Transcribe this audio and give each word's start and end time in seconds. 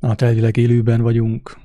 Hát 0.00 0.22
elvileg 0.22 0.56
élőben 0.56 1.00
vagyunk, 1.00 1.58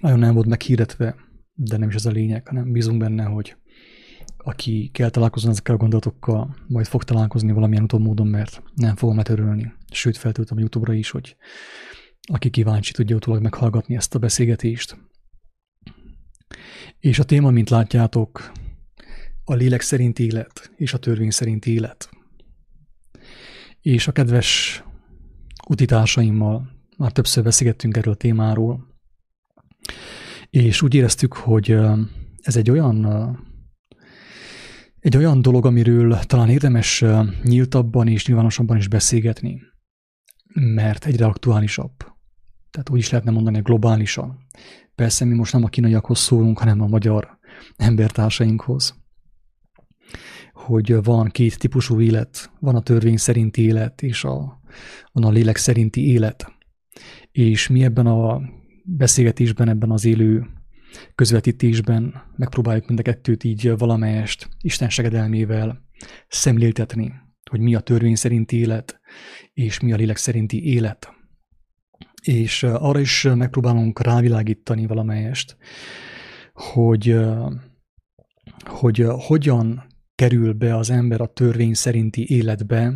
nagyon 0.00 0.18
nem 0.18 0.34
volt 0.34 0.46
meghirdetve, 0.46 1.16
de 1.54 1.76
nem 1.76 1.88
is 1.88 1.94
ez 1.94 2.06
a 2.06 2.10
lényeg, 2.10 2.48
hanem 2.48 2.72
bízunk 2.72 2.98
benne, 2.98 3.24
hogy 3.24 3.56
aki 4.36 4.90
kell 4.92 5.10
találkozni 5.10 5.50
ezekkel 5.50 5.74
a 5.74 5.78
gondolatokkal, 5.78 6.56
majd 6.66 6.86
fog 6.86 7.04
találkozni 7.04 7.52
valamilyen 7.52 7.82
utóbb 7.82 8.00
módon, 8.00 8.26
mert 8.26 8.62
nem 8.74 8.96
fogom 8.96 9.16
letörölni. 9.16 9.72
Sőt, 9.90 10.16
feltöltöm 10.16 10.56
a 10.56 10.60
YouTube-ra 10.60 10.92
is, 10.92 11.10
hogy 11.10 11.36
aki 12.20 12.50
kíváncsi, 12.50 12.92
tudja 12.92 13.16
utólag 13.16 13.42
meghallgatni 13.42 13.96
ezt 13.96 14.14
a 14.14 14.18
beszélgetést. 14.18 14.96
És 16.98 17.18
a 17.18 17.24
téma, 17.24 17.50
mint 17.50 17.70
látjátok, 17.70 18.52
a 19.44 19.54
lélek 19.54 19.80
szerint 19.80 20.18
élet 20.18 20.72
és 20.76 20.92
a 20.92 20.98
törvény 20.98 21.30
szerint 21.30 21.66
élet. 21.66 22.10
És 23.80 24.08
a 24.08 24.12
kedves 24.12 24.82
utitársaimmal 25.68 26.77
már 26.98 27.12
többször 27.12 27.44
beszélgettünk 27.44 27.96
erről 27.96 28.12
a 28.12 28.16
témáról, 28.16 28.86
és 30.50 30.82
úgy 30.82 30.94
éreztük, 30.94 31.32
hogy 31.32 31.70
ez 32.42 32.56
egy 32.56 32.70
olyan 32.70 33.06
egy 35.00 35.16
olyan 35.16 35.42
dolog, 35.42 35.66
amiről 35.66 36.18
talán 36.18 36.48
érdemes 36.48 37.04
nyíltabban 37.42 38.08
és 38.08 38.26
nyilvánosabban 38.26 38.76
is 38.76 38.88
beszélgetni, 38.88 39.60
mert 40.54 41.04
egyre 41.04 41.26
aktuálisabb. 41.26 41.92
Tehát 42.70 42.90
úgy 42.90 42.98
is 42.98 43.10
lehetne 43.10 43.30
mondani, 43.30 43.60
globálisan. 43.60 44.38
Persze 44.94 45.24
mi 45.24 45.34
most 45.34 45.52
nem 45.52 45.64
a 45.64 45.68
kínaiakhoz 45.68 46.18
szólunk, 46.18 46.58
hanem 46.58 46.80
a 46.80 46.86
magyar 46.86 47.38
embertársainkhoz. 47.76 48.94
Hogy 50.52 51.02
van 51.02 51.28
két 51.28 51.58
típusú 51.58 52.00
élet, 52.00 52.50
van 52.60 52.74
a 52.74 52.82
törvény 52.82 53.16
szerinti 53.16 53.62
élet, 53.62 54.02
és 54.02 54.24
a, 54.24 54.60
van 55.12 55.24
a 55.24 55.30
lélek 55.30 55.56
szerinti 55.56 56.06
élet. 56.06 56.57
És 57.38 57.68
mi 57.68 57.84
ebben 57.84 58.06
a 58.06 58.40
beszélgetésben, 58.84 59.68
ebben 59.68 59.90
az 59.90 60.04
élő 60.04 60.46
közvetítésben 61.14 62.22
megpróbáljuk 62.36 62.86
mind 62.86 62.98
a 62.98 63.02
kettőt 63.02 63.44
így 63.44 63.76
valamelyest 63.76 64.48
Isten 64.60 64.88
segedelmével 64.88 65.82
szemléltetni, 66.28 67.12
hogy 67.50 67.60
mi 67.60 67.74
a 67.74 67.80
törvény 67.80 68.14
szerinti 68.14 68.56
élet, 68.56 69.00
és 69.52 69.80
mi 69.80 69.92
a 69.92 69.96
lélek 69.96 70.16
szerinti 70.16 70.72
élet. 70.72 71.12
És 72.22 72.62
arra 72.62 73.00
is 73.00 73.22
megpróbálunk 73.22 74.02
rávilágítani 74.02 74.86
valamelyest, 74.86 75.56
hogy, 76.52 77.18
hogy 78.64 79.06
hogyan 79.08 79.86
kerül 80.14 80.52
be 80.52 80.76
az 80.76 80.90
ember 80.90 81.20
a 81.20 81.32
törvény 81.32 81.74
szerinti 81.74 82.30
életbe, 82.30 82.92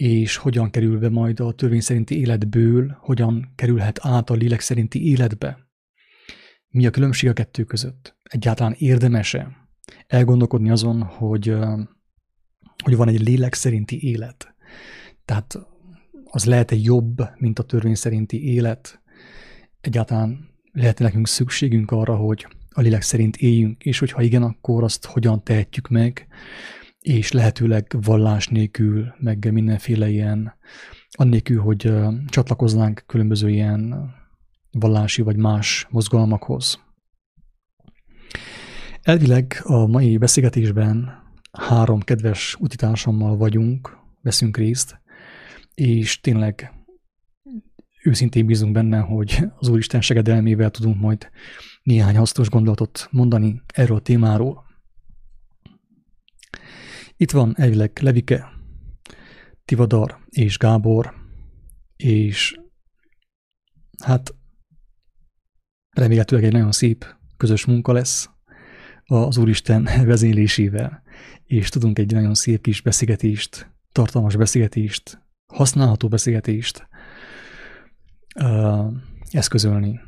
és 0.00 0.36
hogyan 0.36 0.70
kerül 0.70 0.98
be 0.98 1.08
majd 1.08 1.40
a 1.40 1.52
törvény 1.52 1.80
szerinti 1.80 2.18
életből, 2.18 2.96
hogyan 3.00 3.52
kerülhet 3.54 3.98
át 4.02 4.30
a 4.30 4.34
lélek 4.34 4.60
szerinti 4.60 5.06
életbe. 5.06 5.58
Mi 6.68 6.86
a 6.86 6.90
különbség 6.90 7.28
a 7.28 7.32
kettő 7.32 7.64
között? 7.64 8.16
Egyáltalán 8.22 8.74
érdemese 8.78 9.68
elgondolkodni 10.06 10.70
azon, 10.70 11.02
hogy, 11.02 11.54
hogy 12.84 12.96
van 12.96 13.08
egy 13.08 13.20
lélek 13.20 13.54
szerinti 13.54 14.06
élet. 14.08 14.54
Tehát 15.24 15.58
az 16.24 16.44
lehet 16.44 16.70
egy 16.70 16.84
jobb, 16.84 17.16
mint 17.36 17.58
a 17.58 17.62
törvény 17.62 17.94
szerinti 17.94 18.44
élet. 18.44 19.02
Egyáltalán 19.80 20.48
lehet 20.72 20.98
nekünk 20.98 21.28
szükségünk 21.28 21.90
arra, 21.90 22.16
hogy 22.16 22.46
a 22.68 22.80
lélek 22.80 23.02
szerint 23.02 23.36
éljünk, 23.36 23.84
és 23.84 23.98
hogyha 23.98 24.22
igen, 24.22 24.42
akkor 24.42 24.82
azt 24.82 25.04
hogyan 25.04 25.44
tehetjük 25.44 25.88
meg, 25.88 26.26
és 27.00 27.32
lehetőleg 27.32 27.96
vallás 28.00 28.48
nélkül, 28.48 29.14
meg 29.18 29.52
mindenféle 29.52 30.08
ilyen, 30.08 30.54
annélkül, 31.10 31.60
hogy 31.60 31.92
csatlakoznánk 32.26 33.02
különböző 33.06 33.48
ilyen 33.50 34.10
vallási 34.70 35.22
vagy 35.22 35.36
más 35.36 35.86
mozgalmakhoz. 35.90 36.80
Elvileg 39.02 39.60
a 39.62 39.86
mai 39.86 40.16
beszélgetésben 40.16 41.22
három 41.52 42.00
kedves 42.00 42.56
utitársammal 42.58 43.36
vagyunk, 43.36 43.98
veszünk 44.22 44.56
részt, 44.56 45.00
és 45.74 46.20
tényleg 46.20 46.72
őszintén 48.02 48.46
bízunk 48.46 48.72
benne, 48.72 48.98
hogy 48.98 49.38
az 49.56 49.68
Úristen 49.68 50.00
segedelmével 50.00 50.70
tudunk 50.70 51.00
majd 51.00 51.30
néhány 51.82 52.16
hasznos 52.16 52.48
gondolatot 52.48 53.08
mondani 53.10 53.62
erről 53.74 53.96
a 53.96 54.00
témáról. 54.00 54.64
Itt 57.20 57.30
van 57.30 57.54
elvileg 57.56 57.98
Levike, 58.00 58.48
Tivadar 59.64 60.18
és 60.28 60.58
Gábor, 60.58 61.14
és 61.96 62.60
hát 64.02 64.34
remélhetőleg 65.90 66.44
egy 66.44 66.52
nagyon 66.52 66.72
szép 66.72 67.16
közös 67.36 67.64
munka 67.64 67.92
lesz 67.92 68.30
az 69.04 69.36
Úristen 69.36 69.88
vezélésével, 70.04 71.02
és 71.44 71.68
tudunk 71.68 71.98
egy 71.98 72.12
nagyon 72.12 72.34
szép 72.34 72.62
kis 72.62 72.80
beszélgetést, 72.80 73.70
tartalmas 73.92 74.36
beszélgetést, 74.36 75.22
használható 75.52 76.08
beszélgetést 76.08 76.88
uh, 78.40 78.92
eszközölni. 79.30 80.00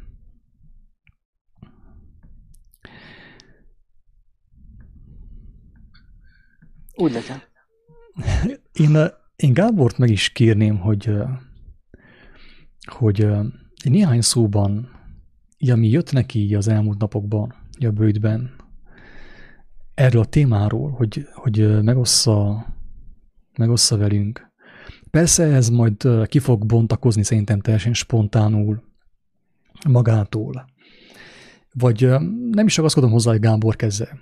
Úgy 7.03 7.13
legyen. 7.13 7.43
Én, 8.73 8.97
én 9.37 9.53
Gábort 9.53 9.99
meg 9.99 10.11
is 10.11 10.29
kérném, 10.29 10.79
hogy, 10.79 11.13
hogy 12.85 13.27
néhány 13.85 14.21
szóban 14.21 15.01
ami 15.71 15.89
jött 15.89 16.13
neki 16.13 16.55
az 16.55 16.69
elmúlt 16.69 16.99
napokban, 16.99 17.55
a 17.81 17.91
bőjtben, 17.91 18.51
erről 19.95 20.21
a 20.21 20.25
témáról, 20.25 20.91
hogy, 20.91 21.27
hogy 21.33 21.83
megossza, 21.83 22.67
megossza 23.59 23.97
velünk. 23.97 24.53
Persze 25.11 25.45
ez 25.45 25.69
majd 25.69 26.09
ki 26.27 26.39
fog 26.39 26.67
bontakozni 26.67 27.23
szerintem 27.23 27.61
teljesen 27.61 27.95
spontánul 27.95 28.83
magától. 29.89 30.67
Vagy 31.73 32.09
nem 32.51 32.67
is 32.67 32.77
ragaszkodom 32.77 33.11
hozzá, 33.11 33.31
hogy 33.31 33.41
Gábor 33.41 33.77
kezdze. 33.77 34.19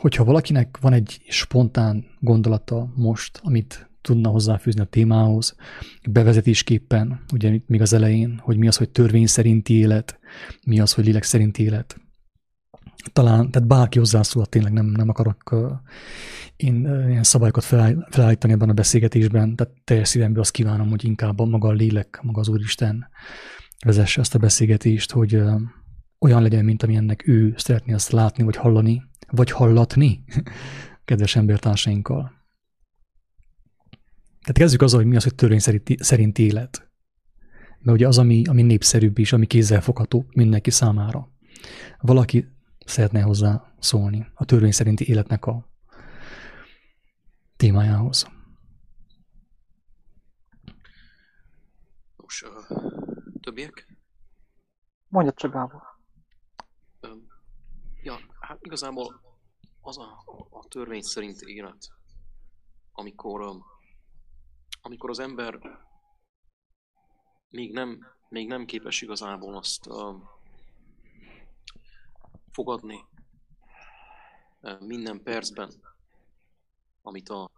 Hogyha 0.00 0.24
valakinek 0.24 0.78
van 0.80 0.92
egy 0.92 1.22
spontán 1.28 2.04
gondolata 2.20 2.92
most, 2.94 3.40
amit 3.42 3.88
tudna 4.00 4.28
hozzáfűzni 4.28 4.80
a 4.80 4.84
témához, 4.84 5.54
bevezetésképpen, 6.10 7.24
ugye 7.32 7.60
még 7.66 7.80
az 7.80 7.92
elején, 7.92 8.40
hogy 8.42 8.56
mi 8.56 8.68
az, 8.68 8.76
hogy 8.76 8.90
törvény 8.90 9.26
szerinti 9.26 9.74
élet, 9.74 10.18
mi 10.66 10.80
az, 10.80 10.92
hogy 10.92 11.04
lélek 11.04 11.22
szerinti 11.22 11.62
élet. 11.62 12.00
Talán, 13.12 13.50
tehát 13.50 13.68
bárki 13.68 13.98
hozzászólhat, 13.98 14.50
tényleg 14.50 14.72
nem, 14.72 14.86
nem 14.86 15.08
akarok 15.08 15.52
uh, 15.52 15.70
én 16.56 16.86
uh, 16.86 17.10
ilyen 17.10 17.22
szabályokat 17.22 17.64
felállítani 17.64 18.52
ebben 18.52 18.68
a 18.68 18.72
beszélgetésben, 18.72 19.56
tehát 19.56 19.74
teljes 19.84 20.08
szívemből 20.08 20.40
azt 20.40 20.50
kívánom, 20.50 20.88
hogy 20.88 21.04
inkább 21.04 21.38
a 21.38 21.44
maga 21.44 21.68
a 21.68 21.72
lélek, 21.72 22.20
maga 22.22 22.40
az 22.40 22.48
Úristen 22.48 23.08
vezesse 23.84 24.20
ezt 24.20 24.34
a 24.34 24.38
beszélgetést, 24.38 25.12
hogy 25.12 25.36
uh, 25.36 25.60
olyan 26.18 26.42
legyen, 26.42 26.64
mint 26.64 26.82
ami 26.82 26.96
ennek 26.96 27.26
ő 27.26 27.54
szeretné 27.56 27.92
azt 27.92 28.10
látni, 28.10 28.42
vagy 28.42 28.56
hallani, 28.56 29.02
vagy 29.30 29.50
hallatni 29.50 30.24
kedves 31.04 31.36
embertársainkkal. 31.36 32.42
Tehát 34.40 34.58
kezdjük 34.58 34.82
azzal, 34.82 35.00
hogy 35.00 35.08
mi 35.08 35.16
az, 35.16 35.22
hogy 35.22 35.34
törvény 35.34 35.60
szerinti 35.98 36.42
élet. 36.42 36.90
Mert 37.78 37.96
ugye 37.96 38.06
az, 38.06 38.18
ami, 38.18 38.44
ami 38.46 38.62
népszerűbb 38.62 39.18
is, 39.18 39.32
ami 39.32 39.46
kézzelfogható 39.46 40.26
mindenki 40.34 40.70
számára. 40.70 41.28
Valaki 42.00 42.48
szeretne 42.86 43.20
hozzá 43.20 43.74
szólni 43.78 44.26
a 44.34 44.44
törvény 44.44 44.72
szerinti 44.72 45.08
életnek 45.08 45.46
a 45.46 45.68
témájához. 47.56 48.26
Nos, 52.16 52.42
uh, 52.42 52.78
többiek? 53.40 53.86
Mondja 55.08 55.32
csak, 55.32 55.52
Gábor. 55.52 55.93
Ja, 58.04 58.20
hát 58.40 58.58
igazából 58.60 59.20
az 59.80 59.98
a, 59.98 60.22
a 60.50 60.64
törvény 60.68 61.02
szerint 61.02 61.40
élet, 61.40 61.92
amikor 62.92 63.62
amikor 64.82 65.10
az 65.10 65.18
ember 65.18 65.58
még 67.48 67.72
nem, 67.72 68.06
még 68.28 68.46
nem 68.46 68.64
képes 68.64 69.02
igazából 69.02 69.56
azt 69.56 69.86
uh, 69.86 70.22
fogadni 72.50 73.04
uh, 74.60 74.80
minden 74.80 75.22
percben, 75.22 75.72
amit 77.02 77.28
a 77.28 77.50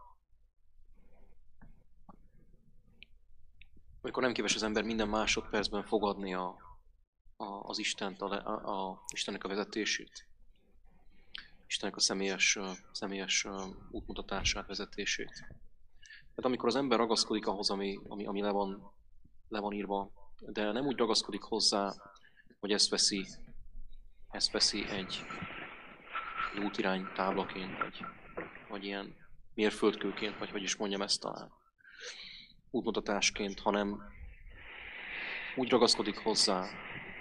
amikor 4.00 4.22
nem 4.22 4.32
képes 4.32 4.54
az 4.54 4.62
ember 4.62 4.84
minden 4.84 5.08
másodpercben 5.08 5.84
fogadni 5.84 6.34
a, 6.34 6.56
a, 7.37 7.44
az 7.44 7.78
Istent, 7.78 8.22
a, 8.22 8.26
a, 8.26 8.88
a, 8.88 9.04
Istennek 9.12 9.44
a 9.44 9.49
vezetését, 9.49 10.25
Istennek 11.66 11.96
a 11.96 12.00
személyes, 12.00 12.58
személyes 12.92 13.46
útmutatását, 13.90 14.66
vezetését. 14.66 15.32
Tehát 16.18 16.44
amikor 16.44 16.68
az 16.68 16.76
ember 16.76 16.98
ragaszkodik 16.98 17.46
ahhoz, 17.46 17.70
ami, 17.70 17.98
ami, 18.08 18.26
ami 18.26 18.40
le, 18.40 18.50
van, 18.50 18.92
le 19.48 19.60
van 19.60 19.72
írva 19.72 20.10
de 20.40 20.72
nem 20.72 20.86
úgy 20.86 20.96
ragaszkodik 20.96 21.42
hozzá, 21.42 21.94
hogy 22.60 22.72
ezt 22.72 22.88
veszi, 22.88 23.26
ezt 24.30 24.50
veszi 24.50 24.88
egy 24.88 25.24
útirány 26.64 27.08
táblaként, 27.14 27.78
vagy, 27.78 28.04
vagy 28.68 28.84
ilyen 28.84 29.14
mérföldkőként, 29.54 30.38
vagy 30.38 30.50
hogy 30.50 30.62
is 30.62 30.76
mondjam 30.76 31.02
ezt 31.02 31.20
talán 31.20 31.52
útmutatásként, 32.70 33.60
hanem 33.60 34.02
úgy 35.56 35.70
ragaszkodik 35.70 36.18
hozzá, 36.18 36.66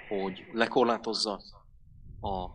hogy 0.07 0.45
lekorlátozza 0.51 1.41
a, 2.19 2.49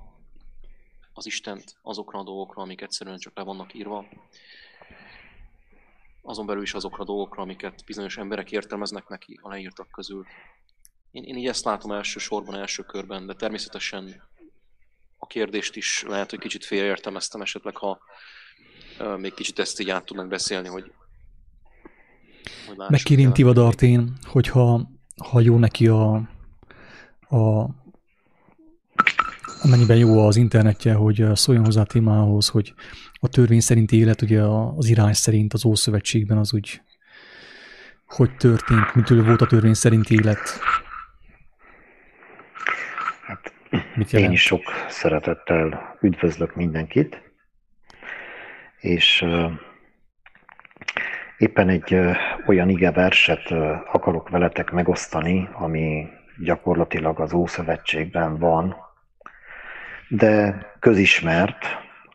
az 1.13 1.27
Istent 1.27 1.77
azokra 1.83 2.19
a 2.19 2.23
dolgokra, 2.23 2.63
amik 2.63 2.81
egyszerűen 2.81 3.19
csak 3.19 3.37
le 3.37 3.43
vannak 3.43 3.75
írva, 3.75 4.07
azon 6.23 6.47
belül 6.47 6.63
is 6.63 6.75
azokra 6.75 7.03
a 7.03 7.07
dolgokra, 7.07 7.43
amiket 7.43 7.83
bizonyos 7.87 8.17
emberek 8.17 8.53
értelmeznek 8.53 9.09
neki 9.09 9.39
a 9.43 9.49
leírtak 9.49 9.91
közül. 9.91 10.27
Én, 11.11 11.23
én 11.23 11.37
így 11.37 11.47
ezt 11.47 11.65
látom 11.65 11.93
elsősorban, 11.93 12.55
első 12.55 12.83
körben, 12.83 13.27
de 13.27 13.35
természetesen 13.35 14.23
a 15.19 15.27
kérdést 15.27 15.77
is 15.77 16.03
lehet, 16.03 16.31
hogy 16.31 16.39
kicsit 16.39 16.65
félreértelmeztem 16.65 17.41
esetleg, 17.41 17.77
ha 17.77 17.99
uh, 18.99 19.19
még 19.19 19.35
kicsit 19.35 19.59
ezt 19.59 19.81
így 19.81 19.91
át 19.91 20.05
tudnak 20.05 20.29
beszélni, 20.29 20.69
hogy, 20.69 20.93
hogy 22.67 22.77
Megkérném 22.89 23.33
Tivadart 23.33 23.83
én, 23.83 24.19
hogyha 24.23 24.89
ha 25.25 25.41
jó 25.41 25.59
neki 25.59 25.87
a, 25.87 26.15
a 27.29 27.69
amennyiben 29.63 29.97
jó 29.97 30.27
az 30.27 30.37
internetje, 30.37 30.95
hogy 30.95 31.27
szóljon 31.35 31.65
hozzá 31.65 31.81
a 31.81 31.85
témához, 31.85 32.49
hogy 32.49 32.75
a 33.21 33.29
törvény 33.29 33.61
szerinti 33.61 33.97
élet, 33.99 34.23
ugye 34.23 34.43
az 34.77 34.89
irány 34.89 35.13
szerint 35.13 35.53
az 35.53 35.65
Ószövetségben 35.65 36.39
az 36.39 36.55
úgy, 36.55 36.81
hogy 38.07 38.37
történt, 38.37 38.95
mitől 38.95 39.25
volt 39.25 39.41
a 39.41 39.47
törvény 39.47 39.75
szerinti 39.75 40.15
élet? 40.15 40.41
Hát, 43.23 43.53
Mit 43.95 44.11
jelent? 44.11 44.31
Én 44.31 44.37
is 44.37 44.43
sok 44.43 44.63
szeretettel 44.89 45.97
üdvözlök 46.01 46.55
mindenkit, 46.55 47.23
és 48.81 49.23
uh, 49.23 49.51
éppen 51.39 51.69
egy 51.69 51.95
uh, 51.95 52.17
olyan 52.47 52.69
ige 52.69 52.91
verset 52.91 53.51
uh, 53.51 53.77
akarok 53.93 54.29
veletek 54.29 54.71
megosztani, 54.71 55.49
ami 55.53 56.07
gyakorlatilag 56.45 57.21
az 57.21 57.33
Ószövetségben 57.33 58.39
van, 58.39 58.77
de 60.11 60.67
közismert, 60.79 61.65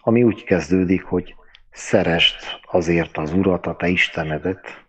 ami 0.01 0.24
úgy 0.24 0.44
kezdődik, 0.44 1.03
hogy 1.03 1.36
szerest 1.71 2.59
azért 2.65 3.18
az 3.18 3.33
Urat, 3.33 3.65
a 3.65 3.75
te 3.75 3.88
Istenedet, 3.88 4.86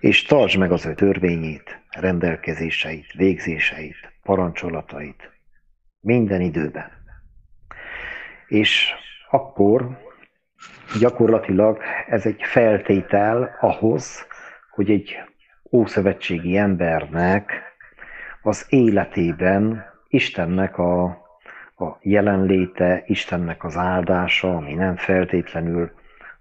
és 0.00 0.22
tartsd 0.22 0.58
meg 0.58 0.72
az 0.72 0.86
ő 0.86 0.94
törvényét, 0.94 1.82
rendelkezéseit, 1.90 3.12
végzéseit, 3.12 4.12
parancsolatait 4.22 5.30
minden 6.00 6.40
időben. 6.40 6.90
És 8.46 8.92
akkor 9.30 9.98
gyakorlatilag 10.98 11.82
ez 12.06 12.26
egy 12.26 12.42
feltétel 12.42 13.56
ahhoz, 13.60 14.26
hogy 14.70 14.90
egy 14.90 15.16
ószövetségi 15.72 16.56
embernek 16.56 17.52
az 18.42 18.66
életében 18.68 19.84
Istennek 20.08 20.78
a 20.78 21.19
a 21.80 21.98
jelenléte, 22.02 23.02
Istennek 23.06 23.64
az 23.64 23.76
áldása, 23.76 24.56
ami 24.56 24.74
nem 24.74 24.96
feltétlenül 24.96 25.90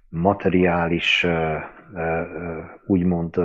materiális, 0.09 1.27
úgymond 2.85 3.35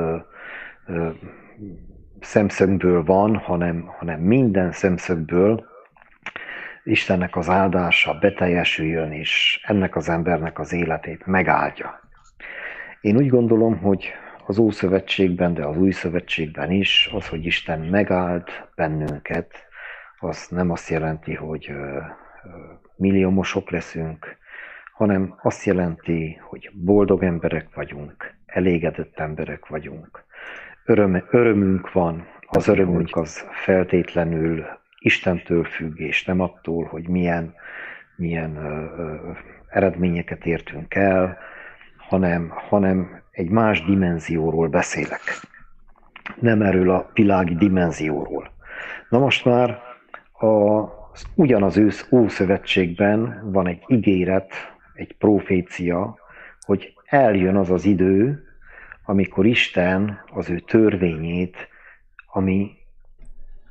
szemszögből 2.21 3.05
van, 3.05 3.37
hanem, 3.37 3.85
hanem 3.99 4.21
minden 4.21 4.73
szemszögből 4.73 5.65
Istennek 6.85 7.37
az 7.37 7.49
áldása 7.49 8.19
beteljesüljön, 8.19 9.13
és 9.13 9.61
ennek 9.67 9.97
az 9.97 10.09
embernek 10.09 10.59
az 10.59 10.73
életét 10.73 11.27
megáldja. 11.27 12.01
Én 13.01 13.17
úgy 13.17 13.29
gondolom, 13.29 13.79
hogy 13.79 14.13
az 14.47 14.59
Ószövetségben, 14.59 15.55
de 15.55 15.65
az 15.65 15.77
Új 15.77 15.91
Szövetségben 15.91 16.71
is, 16.71 17.11
az, 17.13 17.29
hogy 17.29 17.47
Isten 17.47 17.81
megáld 17.81 18.49
bennünket, 18.75 19.67
az 20.25 20.47
nem 20.51 20.71
azt 20.71 20.89
jelenti, 20.89 21.35
hogy 21.35 21.73
milliómosok 22.97 23.71
leszünk, 23.71 24.37
hanem 24.93 25.35
azt 25.43 25.65
jelenti, 25.65 26.41
hogy 26.43 26.71
boldog 26.73 27.23
emberek 27.23 27.75
vagyunk, 27.75 28.35
elégedett 28.47 29.19
emberek 29.19 29.67
vagyunk. 29.67 30.25
Öröm, 30.85 31.25
örömünk 31.31 31.93
van, 31.93 32.27
az 32.47 32.69
örömünk 32.69 33.17
az 33.17 33.47
feltétlenül 33.51 34.67
Istentől 34.99 35.65
függ, 35.65 35.99
és 35.99 36.25
nem 36.25 36.41
attól, 36.41 36.85
hogy 36.85 37.09
milyen, 37.09 37.55
milyen 38.17 38.57
ö, 38.57 39.03
ö, 39.03 39.31
eredményeket 39.69 40.47
értünk 40.47 40.95
el, 40.95 41.39
hanem, 41.97 42.49
hanem 42.69 43.23
egy 43.31 43.51
más 43.51 43.85
dimenzióról 43.85 44.69
beszélek. 44.69 45.21
Nem 46.41 46.63
erről 46.63 46.91
a 46.91 47.11
világi 47.13 47.55
dimenzióról. 47.55 48.51
Na 49.09 49.19
most 49.19 49.45
már 49.45 49.84
a, 50.45 50.93
ugyanaz 51.35 51.77
ősz 51.77 52.09
Ószövetségben 52.11 53.51
van 53.53 53.67
egy 53.67 53.83
ígéret, 53.87 54.53
egy 54.95 55.17
profécia, 55.17 56.19
hogy 56.61 56.95
eljön 57.05 57.57
az 57.57 57.71
az 57.71 57.85
idő, 57.85 58.45
amikor 59.05 59.47
Isten 59.47 60.21
az 60.33 60.51
ő 60.51 60.59
törvényét, 60.59 61.69
ami 62.27 62.71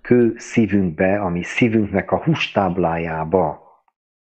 kő 0.02 0.34
szívünkbe, 0.38 1.20
ami 1.20 1.44
szívünknek 1.44 2.12
a 2.12 2.24
hustáblájába 2.24 3.62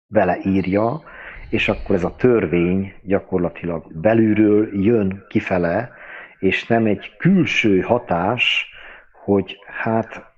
beleírja, 0.07 1.03
és 1.49 1.69
akkor 1.69 1.95
ez 1.95 2.05
a 2.05 2.17
törvény 2.17 2.93
gyakorlatilag 3.03 4.01
belülről 4.01 4.83
jön 4.83 5.25
kifele, 5.29 5.93
és 6.39 6.67
nem 6.67 6.87
egy 6.87 7.17
külső 7.17 7.81
hatás, 7.81 8.69
hogy 9.25 9.59
hát 9.67 10.34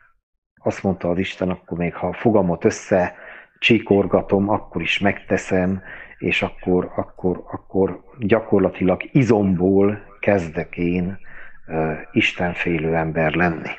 azt 0.66 0.82
mondta 0.82 1.10
az 1.10 1.18
Isten, 1.18 1.48
akkor 1.48 1.78
még 1.78 1.94
ha 1.94 2.06
a 2.06 2.12
fogamot 2.12 2.64
össze 2.64 3.14
csíkorgatom, 3.58 4.48
akkor 4.48 4.82
is 4.82 4.98
megteszem, 4.98 5.82
és 6.18 6.42
akkor, 6.42 6.92
akkor, 6.96 7.44
akkor 7.52 8.04
gyakorlatilag 8.18 9.02
izomból 9.12 9.98
kezdek 10.20 10.76
én 10.76 11.18
uh, 11.66 11.98
istenfélő 12.12 12.94
ember 12.94 13.34
lenni. 13.34 13.70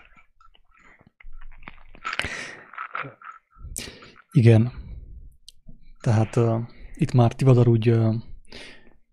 Igen. 4.31 4.71
Tehát 6.01 6.35
uh, 6.35 6.59
itt 6.95 7.13
már 7.13 7.33
Tivadar 7.33 7.67
úgy 7.67 7.89
uh, 7.89 8.13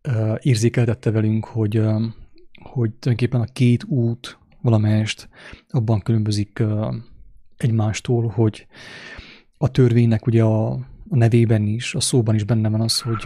uh, 0.09 0.37
érzékeltette 0.41 1.11
velünk, 1.11 1.45
hogy, 1.45 1.79
uh, 1.79 2.03
hogy 2.63 2.93
tulajdonképpen 2.95 3.41
a 3.41 3.53
két 3.53 3.85
út 3.85 4.39
valamelyest 4.61 5.29
abban 5.71 6.01
különbözik 6.01 6.59
uh, 6.61 6.95
egymástól, 7.65 8.29
hogy 8.29 8.67
a 9.59 9.71
törvénynek 9.71 10.27
ugye 10.27 10.43
a, 10.43 10.73
a 11.09 11.17
nevében 11.17 11.63
is, 11.63 11.95
a 11.95 12.01
szóban 12.01 12.35
is 12.35 12.45
benne 12.45 12.69
van 12.69 12.81
az, 12.81 13.01
hogy 13.01 13.23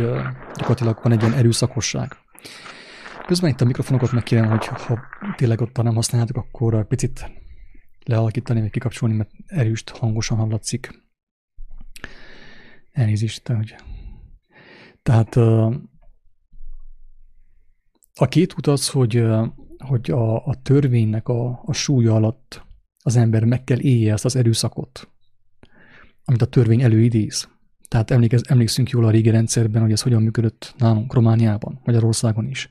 gyakorlatilag 0.56 0.98
van 1.02 1.12
egy 1.12 1.20
ilyen 1.20 1.34
erőszakosság. 1.34 2.16
Közben 3.26 3.50
itt 3.50 3.60
a 3.60 3.64
mikrofonokat 3.64 4.12
megkérem, 4.12 4.48
hogy 4.48 4.66
ha 4.66 4.98
tényleg 5.36 5.60
ott 5.60 5.82
nem 5.82 5.94
használjátok, 5.94 6.36
akkor 6.36 6.86
picit 6.86 7.30
lealakítani, 8.04 8.60
vagy 8.60 8.70
kikapcsolni, 8.70 9.14
mert 9.14 9.30
erőst 9.46 9.90
hangosan 9.90 10.38
hallatszik. 10.38 11.02
Elnézést, 12.92 13.48
hogy... 13.48 13.74
Tehát 15.02 15.36
a 18.14 18.26
két 18.28 18.54
út 18.56 18.66
az, 18.66 18.88
hogy, 18.88 19.24
hogy 19.78 20.10
a, 20.10 20.46
a 20.46 20.62
törvénynek 20.62 21.28
a, 21.28 21.62
a 21.64 21.72
súlya 21.72 22.14
alatt 22.14 22.66
az 23.08 23.16
ember 23.16 23.44
meg 23.44 23.64
kell 23.64 23.78
élje 23.78 24.12
ezt 24.12 24.24
az 24.24 24.36
erőszakot, 24.36 25.08
amit 26.24 26.42
a 26.42 26.46
törvény 26.46 26.82
előidéz. 26.82 27.48
Tehát 27.88 28.10
emlékez, 28.10 28.42
emlékszünk 28.46 28.90
jól 28.90 29.04
a 29.04 29.10
régi 29.10 29.30
rendszerben, 29.30 29.82
hogy 29.82 29.92
ez 29.92 30.00
hogyan 30.00 30.22
működött 30.22 30.74
nálunk 30.78 31.14
Romániában, 31.14 31.80
Magyarországon 31.84 32.46
is. 32.46 32.68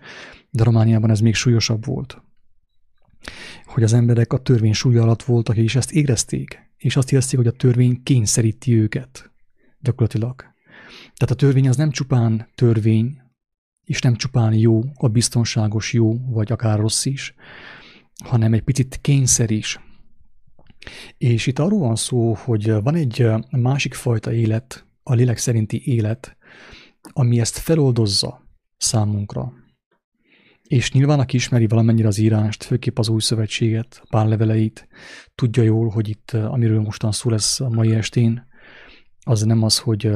De 0.49 0.63
Romániában 0.63 1.09
ez 1.09 1.19
még 1.19 1.35
súlyosabb 1.35 1.85
volt. 1.85 2.21
Hogy 3.65 3.83
az 3.83 3.93
emberek 3.93 4.33
a 4.33 4.37
törvény 4.37 4.73
súlya 4.73 5.01
alatt 5.01 5.23
voltak, 5.23 5.57
és 5.57 5.75
ezt 5.75 5.91
érezték, 5.91 6.59
és 6.77 6.95
azt 6.95 7.11
érezték, 7.11 7.37
hogy 7.37 7.47
a 7.47 7.51
törvény 7.51 8.03
kényszeríti 8.03 8.79
őket. 8.79 9.31
Gyakorlatilag. 9.79 10.35
Tehát 10.97 11.33
a 11.33 11.35
törvény 11.35 11.67
az 11.67 11.75
nem 11.75 11.91
csupán 11.91 12.47
törvény, 12.55 13.21
és 13.83 14.01
nem 14.01 14.15
csupán 14.15 14.53
jó, 14.53 14.81
a 14.93 15.07
biztonságos 15.07 15.93
jó, 15.93 16.17
vagy 16.29 16.51
akár 16.51 16.79
rossz 16.79 17.05
is, 17.05 17.33
hanem 18.23 18.53
egy 18.53 18.63
picit 18.63 18.99
kényszer 19.01 19.51
is. 19.51 19.79
És 21.17 21.47
itt 21.47 21.59
arról 21.59 21.79
van 21.79 21.95
szó, 21.95 22.33
hogy 22.33 22.71
van 22.71 22.95
egy 22.95 23.27
másik 23.49 23.93
fajta 23.93 24.33
élet, 24.33 24.85
a 25.03 25.13
lélek 25.13 25.37
szerinti 25.37 25.81
élet, 25.85 26.37
ami 27.13 27.39
ezt 27.39 27.57
feloldozza 27.57 28.47
számunkra. 28.77 29.53
És 30.63 30.91
nyilván, 30.91 31.19
aki 31.19 31.35
ismeri 31.35 31.67
valamennyire 31.67 32.07
az 32.07 32.17
írást, 32.17 32.63
főképp 32.63 32.97
az 32.99 33.09
új 33.09 33.21
szövetséget, 33.21 34.03
pár 34.09 34.27
leveleit, 34.27 34.87
tudja 35.35 35.63
jól, 35.63 35.89
hogy 35.89 36.09
itt, 36.09 36.31
amiről 36.31 36.81
mostan 36.81 37.11
szó 37.11 37.29
lesz 37.29 37.59
a 37.59 37.69
mai 37.69 37.93
estén, 37.93 38.47
az 39.19 39.41
nem 39.41 39.63
az, 39.63 39.79
hogy, 39.79 40.11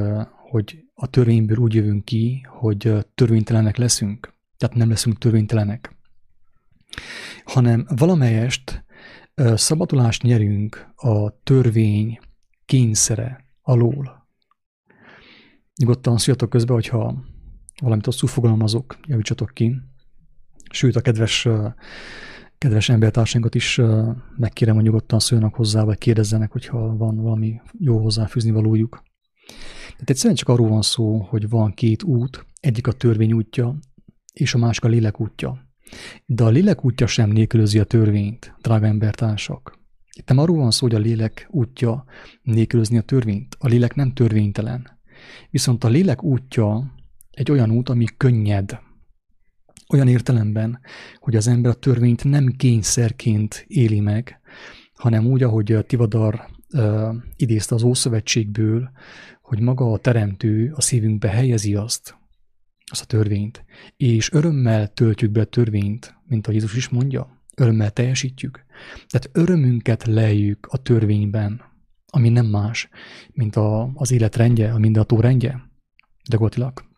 hogy 0.50 0.84
a 0.94 1.08
törvényből 1.08 1.58
úgy 1.58 1.74
jövünk 1.74 2.06
ki, 2.06 2.46
hogy 2.48 2.94
törvénytelenek 3.16 3.78
leszünk, 3.78 4.34
tehát 4.58 4.76
nem 4.76 4.90
leszünk 4.90 5.18
törvénytelenek, 5.18 5.96
hanem 7.44 7.86
valamelyest 7.96 8.84
szabadulást 9.56 10.24
nyerünk 10.24 10.94
a 10.96 11.42
törvény 11.44 12.20
kényszere 12.66 13.46
alól. 13.62 14.28
Nyugodtan 15.76 16.18
szóljatok 16.18 16.50
közben, 16.50 16.76
hogyha 16.76 17.24
valamit 17.82 18.06
rosszul 18.06 18.30
fogalmazok, 18.30 18.98
javítsatok 19.08 19.52
ki. 19.54 19.76
Sőt, 20.72 20.96
a 20.96 21.02
kedves, 21.02 21.48
kedves 22.58 22.90
embertársainkat 22.90 23.56
is 23.56 23.82
megkérem, 24.38 24.76
hogy 24.76 24.84
nyugodtan 24.84 25.20
szóljanak 25.20 25.56
hozzá, 25.56 25.84
vagy 25.84 25.98
kérdezzenek, 25.98 26.52
hogyha 26.52 26.98
van 26.98 27.16
valami 27.16 27.62
jó 27.80 28.00
hozzáfűzni 28.02 28.52
valójuk. 28.52 29.04
Tehát 29.92 30.10
egyszerűen 30.10 30.36
csak 30.36 30.50
arról 30.50 30.70
van 30.70 30.82
szó, 30.82 31.18
hogy 31.18 31.50
van 31.50 31.74
két 31.74 32.04
út, 32.04 32.46
egyik 32.60 32.88
a 32.88 32.92
törvény 32.92 33.34
útja, 33.34 33.80
és 34.34 34.54
a 34.54 34.58
másik 34.58 34.84
a 34.84 34.88
lélek 34.88 35.20
útja. 35.20 35.71
De 36.26 36.44
a 36.44 36.50
lélek 36.50 36.86
útja 36.86 37.08
sem 37.08 37.30
nélkülözi 37.30 37.80
a 37.80 37.84
törvényt, 37.84 38.56
drága 38.62 38.86
embertársak. 38.86 39.80
Itt 40.18 40.28
nem 40.28 40.38
arról 40.38 40.58
van 40.58 40.72
szó, 40.72 40.88
hogy 40.88 40.96
a 40.96 41.00
lélek 41.00 41.48
útja 41.50 42.06
nélkülözni 42.42 42.98
a 42.98 43.02
törvényt. 43.02 43.56
A 43.60 43.68
lélek 43.68 43.96
nem 43.96 44.14
törvénytelen. 44.14 45.00
Viszont 45.50 45.84
a 45.84 45.88
lélek 45.88 46.24
útja 46.24 46.94
egy 47.32 47.52
olyan 47.52 47.72
út, 47.72 47.90
ami 47.90 48.06
könnyed. 48.18 48.80
Olyan 49.94 50.08
értelemben, 50.08 50.80
hogy 51.20 51.36
az 51.36 51.48
ember 51.48 51.72
a 51.72 51.80
törvényt 51.80 52.24
nem 52.24 52.48
kényszerként 52.48 53.66
éli 53.68 54.00
meg, 54.00 54.40
hanem 54.94 55.26
úgy, 55.26 55.44
ahogy 55.44 55.78
Tivadar 55.88 56.48
uh, 56.74 57.16
idézte 57.36 57.76
az 57.76 57.84
Ószövetségből, 57.84 58.92
hogy 59.42 59.60
maga 59.60 59.92
a 59.92 59.98
teremtő 59.98 60.72
a 60.76 60.82
szívünkbe 60.82 61.30
helyezi 61.30 61.76
azt, 61.76 62.16
azt 62.92 63.02
a 63.02 63.06
törvényt, 63.06 63.66
és 63.98 64.32
örömmel 64.32 64.94
töltjük 64.94 65.32
be 65.32 65.42
a 65.42 65.46
törvényt, 65.46 66.16
mint 66.28 66.48
a 66.48 66.52
Jézus 66.52 66.76
is 66.76 66.90
mondja, 66.90 67.42
örömmel 67.56 67.92
teljesítjük. 67.92 68.66
Tehát 69.08 69.30
örömünket 69.32 70.06
lejjük 70.06 70.68
a 70.70 70.78
törvényben, 70.78 71.62
ami 72.06 72.30
nem 72.30 72.46
más, 72.46 72.90
mint 73.32 73.56
a, 73.56 73.90
az 73.94 74.12
élet 74.12 74.36
rendje, 74.36 74.74
a 74.74 74.78
mindenható 74.78 75.20
rendje, 75.20 75.70
gyakorlatilag. 76.30 76.90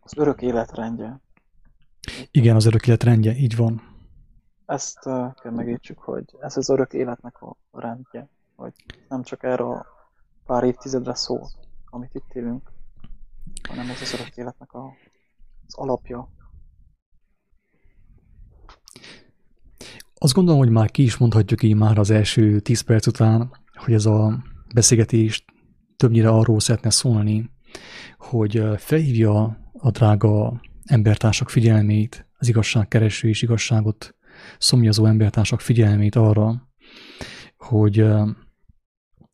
Az 0.00 0.12
örök 0.16 0.42
életrendje. 0.42 1.20
Igen, 2.30 2.56
az 2.56 2.66
örök 2.66 2.86
életrendje, 2.86 3.34
így 3.34 3.56
van. 3.56 3.82
Ezt 4.66 5.06
uh, 5.06 5.34
kell 5.34 5.52
megértsük, 5.52 5.98
hogy 5.98 6.24
ez 6.40 6.56
az 6.56 6.68
örök 6.68 6.92
életnek 6.92 7.42
a 7.42 7.56
rendje. 7.72 8.28
Hogy 8.56 8.72
nem 9.08 9.22
csak 9.22 9.42
erre 9.42 9.64
a 9.64 9.97
pár 10.48 10.64
évtizedre 10.64 11.14
szól, 11.14 11.50
amit 11.90 12.14
itt 12.14 12.34
élünk, 12.34 12.72
hanem 13.68 13.90
ez 13.90 14.00
az 14.00 14.12
örök 14.12 14.36
életnek 14.36 14.72
a, 14.72 14.84
az 15.66 15.74
alapja. 15.74 16.28
Azt 20.14 20.34
gondolom, 20.34 20.60
hogy 20.60 20.70
már 20.70 20.90
ki 20.90 21.02
is 21.02 21.16
mondhatjuk 21.16 21.62
így 21.62 21.74
már 21.74 21.98
az 21.98 22.10
első 22.10 22.60
tíz 22.60 22.80
perc 22.80 23.06
után, 23.06 23.50
hogy 23.74 23.94
ez 23.94 24.06
a 24.06 24.44
beszélgetés 24.74 25.44
többnyire 25.96 26.28
arról 26.28 26.60
szeretne 26.60 26.90
szólni, 26.90 27.50
hogy 28.18 28.62
felhívja 28.76 29.58
a 29.72 29.90
drága 29.90 30.60
embertársak 30.84 31.50
figyelmét, 31.50 32.26
az 32.38 32.48
igazságkereső 32.48 33.28
és 33.28 33.42
igazságot 33.42 34.14
szomjazó 34.58 35.04
embertársak 35.04 35.60
figyelmét 35.60 36.14
arra, 36.14 36.68
hogy 37.56 38.06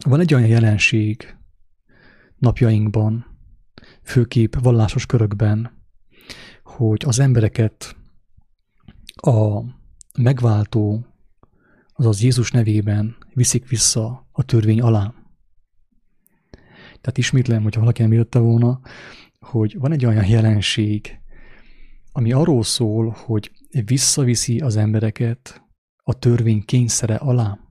van 0.04 0.20
egy 0.20 0.34
olyan 0.34 0.49
jelenség 0.49 1.37
napjainkban, 2.38 3.26
főképp 4.02 4.54
vallásos 4.54 5.06
körökben, 5.06 5.82
hogy 6.62 7.02
az 7.06 7.18
embereket 7.18 7.96
a 9.14 9.61
megváltó, 10.18 11.06
azaz 11.92 12.23
Jézus 12.23 12.50
nevében 12.50 13.16
viszik 13.34 13.68
vissza 13.68 14.28
a 14.32 14.42
törvény 14.42 14.80
alá. 14.80 15.14
Tehát 17.00 17.18
ismétlem, 17.18 17.62
hogyha 17.62 17.80
valaki 17.80 18.02
érte 18.02 18.38
volna, 18.38 18.80
hogy 19.38 19.78
van 19.78 19.92
egy 19.92 20.04
olyan 20.04 20.26
jelenség, 20.26 21.18
ami 22.12 22.32
arról 22.32 22.62
szól, 22.62 23.16
hogy 23.16 23.50
visszaviszi 23.84 24.61
az 24.61 24.76
embereket 24.76 25.62
a 26.02 26.18
törvény 26.18 26.64
kényszere 26.64 27.14
alá. 27.14 27.63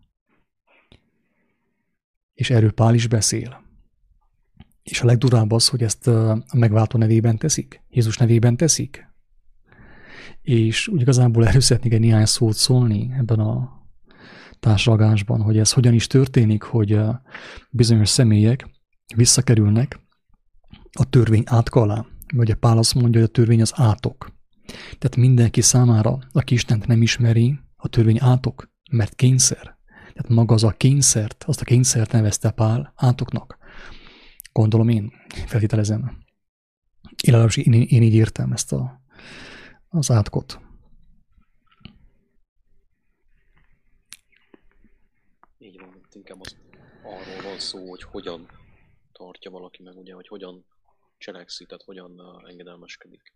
És 2.44 2.50
erről 2.50 2.72
Pál 2.72 2.94
is 2.94 3.08
beszél. 3.08 3.64
És 4.82 5.02
a 5.02 5.06
legdurább 5.06 5.52
az, 5.52 5.68
hogy 5.68 5.84
ezt 5.84 6.08
a 6.08 6.44
megváltó 6.54 6.98
nevében 6.98 7.38
teszik, 7.38 7.82
Jézus 7.90 8.18
nevében 8.18 8.58
teszik. 8.58 9.08
És 10.42 10.88
úgy 10.88 11.02
igazából 11.02 11.48
erről 11.48 11.62
szeretnék 11.62 11.94
egy 11.94 12.00
néhány 12.00 12.26
szót 12.26 12.56
szólni 12.56 13.14
ebben 13.18 13.40
a 13.40 13.82
társadalmásban, 14.60 15.42
hogy 15.42 15.58
ez 15.58 15.72
hogyan 15.72 15.94
is 15.94 16.08
történik, 16.08 16.64
hogy 16.64 17.00
bizonyos 17.70 18.10
személyek 18.10 18.70
visszakerülnek 19.16 20.00
a 20.92 21.10
törvény 21.10 21.44
átka 21.46 21.82
alá. 21.82 22.06
Ugye 22.36 22.56
Pál 22.56 22.78
azt 22.78 22.96
mondja, 22.96 23.20
hogy 23.20 23.30
a 23.30 23.34
törvény 23.34 23.62
az 23.62 23.74
átok. 23.76 24.36
Tehát 24.88 25.16
mindenki 25.16 25.62
számára, 25.62 26.20
aki 26.32 26.54
Istent 26.54 26.88
nem 26.88 27.02
ismeri, 27.02 27.60
a 27.76 27.88
törvény 27.88 28.20
átok, 28.20 28.72
mert 28.92 29.16
kényszer. 29.16 29.73
Tehát 30.14 30.30
maga 30.30 30.54
az 30.54 30.64
a 30.64 30.72
kényszert, 30.72 31.44
azt 31.44 31.62
a 31.62 31.66
kényszert 31.66 32.12
nevezte 32.12 32.52
Pál 32.52 32.94
átoknak. 32.96 33.58
Gondolom 34.52 34.90
én, 34.90 35.14
feltételezem. 35.46 36.24
Én, 37.24 37.48
én, 37.54 37.82
én 37.82 38.02
így 38.02 38.14
értem 38.14 38.52
ezt 38.52 38.72
a, 38.72 39.02
az 39.90 40.12
átkot. 40.12 40.60
Így 45.58 45.80
van, 45.80 46.02
inkább 46.12 46.42
az 46.42 46.56
arról 47.04 47.44
van 47.44 47.60
szó, 47.60 47.90
hogy 47.90 48.04
hogyan 48.04 48.48
tartja 49.12 49.52
valaki 49.52 49.84
meg, 49.84 49.98
ugye, 49.98 50.14
hogy 50.14 50.28
hogyan 50.28 50.66
cselekszik, 51.18 51.68
tehát 51.68 51.84
hogyan 51.84 52.12
uh, 52.12 52.50
engedelmeskedik. 52.50 53.34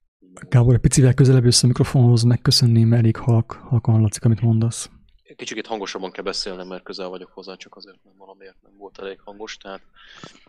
Gábor, 0.49 0.73
egy 0.73 0.79
picivel 0.79 1.13
közelebb 1.13 1.43
jössz 1.43 1.63
a 1.63 1.67
mikrofonhoz, 1.67 2.23
megköszönném, 2.23 2.93
elég 2.93 3.15
halk, 3.15 3.51
halkan 3.51 3.93
hallatszik, 3.93 4.25
amit 4.25 4.41
mondasz. 4.41 4.89
Kicsit 5.37 5.67
hangosabban 5.67 6.11
kell 6.11 6.23
beszélnem, 6.23 6.67
mert 6.67 6.83
közel 6.83 7.09
vagyok 7.09 7.31
hozzá, 7.31 7.55
csak 7.55 7.75
azért 7.75 8.03
nem 8.03 8.17
valamiért 8.17 8.61
nem 8.61 8.77
volt 8.77 8.99
elég 8.99 9.19
hangos. 9.19 9.57
Tehát 9.57 9.81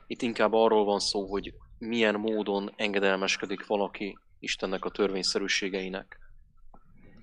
itt 0.07 0.23
inkább 0.23 0.52
arról 0.52 0.85
van 0.85 0.99
szó, 0.99 1.26
hogy 1.26 1.54
milyen 1.78 2.14
módon 2.14 2.73
engedelmeskedik 2.76 3.66
valaki 3.66 4.18
Istennek 4.38 4.85
a 4.85 4.90
törvényszerűségeinek. 4.90 6.18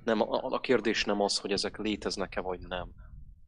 Nem, 0.03 0.21
a, 0.21 0.39
a 0.43 0.59
kérdés 0.59 1.03
nem 1.03 1.21
az, 1.21 1.37
hogy 1.37 1.51
ezek 1.51 1.77
léteznek-e 1.77 2.41
vagy 2.41 2.59
nem. 2.59 2.89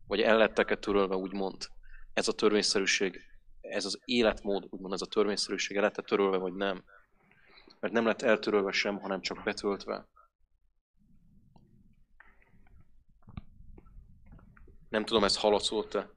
Vagy 0.07 0.21
el 0.21 0.37
lettek-e 0.37 0.75
törölve, 0.75 1.15
úgymond. 1.15 1.67
Ez 2.13 2.27
a 2.27 2.33
törvényszerűség 2.33 3.21
ez 3.61 3.85
az 3.85 3.99
életmód, 4.05 4.67
úgymond 4.69 4.93
ez 4.93 5.01
a 5.01 5.05
törvényszerűség 5.05 5.77
lett 5.77 5.93
törölve, 5.93 6.37
vagy 6.37 6.53
nem. 6.53 6.83
Mert 7.79 7.93
nem 7.93 8.05
lett 8.05 8.21
eltörölve 8.21 8.71
sem, 8.71 8.99
hanem 8.99 9.21
csak 9.21 9.43
betöltve. 9.43 10.07
Nem 14.89 15.05
tudom, 15.05 15.23
ez 15.23 15.37
hallatszott-e? 15.37 16.09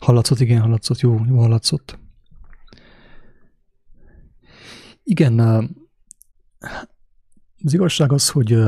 Hallatszott, 0.00 0.40
igen, 0.40 0.60
hallatszott, 0.60 1.00
jó, 1.00 1.24
jó 1.28 1.38
hallatszott. 1.38 1.98
Igen, 5.02 5.38
az 7.64 7.74
igazság 7.74 8.12
az, 8.12 8.30
hogy 8.30 8.58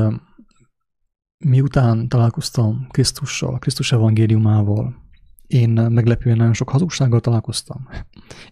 miután 1.37 2.07
találkoztam 2.07 2.87
Krisztussal, 2.89 3.59
Krisztus 3.59 3.91
evangéliumával, 3.91 5.01
én 5.47 5.69
meglepően 5.69 6.37
nagyon 6.37 6.53
sok 6.53 6.69
hazugsággal 6.69 7.19
találkoztam. 7.19 7.87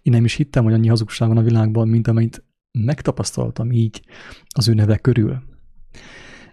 Én 0.01 0.13
nem 0.13 0.25
is 0.25 0.33
hittem, 0.33 0.63
hogy 0.63 0.73
annyi 0.73 0.87
hazugság 0.87 1.27
van 1.27 1.37
a 1.37 1.41
világban, 1.41 1.87
mint 1.87 2.07
amit 2.07 2.43
megtapasztaltam 2.71 3.71
így 3.71 4.01
az 4.55 4.67
ő 4.67 4.73
neve 4.73 4.97
körül. 4.97 5.43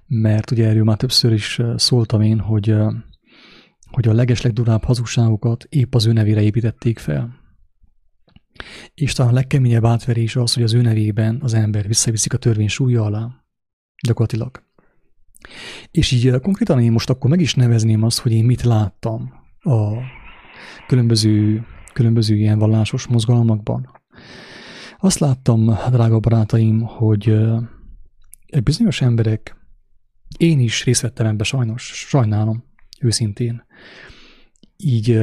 Mert 0.07 0.51
ugye 0.51 0.69
erről 0.69 0.85
már 0.85 0.97
többször 0.97 1.33
is 1.33 1.61
szóltam 1.77 2.21
én, 2.21 2.39
hogy, 2.39 2.75
hogy 3.91 4.09
a 4.09 4.13
legeslegdurább 4.13 4.85
hazugságokat 4.85 5.65
épp 5.69 5.95
az 5.95 6.07
ő 6.07 6.13
nevére 6.13 6.43
építették 6.43 6.99
fel. 6.99 7.45
És 8.95 9.13
talán 9.13 9.33
a 9.33 9.35
legkeményebb 9.35 9.85
átverés 9.85 10.37
az, 10.37 10.55
hogy 10.55 10.63
az 10.63 10.75
ő 10.75 10.81
nevében 10.81 11.39
az 11.43 11.55
ember 11.55 11.87
visszaviszik 11.87 12.33
a 12.33 12.39
törvény 12.39 12.69
súlya 12.69 13.05
alá. 13.05 13.45
Gyakorlatilag. 14.07 14.65
És 15.91 16.11
így 16.11 16.41
konkrétan 16.41 16.83
én 16.83 16.93
most 16.93 17.11
akkor 17.11 17.31
meg 17.31 17.41
is 17.41 17.55
nevezném 17.55 18.03
azt, 18.03 18.19
hogy 18.19 18.33
én 18.33 18.45
mit 18.45 18.63
láttam 18.63 19.33
a 19.61 19.93
különböző, 20.87 21.65
különböző 21.93 22.37
ilyen 22.37 22.59
vallásos 22.59 23.07
mozgalmakban. 23.07 23.91
Azt 24.99 25.19
láttam, 25.19 25.65
drága 25.91 26.21
barátaim, 26.21 26.81
hogy 26.81 27.29
egy 28.47 28.63
bizonyos 28.63 29.01
emberek, 29.01 29.57
én 30.39 30.61
is 30.61 30.85
részt 30.85 31.01
vettem 31.01 31.27
ebbe 31.27 31.45
sajnos, 31.45 31.83
sajnálom, 31.83 32.65
őszintén, 33.01 33.65
így 34.77 35.21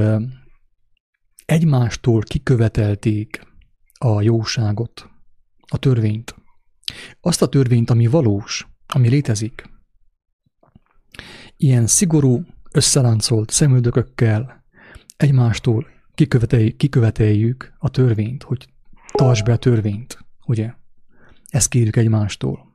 egymástól 1.46 2.22
kikövetelték 2.22 3.42
a 4.00 4.22
jóságot, 4.22 5.10
a 5.68 5.77
törvényt. 5.77 6.36
Azt 7.22 7.42
a 7.42 7.50
törvényt, 7.50 7.89
ami 7.89 8.08
valós, 8.08 8.68
ami 8.88 9.10
létezik. 9.10 9.70
Ilyen 11.58 11.88
szigorú, 11.88 12.46
összeráncolt 12.72 13.50
szemöldökökkel 13.50 14.63
egymástól 15.18 15.88
kiköveteljük 16.77 17.74
a 17.77 17.89
törvényt, 17.89 18.44
hogy 18.44 18.68
tartsd 19.12 19.46
be 19.46 19.51
a 19.51 19.58
törvényt, 19.58 20.18
ugye? 20.46 20.74
Ezt 21.48 21.70
kérjük 21.70 21.96
egymástól. 21.96 22.72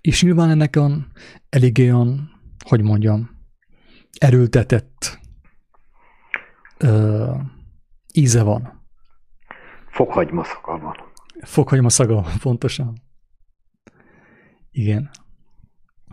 És 0.00 0.22
nyilván 0.22 0.50
ennek 0.50 0.76
a 0.76 1.06
elég 1.48 1.78
olyan, 1.78 2.37
hogy 2.68 2.82
mondjam, 2.82 3.30
erőltetett 4.18 5.18
ö, 6.78 7.34
íze 8.12 8.42
van. 8.42 8.82
Fokhagyma 9.90 10.44
szaga 10.44 10.78
van. 10.78 10.94
Fokhagyma 11.42 11.88
szaga, 11.88 12.26
pontosan. 12.42 13.02
Igen. 14.70 15.10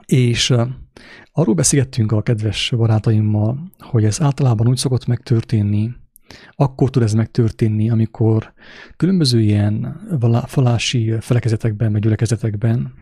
És 0.05 0.49
uh, 0.49 0.69
arról 1.31 1.55
beszélgettünk 1.55 2.11
a 2.11 2.21
kedves 2.21 2.73
barátaimmal, 2.77 3.71
hogy 3.79 4.03
ez 4.03 4.21
általában 4.21 4.67
úgy 4.67 4.77
szokott 4.77 5.05
megtörténni, 5.05 5.95
akkor 6.51 6.89
tud 6.89 7.03
ez 7.03 7.13
megtörténni, 7.13 7.89
amikor 7.89 8.53
különböző 8.97 9.41
ilyen 9.41 10.01
falási 10.47 11.15
felekezetekben, 11.19 11.91
meg 11.91 12.01
gyülekezetekben 12.01 12.93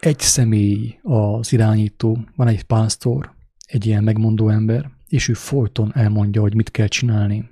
egy 0.00 0.18
személy 0.18 0.98
az 1.02 1.52
irányító, 1.52 2.18
van 2.36 2.48
egy 2.48 2.62
pásztor, 2.62 3.34
egy 3.66 3.86
ilyen 3.86 4.04
megmondó 4.04 4.48
ember, 4.48 4.90
és 5.06 5.28
ő 5.28 5.32
folyton 5.32 5.92
elmondja, 5.94 6.40
hogy 6.40 6.54
mit 6.54 6.70
kell 6.70 6.86
csinálni. 6.86 7.50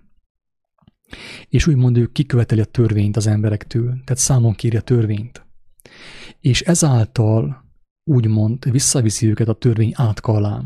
És 1.48 1.66
úgymond 1.66 1.96
ő 1.96 2.06
kiköveteli 2.06 2.60
a 2.60 2.64
törvényt 2.64 3.16
az 3.16 3.26
emberektől, 3.26 3.86
tehát 3.86 4.16
számon 4.16 4.54
kéri 4.54 4.76
a 4.76 4.80
törvényt. 4.80 5.46
És 6.40 6.60
ezáltal 6.60 7.64
úgymond 8.04 8.70
visszaviszi 8.70 9.26
őket 9.26 9.48
a 9.48 9.54
törvény 9.54 9.92
átka. 9.94 10.64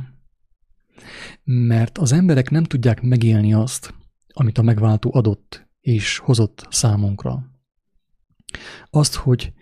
Mert 1.45 1.99
az 1.99 2.13
emberek 2.13 2.51
nem 2.51 2.65
tudják 2.65 3.03
megélni 3.03 3.53
azt, 3.53 3.95
amit 4.33 4.59
a 4.59 4.63
megváltó 4.63 5.11
adott 5.15 5.69
és 5.81 6.19
hozott 6.19 6.67
számunkra. 6.71 7.51
Azt, 8.91 9.15
hogy, 9.15 9.53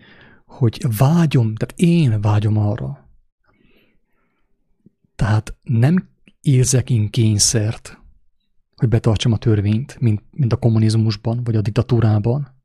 hogy 0.51 0.85
vágyom, 0.97 1.55
tehát 1.55 1.73
én 1.79 2.21
vágyom 2.21 2.57
arra. 2.57 3.09
Tehát 5.15 5.55
nem 5.61 6.09
érzek 6.41 6.89
én 6.89 7.09
kényszert, 7.09 7.99
hogy 8.75 8.89
betartsam 8.89 9.31
a 9.31 9.37
törvényt, 9.37 9.99
mint, 9.99 10.21
mint 10.31 10.53
a 10.53 10.57
kommunizmusban 10.57 11.43
vagy 11.43 11.55
a 11.55 11.61
diktatúrában, 11.61 12.63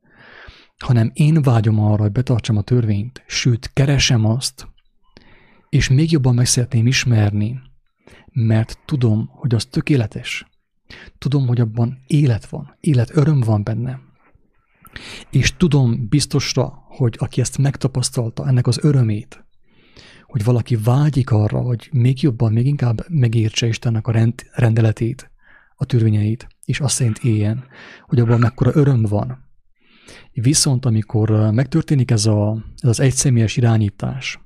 hanem 0.78 1.10
én 1.14 1.42
vágyom 1.42 1.80
arra, 1.80 2.02
hogy 2.02 2.12
betartsam 2.12 2.56
a 2.56 2.62
törvényt, 2.62 3.22
sőt, 3.26 3.70
keresem 3.72 4.24
azt, 4.24 4.68
és 5.68 5.88
még 5.88 6.10
jobban 6.10 6.34
meg 6.34 6.46
szeretném 6.46 6.86
ismerni, 6.86 7.60
mert 8.32 8.78
tudom, 8.84 9.26
hogy 9.32 9.54
az 9.54 9.64
tökéletes. 9.64 10.46
Tudom, 11.18 11.46
hogy 11.46 11.60
abban 11.60 11.98
élet 12.06 12.46
van, 12.46 12.76
élet 12.80 13.16
öröm 13.16 13.40
van 13.40 13.62
benne. 13.62 14.05
És 15.30 15.56
tudom 15.56 16.08
biztosra, 16.08 16.84
hogy 16.88 17.14
aki 17.18 17.40
ezt 17.40 17.58
megtapasztalta, 17.58 18.46
ennek 18.46 18.66
az 18.66 18.78
örömét, 18.84 19.44
hogy 20.22 20.44
valaki 20.44 20.76
vágyik 20.76 21.30
arra, 21.30 21.60
hogy 21.60 21.88
még 21.92 22.22
jobban, 22.22 22.52
még 22.52 22.66
inkább 22.66 23.04
megértse 23.08 23.66
Istennek 23.66 24.06
a 24.06 24.12
rend, 24.12 24.34
rendeletét, 24.52 25.30
a 25.76 25.84
törvényeit, 25.84 26.46
és 26.64 26.80
azt 26.80 26.94
szerint 26.94 27.18
éljen, 27.18 27.64
hogy 28.02 28.20
abban 28.20 28.38
mekkora 28.38 28.70
öröm 28.74 29.02
van. 29.02 29.44
Viszont 30.32 30.86
amikor 30.86 31.30
megtörténik 31.52 32.10
ez, 32.10 32.26
a, 32.26 32.64
ez 32.76 32.88
az 32.88 33.00
egyszemélyes 33.00 33.56
irányítás, 33.56 34.40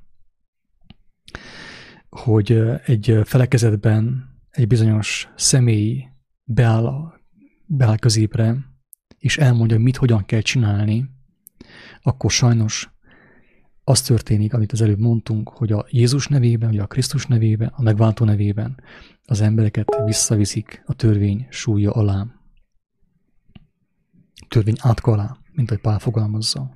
hogy 2.09 2.61
egy 2.85 3.19
felekezetben 3.23 4.29
egy 4.49 4.67
bizonyos 4.67 5.29
személy 5.35 6.03
beáll, 6.43 7.13
beáll 7.65 7.97
középre, 7.97 8.70
és 9.21 9.37
elmondja, 9.37 9.79
mit 9.79 9.97
hogyan 9.97 10.25
kell 10.25 10.41
csinálni, 10.41 11.09
akkor 12.01 12.31
sajnos 12.31 12.89
az 13.83 14.01
történik, 14.01 14.53
amit 14.53 14.71
az 14.71 14.81
előbb 14.81 14.99
mondtunk, 14.99 15.49
hogy 15.49 15.71
a 15.71 15.85
Jézus 15.89 16.27
nevében, 16.27 16.69
vagy 16.69 16.79
a 16.79 16.85
Krisztus 16.85 17.25
nevében, 17.25 17.71
a 17.75 17.81
megváltó 17.81 18.25
nevében 18.25 18.83
az 19.25 19.41
embereket 19.41 20.01
visszaviszik 20.05 20.83
a 20.85 20.93
törvény 20.93 21.47
súlya 21.49 21.91
alá. 21.91 22.25
A 24.33 24.45
törvény 24.47 24.75
átka 24.81 25.11
alá, 25.11 25.37
mint 25.51 25.69
ahogy 25.69 25.81
Pál 25.81 25.99
fogalmazza. 25.99 26.71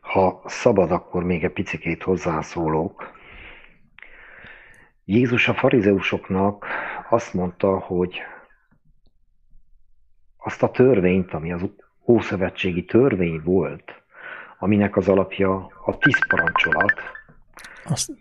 Ha 0.00 0.42
szabad, 0.44 0.90
akkor 0.90 1.24
még 1.24 1.44
egy 1.44 1.52
picikét 1.52 2.02
hozzászólok. 2.02 3.12
Jézus 5.04 5.48
a 5.48 5.54
farizeusoknak 5.54 6.66
azt 7.10 7.34
mondta, 7.34 7.78
hogy 7.78 8.20
azt 10.48 10.62
a 10.62 10.70
törvényt, 10.70 11.32
ami 11.32 11.52
az 11.52 11.62
ószövetségi 12.06 12.84
törvény 12.84 13.40
volt, 13.44 13.84
aminek 14.58 14.96
az 14.96 15.08
alapja 15.08 15.70
a 15.84 15.98
tíz 15.98 16.26
parancsolat. 16.28 16.92
Azt 17.84 18.12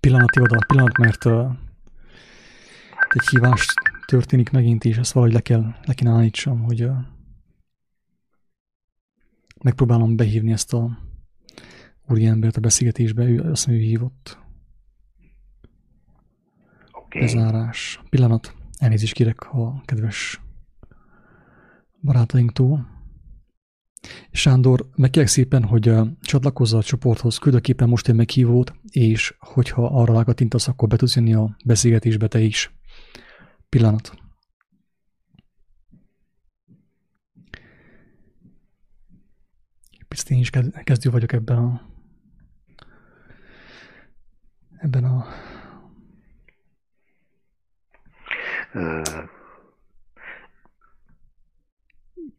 pillanat, 0.00 0.36
oda, 0.36 0.58
pillanat, 0.66 0.98
mert 0.98 1.24
uh, 1.24 1.50
egy 3.08 3.28
hívás 3.30 3.66
történik 4.06 4.50
megint 4.50 4.84
is, 4.84 4.96
ezt 4.96 5.12
valahogy 5.12 5.34
le 5.34 5.40
kell, 5.40 5.64
le 5.84 5.94
kell 5.94 6.12
állítsam, 6.12 6.62
hogy 6.62 6.82
uh, 6.84 6.96
megpróbálom 9.62 10.16
behívni 10.16 10.52
ezt 10.52 10.72
a 10.72 10.98
úriembert 12.08 12.56
a 12.56 12.60
beszélgetésbe, 12.60 13.24
ő, 13.24 13.40
azt 13.40 13.66
mondja, 13.66 13.84
ő 13.84 13.88
hívott. 13.88 14.38
Okay. 16.92 17.20
Bezárás. 17.20 18.00
Pillanat. 18.08 18.54
Elnézést 18.78 19.14
kérek 19.14 19.52
a 19.52 19.80
kedves 19.84 20.40
barátainktól. 22.02 22.98
Sándor, 24.30 24.90
megkérek 24.96 25.28
szépen, 25.28 25.64
hogy 25.64 25.92
csatlakozza 26.20 26.78
a 26.78 26.82
csoporthoz, 26.82 27.38
küldök 27.38 27.78
most 27.86 28.08
egy 28.08 28.14
meghívót, 28.14 28.74
és 28.90 29.34
hogyha 29.38 29.86
arra 29.86 30.14
rákatintasz, 30.14 30.68
akkor 30.68 30.88
be 30.88 30.96
tudsz 30.96 31.16
jönni 31.16 31.34
a 31.34 31.56
beszélgetésbe 31.64 32.28
te 32.28 32.40
is. 32.40 32.70
Pillanat. 33.68 34.18
Picit 40.08 40.30
én 40.30 40.38
is 40.38 40.50
kezdő 40.84 41.10
vagyok 41.10 41.32
ebben 41.32 41.58
a 41.58 41.88
ebben 44.78 45.04
a 45.04 45.26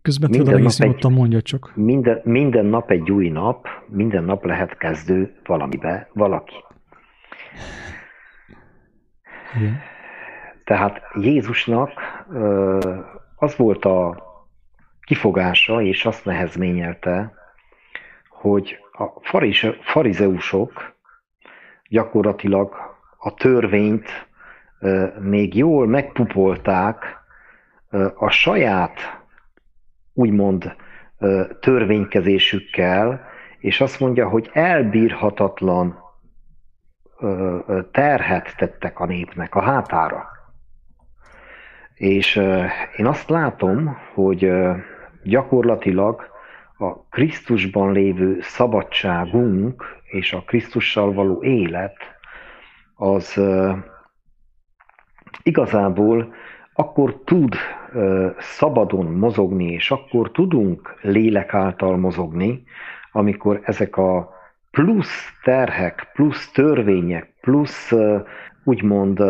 Közben 0.01 0.29
minden 0.29 0.55
egész 0.55 0.79
nyugodtan 0.79 1.11
mondja 1.11 1.41
csak. 1.41 1.71
Minden, 1.75 2.21
minden 2.23 2.65
nap 2.65 2.91
egy 2.91 3.11
új 3.11 3.29
nap, 3.29 3.67
minden 3.87 4.23
nap 4.23 4.45
lehet 4.45 4.77
kezdő 4.77 5.35
valamibe 5.45 6.09
valaki. 6.13 6.55
Igen. 9.55 9.79
Tehát 10.63 11.01
Jézusnak 11.13 11.91
az 13.35 13.55
volt 13.55 13.85
a 13.85 14.23
kifogása, 15.01 15.81
és 15.81 16.05
azt 16.05 16.25
nehezményelte, 16.25 17.33
hogy 18.29 18.77
a 18.91 19.05
farizeusok 19.81 20.95
gyakorlatilag 21.89 22.75
a 23.17 23.33
törvényt 23.33 24.27
még 25.19 25.55
jól 25.55 25.87
megpupolták 25.87 27.19
a 28.15 28.29
saját 28.29 29.20
úgymond 30.13 30.75
törvénykezésükkel, 31.59 33.29
és 33.59 33.81
azt 33.81 33.99
mondja, 33.99 34.27
hogy 34.27 34.49
elbírhatatlan 34.53 35.99
terhet 37.91 38.55
tettek 38.57 38.99
a 38.99 39.05
népnek 39.05 39.55
a 39.55 39.61
hátára. 39.61 40.29
És 41.93 42.35
én 42.95 43.05
azt 43.05 43.29
látom, 43.29 43.97
hogy 44.13 44.51
gyakorlatilag 45.23 46.29
a 46.77 47.03
Krisztusban 47.09 47.91
lévő 47.91 48.37
szabadságunk 48.41 49.85
és 50.03 50.33
a 50.33 50.41
Krisztussal 50.41 51.13
való 51.13 51.43
élet 51.43 51.97
az 52.95 53.41
igazából 55.43 56.33
akkor 56.73 57.21
tud 57.25 57.55
szabadon 58.39 59.05
mozogni, 59.05 59.71
és 59.71 59.91
akkor 59.91 60.31
tudunk 60.31 60.95
lélek 61.01 61.53
által 61.53 61.97
mozogni, 61.97 62.63
amikor 63.11 63.59
ezek 63.63 63.97
a 63.97 64.29
plusz 64.71 65.29
terhek, 65.43 66.09
plusz 66.13 66.51
törvények, 66.51 67.33
plusz 67.41 67.93
úgymond 68.63 69.23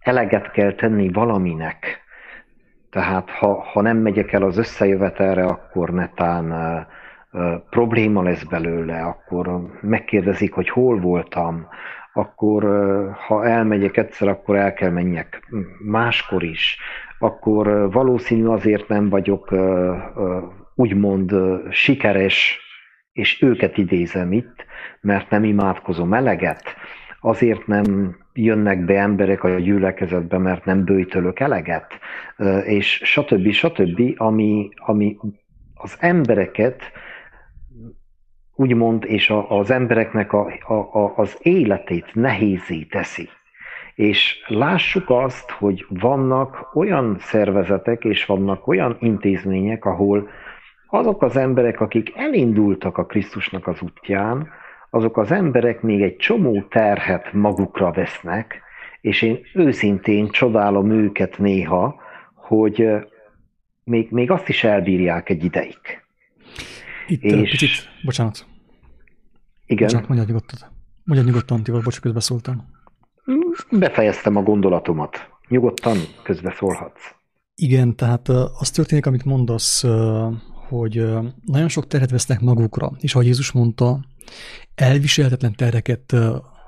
eleget 0.00 0.50
kell 0.50 0.72
tenni 0.72 1.12
valaminek. 1.12 2.02
Tehát 2.90 3.30
ha, 3.30 3.62
ha 3.62 3.80
nem 3.80 3.96
megyek 3.96 4.32
el 4.32 4.42
az 4.42 4.58
összejövetelre, 4.58 5.44
akkor 5.46 5.90
netán 5.90 6.54
probléma 7.70 8.22
lesz 8.22 8.44
belőle, 8.44 9.00
akkor 9.00 9.70
megkérdezik, 9.80 10.52
hogy 10.52 10.68
hol 10.68 11.00
voltam, 11.00 11.68
akkor 12.14 12.64
ha 13.26 13.46
elmegyek 13.46 13.96
egyszer, 13.96 14.28
akkor 14.28 14.56
el 14.56 14.72
kell 14.72 14.90
menjek 14.90 15.48
máskor 15.84 16.42
is, 16.42 16.78
akkor 17.18 17.92
valószínű 17.92 18.46
azért 18.46 18.88
nem 18.88 19.08
vagyok 19.08 19.54
úgymond 20.74 21.34
sikeres, 21.70 22.58
és 23.12 23.42
őket 23.42 23.78
idézem 23.78 24.32
itt, 24.32 24.64
mert 25.00 25.30
nem 25.30 25.44
imádkozom 25.44 26.12
eleget, 26.12 26.62
azért 27.20 27.66
nem 27.66 28.16
jönnek 28.32 28.84
be 28.84 28.98
emberek 28.98 29.44
a 29.44 29.48
gyülekezetbe, 29.48 30.38
mert 30.38 30.64
nem 30.64 30.84
bőjtölök 30.84 31.40
eleget, 31.40 31.86
és 32.64 33.00
stb. 33.04 33.50
stb., 33.50 34.00
ami, 34.16 34.68
ami 34.76 35.16
az 35.74 35.96
embereket 35.98 36.82
úgymond, 38.56 39.04
és 39.04 39.30
a, 39.30 39.58
az 39.58 39.70
embereknek 39.70 40.32
a, 40.32 40.52
a, 40.66 40.74
a, 40.74 41.12
az 41.16 41.38
életét 41.42 42.14
nehézé 42.14 42.82
teszi. 42.82 43.28
És 43.94 44.44
lássuk 44.46 45.10
azt, 45.10 45.50
hogy 45.50 45.86
vannak 45.88 46.70
olyan 46.74 47.16
szervezetek, 47.18 48.04
és 48.04 48.26
vannak 48.26 48.66
olyan 48.66 48.96
intézmények, 49.00 49.84
ahol 49.84 50.28
azok 50.86 51.22
az 51.22 51.36
emberek, 51.36 51.80
akik 51.80 52.12
elindultak 52.16 52.98
a 52.98 53.04
Krisztusnak 53.04 53.66
az 53.66 53.82
útján, 53.82 54.48
azok 54.90 55.16
az 55.16 55.30
emberek 55.30 55.82
még 55.82 56.02
egy 56.02 56.16
csomó 56.16 56.62
terhet 56.62 57.32
magukra 57.32 57.90
vesznek, 57.90 58.62
és 59.00 59.22
én 59.22 59.40
őszintén 59.54 60.28
csodálom 60.28 60.90
őket 60.90 61.38
néha, 61.38 62.00
hogy 62.34 62.88
még, 63.84 64.10
még 64.10 64.30
azt 64.30 64.48
is 64.48 64.64
elbírják 64.64 65.28
egy 65.28 65.44
ideig. 65.44 66.03
Itt 67.06 67.22
és... 67.22 67.50
kicsit, 67.50 67.70
bocsánat. 68.04 68.46
Igen. 69.66 69.86
Bocsánat, 69.86 70.08
mondjad 70.08 70.28
nyugodtan. 70.28 70.58
Mondjad 71.04 71.28
nyugodtan, 71.28 71.62
Tibor, 71.62 71.82
bocs, 71.82 72.00
közbeszóltam. 72.00 72.64
Befejeztem 73.70 74.36
a 74.36 74.42
gondolatomat. 74.42 75.16
Nyugodtan 75.48 75.96
közbeszólhatsz. 76.22 77.14
Igen, 77.54 77.96
tehát 77.96 78.28
az 78.28 78.70
történik, 78.70 79.06
amit 79.06 79.24
mondasz, 79.24 79.84
hogy 80.68 81.06
nagyon 81.44 81.68
sok 81.68 81.86
terhet 81.86 82.10
vesznek 82.10 82.40
magukra, 82.40 82.92
és 83.00 83.14
ahogy 83.14 83.26
Jézus 83.26 83.52
mondta, 83.52 84.04
elviselhetetlen 84.74 85.54
terheket 85.54 86.16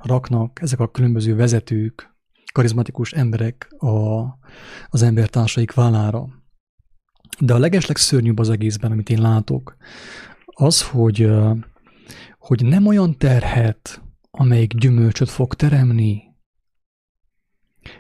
raknak 0.03 0.61
ezek 0.62 0.81
a 0.81 0.90
különböző 0.90 1.35
vezetők, 1.37 2.14
karizmatikus 2.53 3.12
emberek 3.12 3.68
a, 3.79 4.25
az 4.88 5.03
embertársaik 5.03 5.75
vállára. 5.75 6.29
De 7.38 7.55
a 7.55 7.59
legesleg 7.59 7.96
szörnyűbb 7.96 8.38
az 8.38 8.51
egészben, 8.51 8.92
amit 8.92 9.11
én 9.11 9.20
látok, 9.20 9.77
az, 10.44 10.83
hogy, 10.83 11.31
hogy 12.38 12.64
nem 12.64 12.87
olyan 12.87 13.18
terhet, 13.18 14.03
amelyik 14.31 14.75
gyümölcsöt 14.75 15.31
fog 15.31 15.55
teremni, 15.55 16.22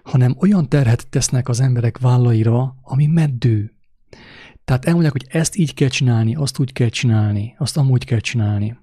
hanem 0.02 0.36
olyan 0.38 0.68
terhet 0.68 1.08
tesznek 1.08 1.48
az 1.48 1.60
emberek 1.60 1.98
vállaira, 1.98 2.76
ami 2.82 3.06
meddő. 3.06 3.72
Tehát 4.64 4.84
elmondják, 4.84 5.12
hogy 5.12 5.26
ezt 5.28 5.56
így 5.56 5.74
kell 5.74 5.88
csinálni, 5.88 6.34
azt 6.34 6.58
úgy 6.58 6.72
kell 6.72 6.88
csinálni, 6.88 7.54
azt 7.58 7.76
amúgy 7.76 8.04
kell 8.04 8.20
csinálni. 8.20 8.78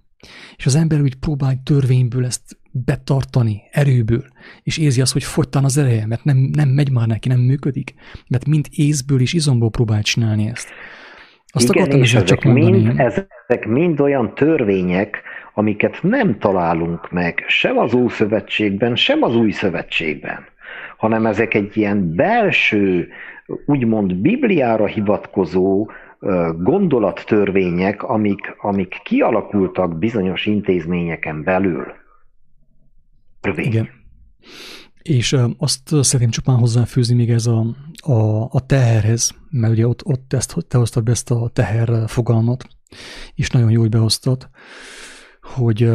És 0.56 0.66
az 0.66 0.76
ember 0.76 1.02
úgy 1.02 1.16
próbál 1.16 1.62
törvényből 1.64 2.26
ezt 2.26 2.58
betartani, 2.74 3.62
erőből, 3.72 4.24
és 4.64 4.78
érzi 4.78 5.02
azt, 5.02 5.14
hogy 5.14 5.24
fogytan 5.24 5.64
az 5.64 5.78
ereje, 5.78 6.06
mert 6.08 6.24
nem, 6.24 6.38
nem 6.52 6.70
megy 6.70 6.92
már 6.92 7.08
neki, 7.08 7.28
nem 7.28 7.40
működik, 7.40 7.94
mert 8.28 8.48
mind 8.48 8.66
észből 8.72 9.22
és 9.22 9.34
izomból 9.34 9.70
próbál 9.70 10.02
csinálni 10.02 10.48
ezt. 10.48 10.70
Azt 11.48 11.70
Igen, 11.70 11.78
akartam 11.78 12.02
és 12.02 12.14
ezek 12.14 12.28
csak 12.28 12.44
mondani. 12.44 12.72
Mind, 12.72 13.00
ezek 13.48 13.68
mind 13.68 14.00
olyan 14.00 14.36
törvények, 14.36 15.22
amiket 15.54 16.00
nem 16.02 16.40
találunk 16.40 17.12
meg 17.12 17.44
sem 17.48 17.78
az 17.78 17.94
Ószövetségben, 17.94 18.96
sem 18.96 19.24
az 19.24 19.36
Új 19.36 19.52
Szövetségben, 19.52 20.46
hanem 20.98 21.26
ezek 21.26 21.54
egy 21.54 21.78
ilyen 21.78 22.16
belső, 22.16 23.08
úgymond 23.66 24.16
Bibliára 24.16 24.86
hivatkozó 24.86 25.90
gondolattörvények, 26.58 28.04
amik, 28.04 28.56
amik 28.62 29.00
kialakultak 29.04 29.98
bizonyos 29.98 30.46
intézményeken 30.46 31.44
belül. 31.44 32.02
Rövény. 33.44 33.66
Igen. 33.66 33.90
És 35.02 35.36
azt 35.58 35.88
szeretném 35.88 36.30
csupán 36.30 36.58
hozzáfűzni 36.58 37.16
még 37.16 37.30
ez 37.30 37.46
a, 37.46 37.76
a, 37.96 38.44
a 38.44 38.66
teherhez, 38.66 39.36
mert 39.50 39.74
ugye 39.74 39.88
ott, 39.88 40.06
ott 40.06 40.34
ezt, 40.34 40.56
te 40.68 40.78
hoztad 40.78 41.04
be 41.04 41.12
ezt 41.12 41.32
a 41.32 41.50
teher 41.54 42.10
fogalmat, 42.10 42.68
és 43.36 43.50
nagyon 43.50 43.72
jó, 43.72 43.80
hogy 43.80 43.90
behoztad, 43.90 44.50
hogy, 45.42 45.92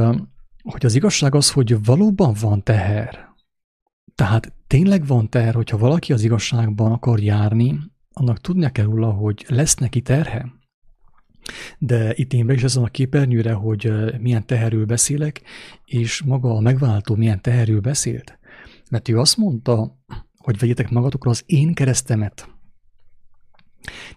hogy 0.63 0.87
az 0.87 0.95
igazság 0.95 1.35
az, 1.35 1.51
hogy 1.51 1.85
valóban 1.85 2.35
van 2.41 2.63
teher. 2.63 3.29
Tehát 4.15 4.53
tényleg 4.67 5.07
van 5.07 5.29
teher, 5.29 5.55
hogyha 5.55 5.79
valaki 5.79 6.13
az 6.13 6.23
igazságban 6.23 6.93
akar 6.93 7.21
járni, 7.21 7.79
annak 8.13 8.41
tudnia 8.41 8.71
kell 8.71 8.85
róla, 8.85 9.11
hogy 9.11 9.45
lesz 9.49 9.75
neki 9.75 10.01
terhe. 10.01 10.58
De 11.79 12.13
itt 12.15 12.33
én 12.33 12.47
be 12.47 12.53
is 12.53 12.63
ezen 12.63 12.83
a 12.83 12.89
képernyőre, 12.89 13.53
hogy 13.53 13.93
milyen 14.21 14.47
teherről 14.47 14.85
beszélek, 14.85 15.43
és 15.85 16.23
maga 16.23 16.51
a 16.51 16.61
megváltó 16.61 17.15
milyen 17.15 17.43
teherről 17.43 17.81
beszélt. 17.81 18.39
Mert 18.91 19.09
ő 19.09 19.19
azt 19.19 19.37
mondta, 19.37 19.99
hogy 20.37 20.59
vegyetek 20.59 20.91
magatokra 20.91 21.31
az 21.31 21.43
én 21.47 21.75
keresztemet. 21.75 22.49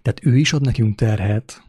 Tehát 0.02 0.26
ő 0.26 0.38
is 0.38 0.54
ad 0.54 0.62
nekünk 0.62 0.96
terhet, 0.96 1.63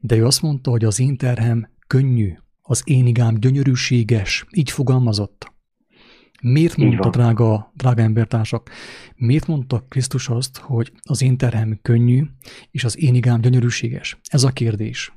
de 0.00 0.16
ő 0.16 0.26
azt 0.26 0.42
mondta, 0.42 0.70
hogy 0.70 0.84
az 0.84 1.00
én 1.00 1.16
terhem 1.16 1.70
könnyű, 1.86 2.34
az 2.62 2.82
én 2.84 3.06
igám 3.06 3.34
gyönyörűséges, 3.34 4.46
így 4.50 4.70
fogalmazott. 4.70 5.54
Miért 6.42 6.76
mondta, 6.76 7.10
drága, 7.10 7.72
drága 7.74 8.02
embertársak, 8.02 8.70
miért 9.16 9.46
mondta 9.46 9.84
Krisztus 9.88 10.28
azt, 10.28 10.56
hogy 10.56 10.92
az 11.02 11.22
én 11.22 11.36
terhem 11.36 11.78
könnyű, 11.82 12.24
és 12.70 12.84
az 12.84 12.98
én 12.98 13.14
igám 13.14 13.40
gyönyörűséges? 13.40 14.18
Ez 14.22 14.42
a 14.42 14.50
kérdés. 14.50 15.12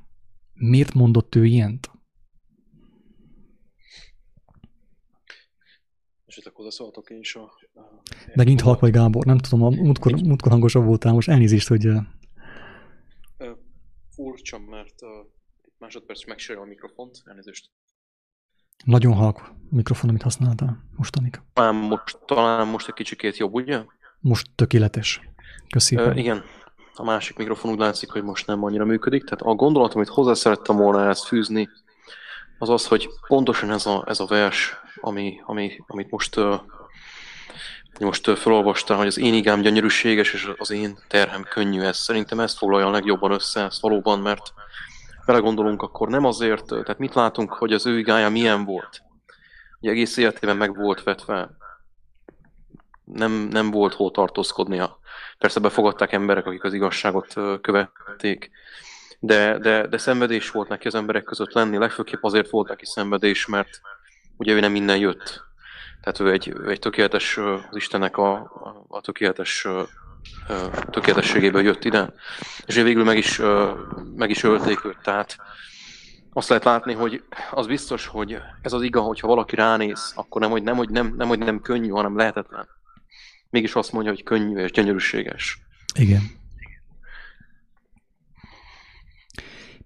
Miért 0.54 0.94
mondott 0.94 1.36
ő 1.36 1.46
ilyent? 1.46 1.92
Esetleg 6.26 6.54
hozzászólhatok 6.54 7.10
én 7.10 7.20
is 7.20 7.36
a... 7.36 7.44
a 7.44 8.02
Megint 8.36 8.62
halk 8.62 8.80
vagy 8.80 8.92
Gábor, 8.92 9.26
nem 9.26 9.38
tudom, 9.38 9.66
a 9.66 9.70
múltkor, 9.70 10.12
múltkor 10.12 10.52
hangosabb 10.52 10.86
voltál, 10.86 11.14
most 11.14 11.30
elnézést, 11.30 11.68
hogy... 11.68 11.88
Furcsa, 14.10 14.60
mert 14.60 15.02
uh, 15.02 15.10
másodperc 15.78 16.26
megsérül 16.26 16.62
a 16.62 16.66
mikrofont, 16.66 17.22
elnézést. 17.26 17.72
Nagyon 18.86 19.14
halk 19.14 19.52
mikrofon, 19.70 20.10
amit 20.10 20.22
használtál 20.22 20.84
mostanig. 20.96 21.42
Talán 21.54 21.76
most, 21.76 22.18
talán 22.26 22.68
most 22.68 22.88
egy 22.88 22.94
kicsikét 22.94 23.38
jobb, 23.38 23.54
ugye? 23.54 23.84
Most 24.20 24.48
tökéletes. 24.56 25.22
Köszönöm. 25.70 26.18
Igen. 26.18 26.44
A 26.94 27.04
másik 27.04 27.38
mikrofon 27.38 27.72
úgy 27.72 27.80
látszik, 27.80 28.12
hogy 28.12 28.24
most 28.24 28.48
nem 28.48 28.64
annyira 28.64 28.86
működik. 28.86 29.24
Tehát 29.24 29.42
a 29.42 29.54
gondolat, 29.54 29.94
amit 29.94 30.08
hozzá 30.08 30.34
szerettem 30.34 30.76
volna 30.76 31.10
ezt 31.10 31.26
fűzni, 31.26 31.70
az 32.58 32.70
az, 32.70 32.88
hogy 32.88 33.10
pontosan 33.28 33.72
ez 33.72 33.86
a, 33.86 34.04
ez 34.08 34.20
a 34.20 34.26
vers, 34.26 34.76
ami, 35.02 35.42
ami, 35.46 35.72
amit 35.88 36.10
most, 36.10 36.38
uh, 36.38 36.60
most 38.00 38.28
uh, 38.28 38.36
felolvastál, 38.36 38.98
hogy 38.98 39.08
az 39.08 39.18
én 39.18 39.34
igám 39.34 39.62
gyönyörűséges, 39.62 40.34
és 40.34 40.50
az 40.58 40.72
én 40.72 40.98
terhem 41.08 41.44
könnyű. 41.44 41.82
Ez 41.82 41.98
szerintem 41.98 42.40
ezt 42.40 42.58
foglalja 42.58 42.88
a 42.88 42.92
legjobban 42.92 43.32
össze, 43.32 43.64
ez 43.64 43.82
valóban, 43.82 44.20
mert 44.20 44.54
belegondolunk, 45.30 45.82
akkor 45.82 46.08
nem 46.08 46.26
azért, 46.26 46.66
tehát 46.66 46.98
mit 46.98 47.14
látunk, 47.14 47.54
hogy 47.54 47.74
az 47.74 47.86
ő 47.86 47.98
igája 47.98 48.30
milyen 48.30 48.66
volt? 48.66 49.02
Ugye 49.80 49.92
egész 49.92 50.18
életében 50.18 50.58
meg 50.58 50.76
volt 50.76 51.04
vetve, 51.04 51.50
nem, 53.04 53.32
nem 53.32 53.72
volt 53.72 53.94
hol 53.94 54.12
tartózkodnia. 54.12 55.00
Persze 55.38 55.60
befogadták 55.60 56.12
emberek, 56.12 56.46
akik 56.46 56.64
az 56.64 56.74
igazságot 56.74 57.34
követték, 57.62 58.52
de, 59.20 59.58
de, 59.58 59.88
de 59.88 59.98
szenvedés 59.98 60.52
volt 60.52 60.70
neki 60.70 60.88
az 60.88 60.96
emberek 60.96 61.24
között 61.24 61.54
lenni, 61.54 61.78
legfőképp 61.78 62.24
azért 62.24 62.50
volt 62.50 62.68
neki 62.68 62.86
szenvedés, 62.86 63.46
mert 63.46 63.82
ugye 64.38 64.54
ő 64.54 64.60
nem 64.60 64.72
minden 64.72 64.98
jött. 64.98 65.44
Tehát 66.02 66.20
ő 66.20 66.32
egy, 66.32 66.54
egy 66.68 66.80
tökéletes, 66.80 67.38
az 67.38 67.76
Istennek 67.76 68.18
a, 68.18 68.52
a 68.88 69.02
tökéletes 69.02 69.68
tökéletességéből 70.90 71.62
jött 71.62 71.86
ide, 71.86 72.14
és 72.66 72.76
végül 72.76 73.04
meg 73.04 73.18
is, 73.18 73.42
meg 74.16 74.30
is 74.30 74.44
ölték 74.44 74.86
őt. 74.86 74.98
Tehát 75.04 75.38
azt 76.34 76.50
lehet 76.50 76.64
látni, 76.64 76.94
hogy 76.94 77.24
az 77.52 77.68
biztos, 77.68 78.08
hogy 78.08 78.38
ez 78.62 78.74
az 78.74 78.82
iga, 78.82 79.02
hogyha 79.02 79.28
valaki 79.28 79.56
ránéz, 79.56 80.12
akkor 80.16 80.42
nem, 80.42 80.50
hogy 80.50 80.64
nem, 80.64 80.76
hogy 80.76 80.90
nem, 80.90 81.14
nem, 81.18 81.28
hogy 81.28 81.40
nem 81.40 81.62
könnyű, 81.62 81.90
hanem 81.90 82.18
lehetetlen. 82.18 82.68
Mégis 83.50 83.74
azt 83.74 83.92
mondja, 83.92 84.12
hogy 84.12 84.24
könnyű 84.24 84.58
és 84.58 84.72
gyönyörűséges. 84.72 85.60
Igen. 85.96 86.22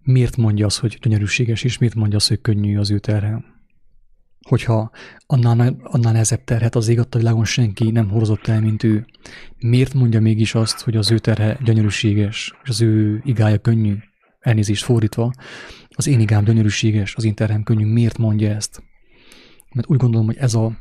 Miért 0.01 0.37
mondja 0.37 0.65
azt, 0.65 0.79
hogy 0.79 0.97
gyönyörűséges, 1.01 1.63
és 1.63 1.77
miért 1.77 1.95
mondja 1.95 2.17
azt, 2.17 2.27
hogy 2.27 2.41
könnyű 2.41 2.77
az 2.77 2.91
ő 2.91 2.99
terhe? 2.99 3.52
Hogyha 4.47 4.91
annál, 5.25 5.75
annál 5.83 6.11
nehezebb 6.11 6.43
terhet 6.43 6.75
az 6.75 6.87
ég 6.87 6.99
a 6.99 7.05
világon 7.09 7.45
senki 7.45 7.91
nem 7.91 8.09
horozott 8.09 8.47
el, 8.47 8.61
mint 8.61 8.83
ő. 8.83 9.05
Miért 9.59 9.93
mondja 9.93 10.21
mégis 10.21 10.55
azt, 10.55 10.81
hogy 10.81 10.95
az 10.95 11.11
ő 11.11 11.17
terhe 11.17 11.57
gyönyörűséges, 11.63 12.53
és 12.63 12.69
az 12.69 12.81
ő 12.81 13.21
igája 13.25 13.57
könnyű? 13.57 13.95
Elnézést 14.39 14.83
fordítva, 14.83 15.33
az 15.89 16.07
én 16.07 16.19
igám 16.19 16.43
gyönyörűséges, 16.43 17.15
az 17.15 17.23
én 17.23 17.33
terhem 17.33 17.63
könnyű. 17.63 17.85
Miért 17.85 18.17
mondja 18.17 18.49
ezt? 18.49 18.83
Mert 19.73 19.89
úgy 19.89 19.97
gondolom, 19.97 20.25
hogy 20.25 20.37
ez 20.37 20.53
a, 20.53 20.77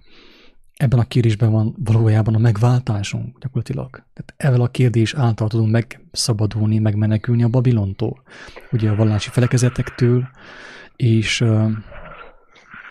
ebben 0.77 0.99
a 0.99 1.05
kérdésben 1.05 1.51
van 1.51 1.77
valójában 1.85 2.35
a 2.35 2.39
megváltásunk 2.39 3.39
gyakorlatilag. 3.39 3.91
Tehát 3.91 4.35
ezzel 4.37 4.61
a 4.61 4.69
kérdés 4.69 5.15
által 5.15 5.49
tudunk 5.49 5.71
megszabadulni, 5.71 6.79
megmenekülni 6.79 7.43
a 7.43 7.49
Babilontól, 7.49 8.23
ugye 8.71 8.91
a 8.91 8.95
vallási 8.95 9.31
felekezetektől, 9.31 10.29
és, 10.97 11.45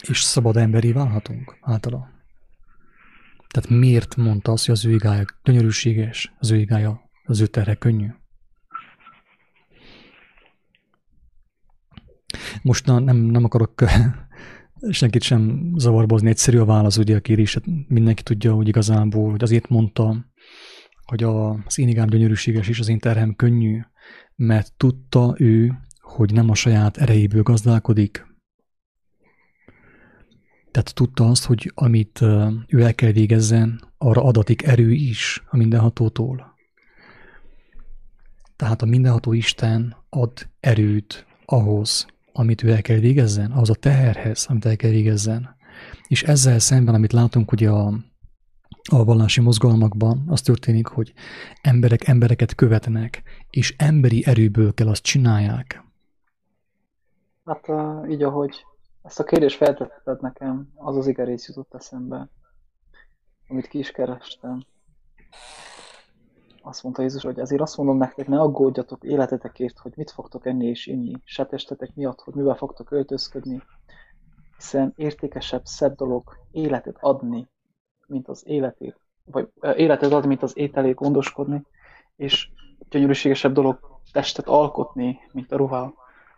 és 0.08 0.22
szabad 0.22 0.58
emberi 0.58 0.92
válhatunk 0.92 1.58
általa. 1.62 2.10
Tehát 3.48 3.70
miért 3.70 4.16
mondta 4.16 4.52
azt, 4.52 4.66
hogy 4.66 4.76
az 4.76 4.86
ő 4.86 4.94
igája 4.94 5.26
gyönyörűséges, 5.44 6.34
az 6.40 6.52
ő 6.52 6.58
igája, 6.58 7.10
az 7.24 7.40
ő 7.40 7.48
terhe 7.48 7.76
könnyű? 7.76 8.08
Most 12.62 12.86
na, 12.86 13.00
nem, 13.00 13.18
nem 13.18 13.44
akarok 13.44 13.84
senkit 14.90 15.22
sem 15.22 15.74
zavarbozni, 15.76 16.30
egyszerű 16.30 16.58
a 16.58 16.66
válasz 16.66 16.98
ugye 16.98 17.16
a 17.16 17.20
kérés, 17.20 17.58
mindenki 17.88 18.24
tudja, 18.24 18.54
hogy 18.54 18.68
igazából, 18.68 19.32
hogy 19.32 19.44
azért 19.44 19.70
mondta, 19.70 20.26
hogy 21.06 21.24
az 21.24 21.80
én 21.80 21.88
igám 21.88 22.08
gyönyörűséges 22.08 22.68
és 22.68 22.80
az 22.80 22.88
én 22.88 23.00
terhem 23.00 23.36
könnyű, 23.36 23.80
mert 24.36 24.74
tudta 24.78 25.36
ő, 25.38 25.74
hogy 26.02 26.34
nem 26.34 26.50
a 26.50 26.56
saját 26.56 26.98
erejéből 26.98 27.44
gazdálkodik. 27.44 28.31
Tehát 30.72 30.94
tudta 30.94 31.30
azt, 31.30 31.46
hogy 31.46 31.72
amit 31.76 32.22
ő 32.68 32.82
el 32.82 32.96
kell 32.96 33.12
végezzen, 33.12 33.82
arra 33.98 34.24
adatik 34.24 34.64
erő 34.64 34.92
is 34.92 35.44
a 35.50 35.58
mindenhatótól. 35.58 36.56
Tehát 38.56 38.82
a 38.82 38.86
mindenható 38.86 39.34
Isten 39.34 39.96
ad 40.10 40.32
erőt 40.60 41.26
ahhoz, 41.46 42.06
amit 42.34 42.64
ő 42.64 42.72
el 42.72 42.82
kell 42.82 42.98
végezzen, 42.98 43.52
az 43.52 43.70
a 43.70 43.74
teherhez, 43.74 44.46
amit 44.50 44.66
el 44.66 44.76
kell 44.76 44.90
végezzen. 44.92 45.56
És 46.08 46.24
ezzel 46.24 46.60
szemben, 46.60 46.94
amit 46.94 47.14
látunk 47.14 47.52
ugye 47.52 47.70
a, 47.70 47.94
a 48.92 49.04
vallási 49.04 49.42
mozgalmakban, 49.42 50.24
az 50.28 50.42
történik, 50.42 50.88
hogy 50.88 51.14
emberek 51.62 52.08
embereket 52.08 52.56
követnek, 52.56 53.24
és 53.50 53.76
emberi 53.78 54.26
erőből 54.26 54.74
kell 54.74 54.88
azt 54.88 55.04
csinálják. 55.04 55.84
Hát 57.46 57.68
így, 58.10 58.24
ahogy 58.24 58.66
ezt 59.02 59.20
a 59.20 59.24
kérdést 59.24 59.58
feltetted 59.58 60.22
nekem, 60.22 60.68
az 60.76 60.98
az 60.98 61.08
igerész 61.08 61.48
jutott 61.48 61.74
eszembe, 61.74 62.30
amit 63.48 63.68
ki 63.68 63.78
is 63.78 63.92
kerestem 63.92 64.66
azt 66.62 66.84
mondta 66.84 67.02
Jézus, 67.02 67.24
hogy 67.24 67.40
ezért 67.40 67.62
azt 67.62 67.78
mondom 67.78 67.98
nektek, 67.98 68.28
ne 68.28 68.40
aggódjatok 68.40 69.04
életetekért, 69.04 69.78
hogy 69.78 69.92
mit 69.96 70.12
fogtok 70.12 70.46
enni 70.46 70.66
és 70.66 70.88
inni, 70.88 71.14
se 71.24 71.46
testetek 71.46 71.96
miatt, 71.96 72.22
hogy 72.22 72.34
mivel 72.34 72.56
fogtok 72.56 72.92
öltözködni, 72.92 73.62
hiszen 74.58 74.94
értékesebb, 74.96 75.66
szebb 75.66 75.96
dolog 75.96 76.38
életet 76.52 76.98
adni, 77.00 77.50
mint 78.08 78.28
az 78.28 78.44
életét, 78.46 79.00
vagy 79.26 79.50
életet 79.76 80.12
adni, 80.12 80.28
mint 80.28 80.44
az 80.44 80.58
ételét 80.58 80.96
gondoskodni, 80.96 81.66
és 82.16 82.50
gyönyörűségesebb 82.90 83.54
dolog 83.54 84.00
testet 84.12 84.48
alkotni, 84.48 85.20
mint 85.32 85.52
a 85.52 85.58
ruhá, 85.58 85.94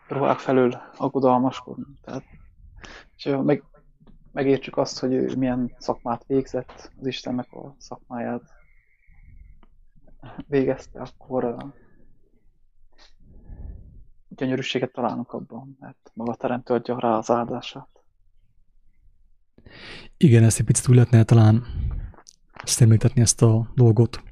ruhák 0.08 0.40
felől 0.40 0.82
aggodalmaskodni. 0.98 1.86
Tehát, 2.02 2.24
és 3.16 3.36
meg, 3.44 3.64
megértsük 4.32 4.78
azt, 4.78 5.00
hogy 5.00 5.14
ő 5.14 5.36
milyen 5.38 5.76
szakmát 5.78 6.24
végzett, 6.28 6.92
az 7.00 7.08
Istennek 7.08 7.54
a 7.54 7.76
szakmáját 7.78 8.44
végezte, 10.48 11.02
akkor 11.02 11.74
gyönyörűséget 14.30 14.92
találunk 14.92 15.34
abban, 15.34 15.78
mert 15.80 16.12
maga 16.14 16.36
teremtő 16.36 16.74
adja 16.74 17.00
rá 17.00 17.18
az 17.18 17.30
áldását. 17.30 17.90
Igen, 20.18 20.44
ezt 20.44 20.60
egy 20.60 20.66
picit 20.66 20.88
úgy 20.88 20.96
lehetne 20.96 21.24
talán 21.24 21.66
szemléltetni 22.64 23.22
ezt 23.22 23.42
a 23.42 23.72
dolgot, 23.76 24.24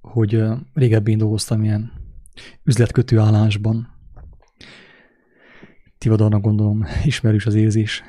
hogy 0.00 0.42
régebben 0.74 1.18
dolgoztam 1.18 1.62
ilyen 1.62 1.92
üzletkötő 2.62 3.18
állásban. 3.18 3.93
Tivadalnak 6.04 6.42
gondolom, 6.42 6.84
ismerős 7.04 7.46
az 7.46 7.54
érzés. 7.54 8.02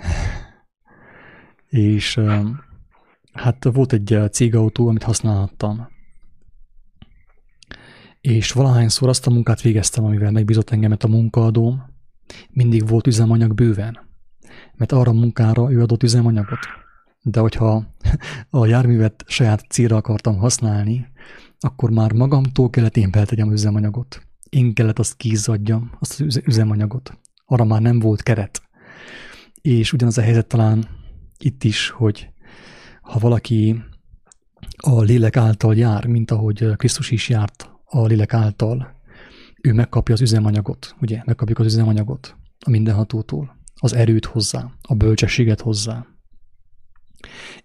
És 1.70 2.20
hát 3.34 3.64
volt 3.74 3.94
egy 3.94 4.20
cégautó, 4.32 4.88
amit 4.88 5.04
használhattam 5.04 5.88
és 8.22 8.52
valahányszor 8.52 9.10
azt 9.10 9.28
a 9.28 9.32
munkát 9.32 9.62
végeztem, 9.62 10.04
amivel 10.04 10.32
megbízott 10.32 10.70
engemet 10.70 11.04
a 11.04 11.08
munkaadóm, 11.08 11.84
mindig 12.50 12.88
volt 12.88 13.08
üzemanyag 13.08 13.54
bőven, 13.54 14.00
mert 14.74 14.92
arra 14.92 15.12
a 15.12 15.14
munkára 15.14 15.72
ő 15.72 15.82
adott 15.82 16.04
üzemanyagot. 16.04 16.60
De 17.22 17.40
hogyha 17.40 17.86
a 18.50 18.66
járművet 18.66 19.24
saját 19.28 19.66
célra 19.70 19.96
akartam 19.96 20.38
használni, 20.38 21.08
akkor 21.60 21.90
már 21.90 22.12
magamtól 22.12 22.70
kellett 22.70 22.98
én 22.98 23.12
beltegyem 23.12 23.52
üzemanyagot. 23.52 24.22
Én 24.50 24.74
kellett 24.74 25.00
azt 25.00 25.18
kizadjam, 25.18 25.92
azt 26.00 26.22
az 26.22 26.42
üzemanyagot. 26.46 27.20
Arra 27.46 27.64
már 27.64 27.82
nem 27.82 28.00
volt 28.00 28.24
keret. 28.24 28.62
És 29.62 29.94
ugyanaz 29.94 30.18
a 30.18 30.22
helyzet 30.22 30.48
talán 30.48 30.88
itt 31.38 31.64
is, 31.64 31.90
hogy 31.90 32.30
ha 33.02 33.20
valaki 33.20 33.84
a 34.78 35.02
lélek 35.02 35.38
által 35.38 35.76
jár, 35.76 36.06
mint 36.06 36.32
ahogy 36.32 36.76
Krisztus 36.76 37.12
is 37.12 37.30
járt 37.30 37.70
a 37.86 38.06
lélek 38.06 38.34
által 38.34 38.96
ő 39.66 39.74
megkapja 39.74 40.14
az 40.14 40.22
üzemanyagot, 40.22 40.96
ugye, 41.02 41.22
megkapjuk 41.26 41.60
az 41.60 41.66
üzemanyagot 41.66 42.36
a 42.60 42.70
mindenhatótól, 42.70 43.58
az 43.76 43.94
erőt 43.94 44.26
hozzá, 44.26 44.72
a 44.82 44.94
bölcsességet 44.94 45.62
hozzá. 45.62 46.06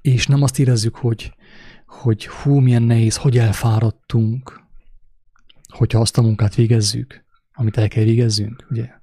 És 0.01 0.27
nem 0.27 0.43
azt 0.43 0.59
érezzük, 0.59 0.97
hogy, 0.97 1.35
hogy 1.87 2.27
hú, 2.27 2.59
milyen 2.59 2.83
nehéz, 2.83 3.16
hogy 3.16 3.38
elfáradtunk, 3.38 4.61
hogyha 5.69 6.01
azt 6.01 6.19
a 6.19 6.23
munkát 6.23 6.55
végezzük, 6.55 7.25
amit 7.53 7.77
el 7.77 7.88
kell 7.88 8.05
végezzünk, 8.05 8.66
ugye, 8.71 9.00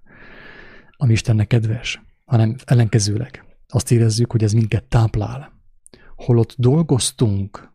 ami 0.98 1.12
Istennek 1.12 1.48
kedves, 1.48 2.02
hanem 2.26 2.56
ellenkezőleg 2.66 3.46
azt 3.68 3.92
érezzük, 3.92 4.32
hogy 4.32 4.44
ez 4.44 4.52
minket 4.52 4.84
táplál. 4.84 5.52
Holott 6.16 6.56
dolgoztunk, 6.58 7.72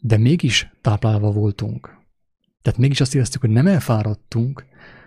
de 0.00 0.16
mégis 0.16 0.70
táplálva 0.80 1.30
voltunk. 1.30 2.02
Tehát 2.62 2.78
mégis 2.78 3.00
azt 3.00 3.14
éreztük, 3.14 3.40
hogy 3.40 3.50
nem 3.50 3.66
elfáradtunk, 3.66 4.64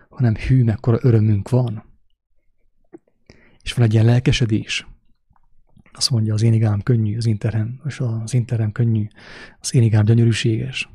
hanem 0.09 0.35
hű, 0.35 0.63
mekkora 0.63 0.97
örömünk 1.01 1.49
van. 1.49 1.83
És 3.61 3.73
van 3.73 3.85
egy 3.85 3.93
ilyen 3.93 4.05
lelkesedés. 4.05 4.87
Azt 5.91 6.09
mondja, 6.09 6.33
az 6.33 6.41
én 6.41 6.53
igám 6.53 6.81
könnyű, 6.81 7.17
az 7.17 7.25
interem, 7.25 7.81
és 7.85 7.99
az 7.99 8.33
interem 8.33 8.71
könnyű, 8.71 9.07
az 9.59 9.75
én 9.75 9.83
igám 9.83 10.05
gyönyörűséges. 10.05 10.89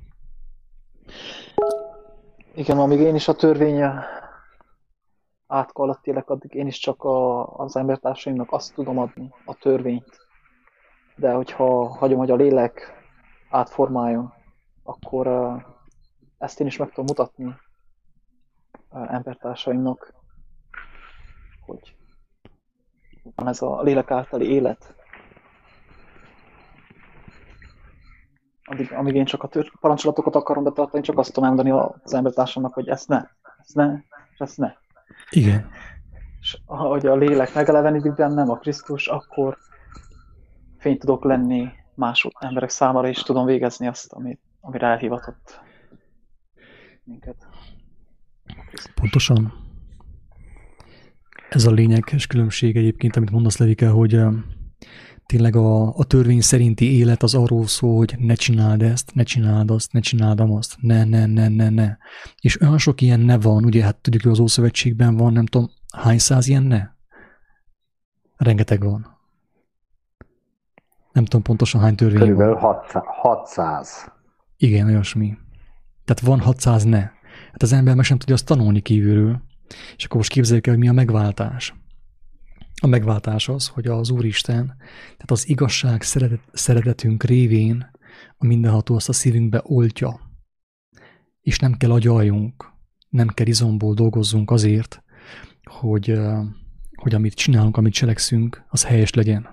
Igen, 2.55 2.79
amíg 2.79 2.99
én 2.99 3.15
is 3.15 3.29
a 3.29 3.35
törvénye 3.35 4.05
átka 5.53 5.83
alatt 5.83 6.07
élek, 6.07 6.31
addig 6.31 6.55
én 6.55 6.67
is 6.67 6.79
csak 6.79 7.05
a, 7.05 7.47
az 7.57 7.77
embertársaimnak 7.77 8.53
azt 8.53 8.75
tudom 8.75 8.99
adni, 8.99 9.31
a 9.45 9.55
törvényt. 9.55 10.21
De 11.17 11.33
hogyha 11.33 11.89
hagyom, 11.89 12.19
hogy 12.19 12.31
a 12.31 12.37
lélek 12.37 12.93
átformáljon, 13.51 14.33
akkor 14.83 15.29
ezt 16.39 16.61
én 16.61 16.67
is 16.67 16.77
meg 16.77 16.89
tudom 16.89 17.05
mutatni 17.05 17.55
embertársaimnak, 18.91 20.15
hogy 21.67 21.97
van 23.35 23.49
ez 23.49 23.63
a 23.63 23.83
lélek 23.83 24.11
általi 24.11 24.51
élet. 24.51 24.95
Addig, 28.65 28.93
amíg 28.93 29.15
én 29.15 29.25
csak 29.25 29.43
a 29.43 29.49
tör, 29.49 29.73
parancsolatokat 29.81 30.35
akarom 30.35 30.65
betartani, 30.65 31.03
csak 31.03 31.19
azt 31.19 31.33
tudom 31.33 31.55
mondani 31.55 31.71
az 31.71 32.15
embertársamnak, 32.15 32.75
hogy 32.75 32.89
ezt 32.89 33.09
ne, 33.09 33.23
ezt 33.59 33.75
ne, 33.75 33.95
és 34.33 34.39
ezt 34.39 34.59
ne. 34.59 34.82
Igen. 35.33 35.71
És 36.41 36.59
ahogy 36.67 37.07
a 37.07 37.17
lélek 37.17 37.55
megelevenedik 37.55 38.15
bennem, 38.15 38.51
a 38.51 38.59
Krisztus, 38.59 39.07
akkor 39.07 39.59
fény 40.79 40.99
tudok 40.99 41.25
lenni 41.25 41.69
más 41.95 42.29
emberek 42.39 42.69
számára, 42.69 43.09
és 43.09 43.23
tudom 43.23 43.47
végezni 43.47 43.87
azt, 43.87 44.13
amit, 44.13 44.41
amire 44.61 44.87
elhivatott 44.87 45.61
minket. 47.05 47.47
Pontosan. 48.95 49.53
Ez 51.51 51.67
a 51.67 51.71
lényeges 51.71 52.27
különbség 52.27 52.77
egyébként, 52.77 53.17
amit 53.17 53.31
mondasz, 53.31 53.59
Levike, 53.59 53.89
hogy 53.89 54.21
tényleg 55.33 55.57
a, 55.57 55.97
a 55.97 56.05
törvény 56.05 56.41
szerinti 56.41 56.99
élet 56.99 57.23
az 57.23 57.35
arról 57.35 57.67
szól, 57.67 57.97
hogy 57.97 58.15
ne 58.19 58.35
csináld 58.35 58.83
ezt, 58.83 59.15
ne 59.15 59.23
csináld 59.23 59.71
azt, 59.71 59.93
ne 59.93 60.01
csináld 60.01 60.41
azt, 60.41 60.77
ne, 60.81 61.05
ne, 61.05 61.27
ne, 61.27 61.49
ne, 61.49 61.69
ne. 61.69 61.97
És 62.41 62.61
olyan 62.61 62.79
sok 62.79 63.01
ilyen 63.01 63.21
ne 63.21 63.39
van, 63.39 63.65
ugye 63.65 63.83
hát 63.83 63.97
tudjuk, 63.97 64.23
hogy 64.23 64.33
az 64.33 64.39
Ószövetségben 64.39 65.17
van, 65.17 65.33
nem 65.33 65.47
tudom, 65.47 65.71
hány 65.97 66.19
száz 66.19 66.49
ilyen 66.49 66.63
ne? 66.63 66.89
Rengeteg 68.37 68.83
van. 68.83 69.19
Nem 71.13 71.25
tudom 71.25 71.43
pontosan 71.43 71.81
hány 71.81 71.95
törvény 71.95 72.19
Körülbelül 72.19 72.55
600. 72.55 73.03
600. 73.07 74.13
Igen, 74.57 74.87
olyasmi. 74.87 75.37
Tehát 76.05 76.23
van 76.23 76.41
600 76.41 76.85
ne. 76.85 77.01
Hát 77.53 77.63
az 77.63 77.73
ember 77.73 77.95
meg 77.95 78.05
sem 78.05 78.19
tudja 78.19 78.35
azt 78.35 78.47
tanulni 78.47 78.81
kívülről. 78.81 79.43
És 79.97 80.05
akkor 80.05 80.17
most 80.17 80.33
képzeljük 80.33 80.67
el, 80.67 80.73
hogy 80.73 80.83
mi 80.83 80.89
a 80.89 80.93
megváltás. 80.93 81.75
A 82.85 82.87
megváltás 82.87 83.49
az, 83.49 83.69
hogy 83.69 83.87
az 83.87 84.11
Úristen, 84.11 84.67
tehát 85.03 85.31
az 85.31 85.49
igazság 85.49 86.03
szeretet, 86.03 86.41
szeretetünk 86.53 87.23
révén 87.23 87.91
a 88.37 88.47
mindenható 88.47 88.95
azt 88.95 89.09
a 89.09 89.13
szívünkbe 89.13 89.61
oltja. 89.65 90.21
És 91.41 91.59
nem 91.59 91.73
kell 91.73 91.91
agyaljunk, 91.91 92.73
nem 93.09 93.29
kell 93.29 93.47
izomból 93.47 93.95
dolgozzunk 93.95 94.51
azért, 94.51 95.03
hogy, 95.65 96.19
hogy 96.95 97.15
amit 97.15 97.35
csinálunk, 97.35 97.77
amit 97.77 97.93
cselekszünk, 97.93 98.65
az 98.69 98.85
helyes 98.85 99.15
legyen. 99.15 99.49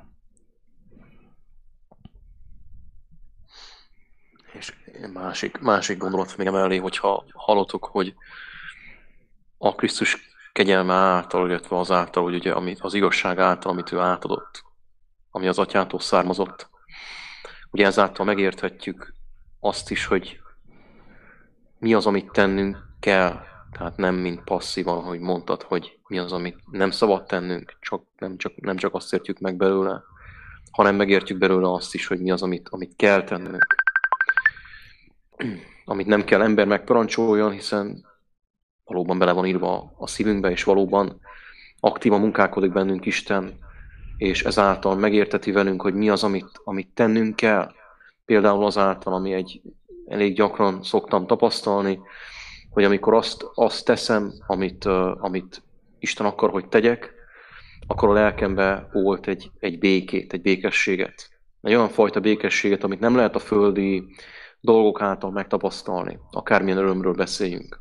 És 4.60 4.74
másik, 5.14 5.60
másik 5.60 5.98
gondolat 5.98 6.38
még 6.38 6.48
emellé, 6.48 6.78
hogyha 6.78 7.26
hallottuk, 7.34 7.86
hogy 7.86 8.16
a 9.58 9.76
Krisztus 9.76 10.29
kegyelme 10.52 10.94
által, 10.94 11.50
illetve 11.50 11.78
az 11.78 11.92
által, 11.92 12.24
hogy 12.24 12.36
ugye, 12.36 12.52
amit, 12.52 12.80
az 12.82 12.94
igazság 12.94 13.40
által, 13.40 13.72
amit 13.72 13.92
ő 13.92 14.00
átadott, 14.00 14.64
ami 15.32 15.48
az 15.48 15.60
atyától 15.60 16.00
származott. 16.00 16.70
Ugye 17.72 17.86
ezáltal 17.86 18.26
megérthetjük 18.26 19.14
azt 19.60 19.92
is, 19.92 20.06
hogy 20.06 20.40
mi 21.80 21.94
az, 21.94 22.06
amit 22.06 22.32
tennünk 22.32 22.78
kell, 23.00 23.40
tehát 23.72 23.98
nem 23.98 24.16
mint 24.16 24.44
passzívan, 24.44 25.04
hogy 25.04 25.20
mondtad, 25.20 25.62
hogy 25.62 26.00
mi 26.08 26.18
az, 26.18 26.32
amit 26.32 26.60
nem 26.72 26.92
szabad 26.92 27.26
tennünk, 27.26 27.78
csak, 27.80 28.04
nem, 28.18 28.38
csak, 28.38 28.56
nem 28.56 28.78
csak 28.78 28.94
azt 28.94 29.14
értjük 29.14 29.40
meg 29.40 29.56
belőle, 29.56 30.04
hanem 30.72 30.96
megértjük 30.96 31.38
belőle 31.38 31.72
azt 31.72 31.94
is, 31.94 32.08
hogy 32.08 32.22
mi 32.22 32.32
az, 32.32 32.42
amit, 32.42 32.70
amit 32.70 32.96
kell 32.96 33.24
tennünk. 33.24 33.66
Amit 35.86 36.08
nem 36.08 36.24
kell 36.24 36.42
ember 36.42 36.68
megparancsoljon, 36.68 37.52
hiszen 37.52 38.06
valóban 38.90 39.18
bele 39.18 39.32
van 39.32 39.46
írva 39.46 39.94
a 39.98 40.08
szívünkbe, 40.08 40.52
és 40.52 40.64
valóban 40.64 41.20
aktívan 41.80 42.20
munkálkodik 42.20 42.72
bennünk 42.72 43.06
Isten, 43.06 43.58
és 44.18 44.44
ezáltal 44.44 44.96
megérteti 44.96 45.52
velünk, 45.52 45.82
hogy 45.82 45.94
mi 45.94 46.10
az, 46.10 46.24
amit, 46.24 46.62
amit 46.64 46.90
tennünk 46.94 47.36
kell. 47.36 47.72
Például 48.26 48.66
azáltal, 48.66 49.14
ami 49.14 49.34
egy 49.34 49.62
elég 50.08 50.36
gyakran 50.36 50.84
szoktam 50.84 51.28
tapasztalni, 51.28 52.00
hogy 52.70 52.84
amikor 52.84 53.14
azt, 53.14 53.46
azt 53.54 53.86
teszem, 53.86 54.34
amit, 54.48 54.86
uh, 54.86 55.24
amit 55.24 55.62
Isten 56.00 56.26
akar, 56.26 56.50
hogy 56.50 56.68
tegyek, 56.68 57.14
akkor 57.88 58.10
a 58.10 58.14
lelkembe 58.14 58.90
volt 58.92 59.28
egy, 59.28 59.52
egy 59.60 59.80
békét, 59.80 60.34
egy 60.34 60.42
békességet. 60.42 61.30
Egy 61.62 61.76
olyan 61.76 61.90
fajta 61.90 62.20
békességet, 62.20 62.84
amit 62.84 63.00
nem 63.00 63.16
lehet 63.16 63.36
a 63.36 63.40
földi 63.40 64.04
dolgok 64.60 65.02
által 65.02 65.32
megtapasztalni, 65.32 66.20
akármilyen 66.32 66.78
örömről 66.78 67.14
beszéljünk. 67.14 67.80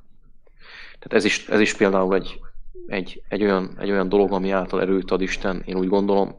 Tehát 0.98 1.12
ez 1.12 1.24
is, 1.24 1.48
ez 1.48 1.60
is 1.60 1.74
például 1.74 2.14
egy, 2.14 2.40
egy, 2.86 3.22
egy, 3.28 3.42
olyan, 3.42 3.76
egy 3.78 3.90
olyan 3.90 4.08
dolog, 4.08 4.32
ami 4.32 4.50
által 4.50 4.80
erőt 4.80 5.10
ad 5.10 5.20
Isten, 5.20 5.62
én 5.66 5.76
úgy 5.76 5.88
gondolom. 5.88 6.34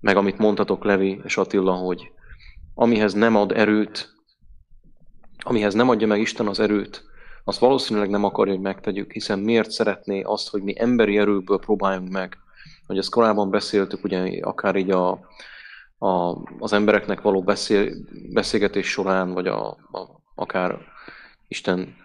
Meg 0.00 0.16
amit 0.16 0.38
mondtatok 0.38 0.84
Levi 0.84 1.20
és 1.24 1.36
Attila, 1.36 1.72
hogy 1.72 2.12
amihez 2.74 3.12
nem 3.12 3.36
ad 3.36 3.52
erőt, 3.52 4.12
amihez 5.38 5.74
nem 5.74 5.88
adja 5.88 6.06
meg 6.06 6.20
Isten 6.20 6.46
az 6.46 6.60
erőt, 6.60 7.04
azt 7.44 7.58
valószínűleg 7.58 8.10
nem 8.10 8.24
akarja, 8.24 8.52
hogy 8.52 8.62
megtegyük, 8.62 9.12
hiszen 9.12 9.38
miért 9.38 9.70
szeretné 9.70 10.22
azt, 10.22 10.48
hogy 10.50 10.62
mi 10.62 10.80
emberi 10.80 11.18
erőből 11.18 11.58
próbáljunk 11.58 12.08
meg. 12.08 12.38
Hogy 12.86 12.98
ezt 12.98 13.10
korábban 13.10 13.50
beszéltük, 13.50 14.04
ugye 14.04 14.40
akár 14.40 14.76
így 14.76 14.90
a, 14.90 15.10
a, 15.98 16.38
az 16.58 16.72
embereknek 16.72 17.20
való 17.20 17.42
beszél, 17.42 17.92
beszélgetés 18.32 18.90
során, 18.90 19.32
vagy 19.32 19.46
a, 19.46 19.68
a, 19.68 20.22
akár 20.34 20.78
Isten 21.48 21.96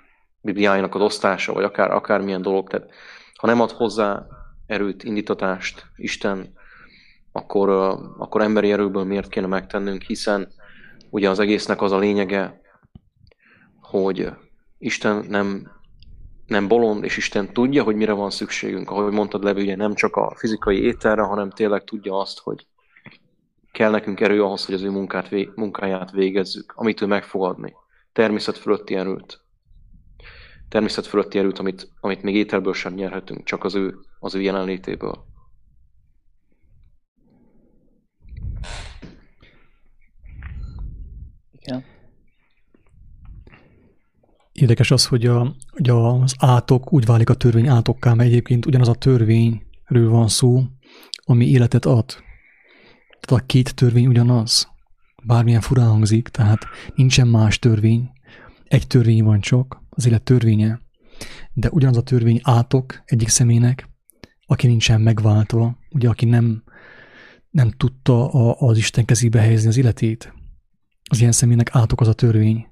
Bibliájának 0.41 0.95
az 0.95 1.01
osztása, 1.01 1.53
vagy 1.53 1.63
akár, 1.63 1.91
akármilyen 1.91 2.41
dolog. 2.41 2.69
Tehát, 2.69 2.89
ha 3.35 3.47
nem 3.47 3.61
ad 3.61 3.71
hozzá 3.71 4.25
erőt, 4.65 5.03
indítatást 5.03 5.85
Isten, 5.95 6.53
akkor, 7.31 7.69
akkor 8.17 8.41
emberi 8.41 8.71
erőből 8.71 9.03
miért 9.03 9.29
kéne 9.29 9.47
megtennünk, 9.47 10.01
hiszen 10.01 10.47
ugye 11.09 11.29
az 11.29 11.39
egésznek 11.39 11.81
az 11.81 11.91
a 11.91 11.97
lényege, 11.97 12.61
hogy 13.81 14.29
Isten 14.77 15.25
nem, 15.29 15.71
nem 16.45 16.67
bolond, 16.67 17.03
és 17.03 17.17
Isten 17.17 17.53
tudja, 17.53 17.83
hogy 17.83 17.95
mire 17.95 18.11
van 18.11 18.29
szükségünk. 18.29 18.89
Ahogy 18.89 19.11
mondtad, 19.11 19.43
Levi, 19.43 19.61
ugye 19.61 19.75
nem 19.75 19.93
csak 19.93 20.15
a 20.15 20.33
fizikai 20.35 20.83
ételre, 20.83 21.21
hanem 21.21 21.49
tényleg 21.49 21.83
tudja 21.83 22.19
azt, 22.19 22.39
hogy 22.39 22.65
kell 23.71 23.91
nekünk 23.91 24.19
erő 24.19 24.43
ahhoz, 24.43 24.65
hogy 24.65 24.75
az 24.75 24.81
ő 24.81 24.89
munkát, 24.89 25.55
munkáját 25.55 26.11
végezzük, 26.11 26.73
amit 26.75 27.01
ő 27.01 27.05
megfogadni. 27.05 27.73
Természet 28.13 28.57
fölötti 28.57 28.95
erőt 28.95 29.41
természet 30.69 31.05
fölötti 31.05 31.37
erőt, 31.37 31.59
amit, 31.59 31.91
amit 31.99 32.21
még 32.21 32.35
ételből 32.35 32.73
sem 32.73 32.93
nyerhetünk, 32.93 33.43
csak 33.43 33.63
az 33.63 33.75
ő, 33.75 33.95
az 34.19 34.35
ő 34.35 34.41
jelenlétéből. 34.41 35.25
Igen. 41.51 41.83
Érdekes 44.51 44.91
az, 44.91 45.05
hogy, 45.05 45.25
a, 45.25 45.55
hogy 45.71 45.89
az 45.89 46.35
átok 46.39 46.93
úgy 46.93 47.05
válik 47.05 47.29
a 47.29 47.33
törvény 47.33 47.67
átokká, 47.67 48.13
mert 48.13 48.29
egyébként 48.29 48.65
ugyanaz 48.65 48.87
a 48.87 48.93
törvényről 48.93 50.09
van 50.09 50.27
szó, 50.27 50.63
ami 51.23 51.45
életet 51.45 51.85
ad. 51.85 52.05
Tehát 53.19 53.43
a 53.43 53.45
két 53.45 53.75
törvény 53.75 54.07
ugyanaz. 54.07 54.67
Bármilyen 55.23 55.61
furán 55.61 55.87
hangzik, 55.87 56.27
tehát 56.27 56.65
nincsen 56.95 57.27
más 57.27 57.59
törvény. 57.59 58.09
Egy 58.63 58.87
törvény 58.87 59.23
van 59.23 59.39
csak, 59.39 59.81
az 59.97 60.05
élet 60.05 60.23
törvénye, 60.23 60.81
de 61.53 61.69
ugyanaz 61.69 61.97
a 61.97 62.01
törvény 62.01 62.39
átok 62.43 63.01
egyik 63.05 63.27
személynek, 63.27 63.89
aki 64.45 64.67
nincsen 64.67 65.01
megváltva, 65.01 65.77
ugye 65.89 66.09
aki 66.09 66.25
nem, 66.25 66.63
nem 67.49 67.71
tudta 67.71 68.31
a, 68.31 68.67
az 68.67 68.77
Isten 68.77 69.05
kezébe 69.05 69.39
helyezni 69.39 69.67
az 69.67 69.77
életét, 69.77 70.33
az 71.09 71.19
ilyen 71.19 71.31
személynek 71.31 71.69
átok 71.71 72.01
az 72.01 72.07
a 72.07 72.13
törvény, 72.13 72.67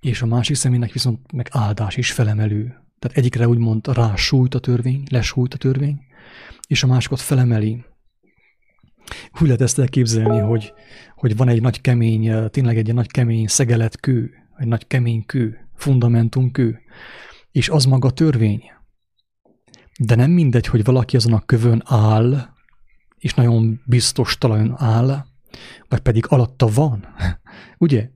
és 0.00 0.22
a 0.22 0.26
másik 0.26 0.56
személynek 0.56 0.92
viszont 0.92 1.32
meg 1.32 1.48
áldás 1.50 1.96
is 1.96 2.12
felemelő. 2.12 2.64
Tehát 2.98 3.16
egyikre 3.16 3.48
úgymond 3.48 3.86
rá 3.86 4.14
sújt 4.14 4.54
a 4.54 4.58
törvény, 4.58 5.02
lesújt 5.10 5.54
a 5.54 5.56
törvény, 5.56 6.00
és 6.66 6.82
a 6.82 6.86
másikat 6.86 7.20
felemeli. 7.20 7.84
Úgy 9.40 9.42
lehet 9.46 9.60
ezt 9.60 9.78
elképzelni, 9.78 10.38
hogy, 10.38 10.72
hogy 11.16 11.36
van 11.36 11.48
egy 11.48 11.60
nagy 11.60 11.80
kemény, 11.80 12.48
tényleg 12.50 12.76
egy 12.76 12.94
nagy 12.94 13.10
kemény 13.10 13.46
szegelet 13.46 14.00
kő, 14.00 14.30
egy 14.58 14.66
nagy 14.66 14.86
kemény 14.86 15.26
kő, 15.26 15.62
fundamentum 15.82 16.50
kő, 16.50 16.80
és 17.50 17.68
az 17.68 17.84
maga 17.84 18.10
törvény. 18.10 18.62
De 19.98 20.14
nem 20.14 20.30
mindegy, 20.30 20.66
hogy 20.66 20.84
valaki 20.84 21.16
azon 21.16 21.32
a 21.32 21.40
kövön 21.40 21.82
áll, 21.84 22.48
és 23.18 23.34
nagyon 23.34 23.80
biztos 23.84 24.38
talajon 24.38 24.74
áll, 24.78 25.24
vagy 25.88 26.00
pedig 26.00 26.24
alatta 26.28 26.66
van. 26.66 27.06
Ugye? 27.78 28.10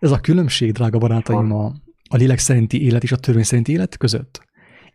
Ez 0.00 0.10
a 0.10 0.20
különbség, 0.20 0.72
drága 0.72 0.98
barátaim, 0.98 1.52
a, 1.52 1.64
a 2.08 2.16
lélek 2.16 2.38
szerinti 2.38 2.82
élet 2.84 3.02
és 3.02 3.12
a 3.12 3.16
törvény 3.16 3.42
szerinti 3.42 3.72
élet 3.72 3.96
között. 3.96 4.44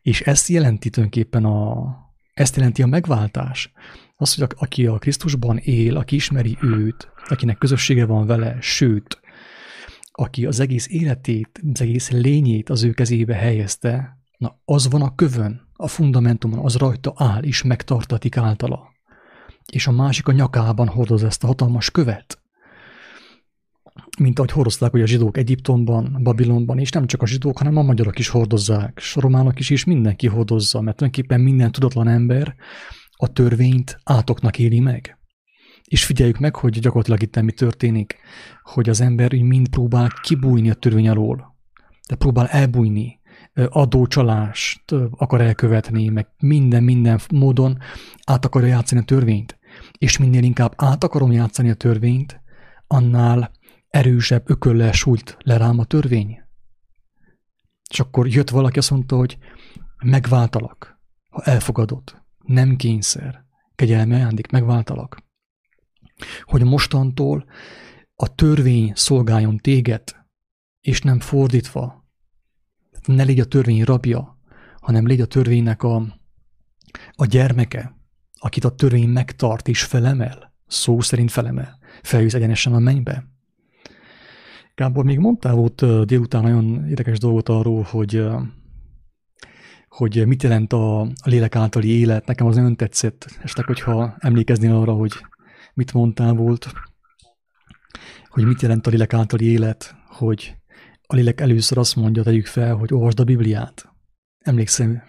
És 0.01 0.21
ezt 0.21 0.47
jelenti 0.47 0.89
tulajdonképpen 0.89 1.45
a, 1.45 1.85
ezt 2.33 2.55
jelenti 2.55 2.81
a 2.81 2.87
megváltás. 2.87 3.71
Az, 4.15 4.35
hogy 4.35 4.49
aki 4.57 4.85
a 4.85 4.97
Krisztusban 4.97 5.57
él, 5.57 5.97
aki 5.97 6.15
ismeri 6.15 6.57
őt, 6.61 7.11
akinek 7.27 7.57
közössége 7.57 8.05
van 8.05 8.25
vele, 8.25 8.57
sőt, 8.59 9.20
aki 10.11 10.45
az 10.45 10.59
egész 10.59 10.87
életét, 10.89 11.61
az 11.73 11.81
egész 11.81 12.09
lényét 12.09 12.69
az 12.69 12.83
ő 12.83 12.91
kezébe 12.91 13.35
helyezte, 13.35 14.17
na 14.37 14.59
az 14.65 14.89
van 14.89 15.01
a 15.01 15.15
kövön, 15.15 15.61
a 15.73 15.87
fundamentumon, 15.87 16.59
az 16.59 16.75
rajta 16.75 17.13
áll, 17.15 17.43
és 17.43 17.63
megtartatik 17.63 18.37
általa. 18.37 18.89
És 19.71 19.87
a 19.87 19.91
másik 19.91 20.27
a 20.27 20.31
nyakában 20.31 20.87
hordoz 20.87 21.23
ezt 21.23 21.43
a 21.43 21.47
hatalmas 21.47 21.91
követ. 21.91 22.41
Mint 24.19 24.39
ahogy 24.39 24.51
hordozták 24.51 24.91
hogy 24.91 25.01
a 25.01 25.05
zsidók 25.05 25.37
Egyiptomban, 25.37 26.19
Babilonban, 26.23 26.79
és 26.79 26.89
nem 26.89 27.05
csak 27.05 27.21
a 27.21 27.27
zsidók, 27.27 27.57
hanem 27.57 27.77
a 27.77 27.81
magyarok 27.81 28.19
is 28.19 28.27
hordozzák, 28.27 28.93
és 29.01 29.15
a 29.15 29.21
románok 29.21 29.59
is, 29.59 29.69
és 29.69 29.83
mindenki 29.83 30.27
hordozza, 30.27 30.81
mert 30.81 30.97
tulajdonképpen 30.97 31.41
minden 31.41 31.71
tudatlan 31.71 32.07
ember 32.07 32.55
a 33.11 33.27
törvényt 33.27 33.99
átoknak 34.03 34.59
éli 34.59 34.79
meg. 34.79 35.20
És 35.91 36.05
figyeljük 36.05 36.37
meg, 36.37 36.55
hogy 36.55 36.79
gyakorlatilag 36.79 37.21
itt 37.21 37.41
mi 37.41 37.51
történik, 37.51 38.17
hogy 38.63 38.89
az 38.89 39.01
ember 39.01 39.33
mind 39.33 39.69
próbál 39.69 40.09
kibújni 40.21 40.69
a 40.69 40.73
törvény 40.73 41.09
alól, 41.09 41.55
de 42.09 42.15
próbál 42.15 42.47
elbújni, 42.47 43.19
adócsalást 43.53 44.83
akar 45.11 45.41
elkövetni, 45.41 46.09
meg 46.09 46.27
minden-minden 46.39 47.19
módon 47.33 47.77
át 48.23 48.45
akarja 48.45 48.67
játszani 48.67 49.01
a 49.01 49.03
törvényt. 49.03 49.59
és 49.97 50.17
minél 50.17 50.43
inkább 50.43 50.73
át 50.75 51.03
akarom 51.03 51.31
játszani 51.31 51.69
a 51.69 51.73
törvényt, 51.73 52.41
annál 52.87 53.51
erősebb 53.87 54.49
ököllel 54.49 54.91
sújt 54.91 55.37
le 55.39 55.57
rám 55.57 55.79
a 55.79 55.85
törvény. 55.85 56.41
És 57.89 57.99
akkor 57.99 58.27
jött 58.27 58.49
valaki, 58.49 58.77
azt 58.77 58.91
mondta, 58.91 59.15
hogy 59.15 59.37
megváltalak, 60.03 60.99
ha 61.29 61.41
elfogadod, 61.41 62.23
nem 62.45 62.75
kényszer, 62.75 63.45
kegyelme 63.75 64.15
ajándék, 64.15 64.51
megváltalak. 64.51 65.29
Hogy 66.43 66.63
mostantól 66.63 67.45
a 68.15 68.35
törvény 68.35 68.91
szolgáljon 68.95 69.57
téged, 69.57 70.03
és 70.81 71.01
nem 71.01 71.19
fordítva. 71.19 72.05
Ne 73.05 73.23
légy 73.23 73.39
a 73.39 73.45
törvény 73.45 73.83
rabja, 73.83 74.39
hanem 74.79 75.07
légy 75.07 75.21
a 75.21 75.25
törvénynek 75.25 75.83
a, 75.83 76.19
a 77.11 77.25
gyermeke, 77.25 77.95
akit 78.39 78.63
a 78.63 78.75
törvény 78.75 79.09
megtart 79.09 79.67
és 79.67 79.83
felemel, 79.83 80.53
szó 80.67 80.99
szerint 80.99 81.31
felemel, 81.31 81.79
feljössz 82.01 82.33
egyenesen 82.33 82.73
a 82.73 82.79
mennybe. 82.79 83.29
Gábor, 84.75 85.05
még 85.05 85.19
mondtál 85.19 85.53
volt 85.53 86.05
délután 86.05 86.41
nagyon 86.41 86.87
érdekes 86.87 87.17
dolgot 87.19 87.49
arról, 87.49 87.81
hogy 87.81 88.23
hogy 89.87 90.27
mit 90.27 90.43
jelent 90.43 90.73
a, 90.73 91.07
lélek 91.23 91.55
általi 91.55 91.87
élet. 91.87 92.25
Nekem 92.25 92.47
az 92.47 92.55
nagyon 92.55 92.75
tetszett, 92.75 93.39
estek, 93.43 93.65
hogyha 93.65 94.15
emlékeznél 94.19 94.75
arra, 94.75 94.93
hogy 94.93 95.11
mit 95.73 95.93
mondtál 95.93 96.33
volt, 96.33 96.67
hogy 98.27 98.45
mit 98.45 98.61
jelent 98.61 98.87
a 98.87 98.89
lélek 98.89 99.13
általi 99.13 99.51
élet, 99.51 99.95
hogy 100.07 100.55
a 101.07 101.15
lélek 101.15 101.41
először 101.41 101.77
azt 101.77 101.95
mondja, 101.95 102.23
tegyük 102.23 102.45
fel, 102.45 102.75
hogy 102.75 102.93
olvasd 102.93 103.19
a 103.19 103.23
Bibliát. 103.23 103.89
Emlékszem? 104.39 105.03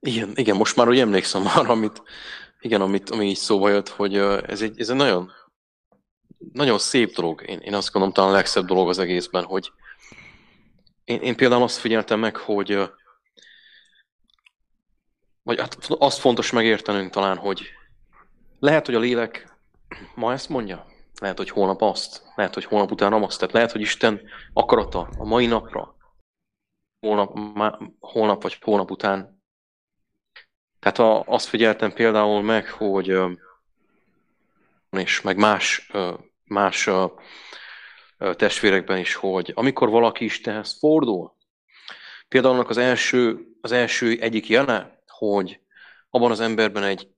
Igen, 0.00 0.32
igen, 0.34 0.56
most 0.56 0.76
már 0.76 0.88
úgy 0.88 0.98
emlékszem 0.98 1.46
arra, 1.54 1.68
amit, 1.68 2.02
igen, 2.60 2.80
amit, 2.80 3.10
ami 3.10 3.26
így 3.26 3.36
szóba 3.36 3.68
jött, 3.68 3.88
hogy 3.88 4.16
ez 4.46 4.62
egy, 4.62 4.80
ez 4.80 4.88
egy 4.88 4.96
nagyon, 4.96 5.30
nagyon 6.52 6.78
szép 6.78 7.14
dolog. 7.14 7.42
Én, 7.46 7.58
én 7.58 7.74
azt 7.74 7.92
gondolom, 7.92 8.14
talán 8.14 8.30
a 8.30 8.34
legszebb 8.34 8.66
dolog 8.66 8.88
az 8.88 8.98
egészben, 8.98 9.44
hogy 9.44 9.72
én, 11.04 11.20
én 11.20 11.36
például 11.36 11.62
azt 11.62 11.78
figyeltem 11.78 12.20
meg, 12.20 12.36
hogy 12.36 12.90
vagy 15.42 15.60
hát 15.60 15.76
azt 15.88 16.18
fontos 16.18 16.50
megértenünk 16.50 17.10
talán, 17.10 17.36
hogy 17.36 17.62
lehet, 18.58 18.86
hogy 18.86 18.94
a 18.94 18.98
lélek 18.98 19.55
ma 20.14 20.32
ezt 20.32 20.48
mondja, 20.48 20.86
lehet, 21.20 21.36
hogy 21.36 21.50
holnap 21.50 21.82
azt, 21.82 22.22
lehet, 22.34 22.54
hogy 22.54 22.64
holnap 22.64 22.90
után 22.90 23.12
azt, 23.12 23.38
tehát 23.38 23.54
lehet, 23.54 23.72
hogy 23.72 23.80
Isten 23.80 24.20
akarata 24.52 25.08
a 25.18 25.24
mai 25.24 25.46
napra, 25.46 25.96
holnap, 27.00 27.34
má, 27.54 27.78
holnap 27.98 28.42
vagy 28.42 28.58
holnap 28.60 28.90
után. 28.90 29.42
Tehát 30.78 30.98
a, 30.98 31.22
azt 31.22 31.46
figyeltem 31.46 31.92
például 31.92 32.42
meg, 32.42 32.70
hogy 32.70 33.18
és 34.90 35.20
meg 35.20 35.36
más, 35.36 35.90
más 36.44 36.90
testvérekben 38.36 38.98
is, 38.98 39.14
hogy 39.14 39.52
amikor 39.54 39.90
valaki 39.90 40.24
Istenhez 40.24 40.78
fordul, 40.78 41.34
például 42.28 42.54
annak 42.54 42.68
az 42.68 42.76
első, 42.76 43.46
az 43.60 43.72
első 43.72 44.18
egyik 44.20 44.48
jele, 44.48 45.02
hogy 45.06 45.60
abban 46.10 46.30
az 46.30 46.40
emberben 46.40 46.82
egy, 46.82 47.10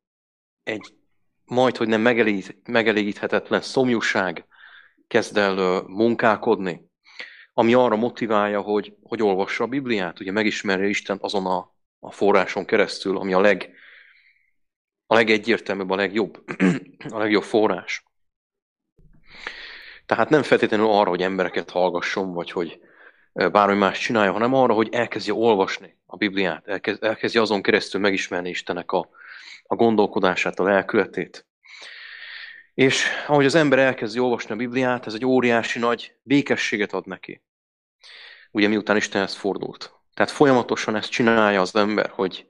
egy 0.63 0.98
majd, 1.49 1.77
hogy 1.77 1.89
nem 1.89 2.01
megelégíthetetlen 2.65 3.61
szomjúság 3.61 4.47
kezd 5.07 5.37
el 5.37 5.83
munkálkodni, 5.87 6.91
ami 7.53 7.75
arra 7.75 7.97
motiválja, 7.97 8.61
hogy, 8.61 8.97
hogy 9.03 9.23
olvassa 9.23 9.65
a 9.65 9.67
Bibliát, 9.67 10.21
ugye 10.21 10.33
megismerje 10.33 10.89
Isten 10.89 11.19
azon 11.21 11.47
a, 11.47 11.75
a 11.99 12.11
forráson 12.11 12.65
keresztül, 12.65 13.19
ami 13.19 13.33
a, 13.33 13.41
leg, 13.41 13.71
a 15.07 15.15
legegyértelműbb, 15.15 15.91
a 15.91 15.97
legjobb, 15.97 16.45
a 17.11 17.19
legjobb 17.19 17.43
forrás. 17.43 18.05
Tehát 20.07 20.29
nem 20.29 20.43
feltétlenül 20.43 20.87
arra, 20.87 21.09
hogy 21.09 21.23
embereket 21.23 21.71
hallgasson, 21.71 22.33
vagy 22.33 22.51
hogy 22.51 22.81
bármi 23.33 23.77
más 23.77 23.99
csinálja, 23.99 24.33
hanem 24.33 24.55
arra, 24.55 24.75
hogy 24.75 24.89
elkezdje 24.95 25.33
olvasni 25.33 25.99
a 26.07 26.17
Bibliát, 26.17 26.67
elkezd, 26.67 27.05
elkezdje 27.05 27.41
azon 27.41 27.63
keresztül 27.63 28.01
megismerni 28.01 28.49
Istenek 28.49 28.93
a, 28.93 29.09
a 29.71 29.75
gondolkodását, 29.75 30.59
a 30.59 30.63
lelkületét. 30.63 31.47
És 32.75 33.07
ahogy 33.27 33.45
az 33.45 33.55
ember 33.55 33.79
elkezdi 33.79 34.19
olvasni 34.19 34.55
a 34.55 34.57
Bibliát, 34.57 35.07
ez 35.07 35.15
egy 35.15 35.25
óriási 35.25 35.79
nagy 35.79 36.15
békességet 36.23 36.93
ad 36.93 37.07
neki. 37.07 37.43
Ugye 38.51 38.69
miután 38.69 38.97
Istenhez 38.97 39.35
fordult. 39.35 39.93
Tehát 40.15 40.33
folyamatosan 40.33 40.97
ezt 40.97 41.11
csinálja 41.11 41.61
az 41.61 41.77
ember, 41.77 42.11
hogy 42.11 42.47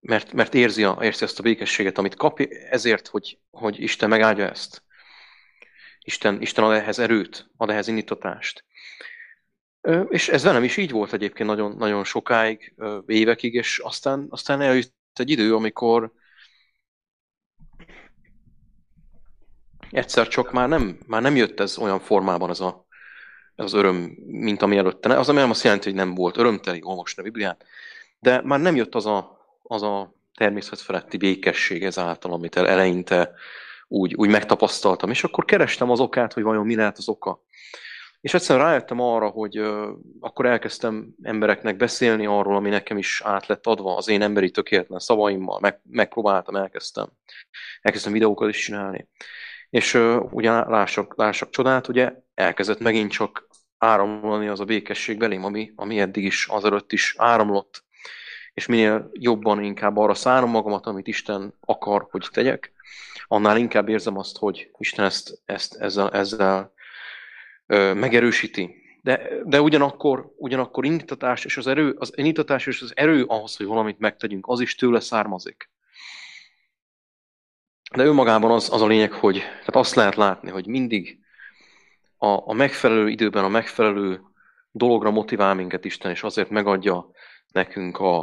mert, 0.00 0.32
mert 0.32 0.54
érzi, 0.54 0.84
a, 0.84 0.98
érzi 1.02 1.24
ezt 1.24 1.38
a 1.38 1.42
békességet, 1.42 1.98
amit 1.98 2.14
kap, 2.14 2.40
ezért, 2.70 3.08
hogy, 3.08 3.38
hogy 3.50 3.80
Isten 3.80 4.08
megáldja 4.08 4.48
ezt. 4.48 4.82
Isten, 6.00 6.40
Isten 6.40 6.64
ad 6.64 6.74
ehhez 6.74 6.98
erőt, 6.98 7.50
ad 7.56 7.70
ehhez 7.70 7.88
indítatást. 7.88 8.64
És 10.08 10.28
ez 10.28 10.42
velem 10.42 10.64
is 10.64 10.76
így 10.76 10.90
volt 10.90 11.12
egyébként 11.12 11.48
nagyon, 11.48 11.76
nagyon 11.76 12.04
sokáig, 12.04 12.74
évekig, 13.06 13.54
és 13.54 13.78
aztán, 13.78 14.26
aztán 14.30 14.60
eljött 14.60 14.94
egy 15.20 15.30
idő, 15.30 15.54
amikor 15.54 16.12
egyszer 19.90 20.28
csak 20.28 20.52
már 20.52 20.68
nem, 20.68 20.98
már 21.06 21.22
nem 21.22 21.36
jött 21.36 21.60
ez 21.60 21.78
olyan 21.78 22.00
formában 22.00 22.50
az 22.50 22.60
a, 22.60 22.86
ez 23.54 23.64
az 23.64 23.72
öröm, 23.72 24.16
mint 24.26 24.62
ami 24.62 24.76
előtte. 24.76 25.18
Az 25.18 25.26
nem 25.26 25.50
azt 25.50 25.64
jelenti, 25.64 25.84
hogy 25.84 25.98
nem 25.98 26.14
volt 26.14 26.36
örömteli 26.36 26.80
olvasni 26.82 27.20
a 27.20 27.24
Bibliát, 27.24 27.64
de 28.18 28.40
már 28.44 28.60
nem 28.60 28.76
jött 28.76 28.94
az 28.94 29.06
a, 29.06 29.46
az 29.62 29.82
a 29.82 30.14
természetfeletti 30.34 31.16
békesség 31.16 31.84
ezáltal, 31.84 32.32
amit 32.32 32.56
eleinte 32.56 33.34
úgy, 33.88 34.14
úgy 34.14 34.28
megtapasztaltam. 34.28 35.10
És 35.10 35.24
akkor 35.24 35.44
kerestem 35.44 35.90
az 35.90 36.00
okát, 36.00 36.32
hogy 36.32 36.42
vajon 36.42 36.66
mi 36.66 36.74
lehet 36.74 36.98
az 36.98 37.08
oka. 37.08 37.42
És 38.22 38.34
egyszerűen 38.34 38.66
rájöttem 38.66 39.00
arra, 39.00 39.28
hogy 39.28 39.58
uh, 39.58 39.88
akkor 40.20 40.46
elkezdtem 40.46 41.14
embereknek 41.22 41.76
beszélni 41.76 42.26
arról, 42.26 42.56
ami 42.56 42.68
nekem 42.68 42.98
is 42.98 43.22
át 43.24 43.46
lett 43.46 43.66
adva, 43.66 43.96
az 43.96 44.08
én 44.08 44.22
emberi 44.22 44.50
tökéletlen 44.50 44.98
szavaimmal, 44.98 45.58
meg, 45.60 45.80
megpróbáltam, 45.90 46.56
elkezdtem. 46.56 47.08
Elkezdtem 47.80 48.12
videókat 48.12 48.48
is 48.48 48.64
csinálni. 48.64 49.08
És 49.70 49.94
uh, 49.94 50.32
ugye 50.32 50.50
lássak, 50.50 51.16
lássak 51.16 51.50
csodát, 51.50 51.88
ugye 51.88 52.12
elkezdett 52.34 52.78
megint 52.78 53.10
csak 53.10 53.48
áramlani 53.78 54.48
az 54.48 54.60
a 54.60 54.64
békesség 54.64 55.18
belém, 55.18 55.44
ami, 55.44 55.72
ami 55.76 56.00
eddig 56.00 56.24
is, 56.24 56.46
azelőtt 56.46 56.92
is 56.92 57.14
áramlott. 57.18 57.84
És 58.54 58.66
minél 58.66 59.10
jobban 59.12 59.62
inkább 59.62 59.96
arra 59.96 60.14
szárom 60.14 60.50
magamat, 60.50 60.86
amit 60.86 61.06
Isten 61.06 61.54
akar, 61.60 62.06
hogy 62.10 62.28
tegyek, 62.32 62.72
annál 63.26 63.56
inkább 63.56 63.88
érzem 63.88 64.18
azt, 64.18 64.38
hogy 64.38 64.70
Isten 64.78 65.04
ezt, 65.04 65.42
ezt 65.44 65.74
ezzel, 65.74 66.10
ezzel 66.10 66.72
megerősíti. 67.66 68.80
De, 69.02 69.28
de 69.44 69.60
ugyanakkor, 69.60 70.32
ugyanakkor 70.36 70.84
indítatás 70.84 71.44
és 71.44 71.56
az 71.56 71.66
erő, 71.66 71.94
az 71.98 72.12
indítatás 72.16 72.66
és 72.66 72.82
az 72.82 72.92
erő 72.94 73.24
ahhoz, 73.24 73.56
hogy 73.56 73.66
valamit 73.66 73.98
megtegyünk, 73.98 74.46
az 74.48 74.60
is 74.60 74.74
tőle 74.74 75.00
származik. 75.00 75.70
De 77.94 78.04
önmagában 78.04 78.50
az, 78.50 78.72
az 78.72 78.82
a 78.82 78.86
lényeg, 78.86 79.12
hogy 79.12 79.38
tehát 79.38 79.76
azt 79.76 79.94
lehet 79.94 80.14
látni, 80.14 80.50
hogy 80.50 80.66
mindig 80.66 81.18
a, 82.16 82.48
a 82.48 82.52
megfelelő 82.52 83.08
időben, 83.08 83.44
a 83.44 83.48
megfelelő 83.48 84.20
dologra 84.70 85.10
motivál 85.10 85.54
minket 85.54 85.84
Isten, 85.84 86.10
és 86.10 86.22
azért 86.22 86.50
megadja 86.50 87.10
nekünk 87.48 87.98
a, 87.98 88.20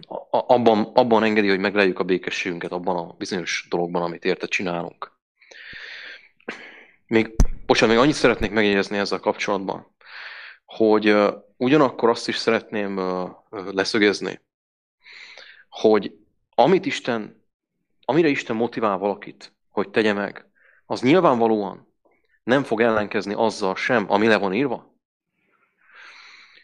a, 0.00 0.54
abban, 0.54 0.82
abban 0.94 1.22
engedi, 1.22 1.48
hogy 1.48 1.58
megleljük 1.58 1.98
a 1.98 2.04
békességünket, 2.04 2.72
abban 2.72 2.96
a 2.96 3.14
bizonyos 3.18 3.66
dologban, 3.70 4.02
amit 4.02 4.24
érte 4.24 4.46
csinálunk. 4.46 5.12
Még 7.06 7.34
Bocsánat, 7.66 7.94
még 7.94 8.04
annyit 8.04 8.16
szeretnék 8.16 8.50
megjegyezni 8.50 8.98
ezzel 8.98 9.18
kapcsolatban, 9.18 9.94
hogy 10.64 11.16
ugyanakkor 11.56 12.08
azt 12.08 12.28
is 12.28 12.36
szeretném 12.36 13.00
leszögezni, 13.50 14.40
hogy 15.68 16.12
amit 16.54 16.86
Isten, 16.86 17.44
amire 18.04 18.28
Isten 18.28 18.56
motivál 18.56 18.98
valakit, 18.98 19.54
hogy 19.70 19.90
tegye 19.90 20.12
meg, 20.12 20.50
az 20.86 21.00
nyilvánvalóan 21.00 21.94
nem 22.42 22.62
fog 22.62 22.80
ellenkezni 22.80 23.34
azzal 23.34 23.76
sem, 23.76 24.06
ami 24.08 24.26
le 24.26 24.36
van 24.36 24.54
írva. 24.54 24.94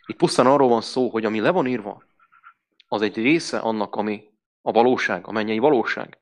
Itt 0.06 0.16
pusztán 0.16 0.46
arról 0.46 0.68
van 0.68 0.82
szó, 0.82 1.08
hogy 1.08 1.24
ami 1.24 1.40
le 1.40 1.50
van 1.50 1.66
írva, 1.66 2.04
az 2.88 3.02
egy 3.02 3.16
része 3.16 3.58
annak, 3.58 3.96
ami 3.96 4.30
a 4.62 4.72
valóság, 4.72 5.26
a 5.26 5.32
mennyei 5.32 5.58
valóság. 5.58 6.18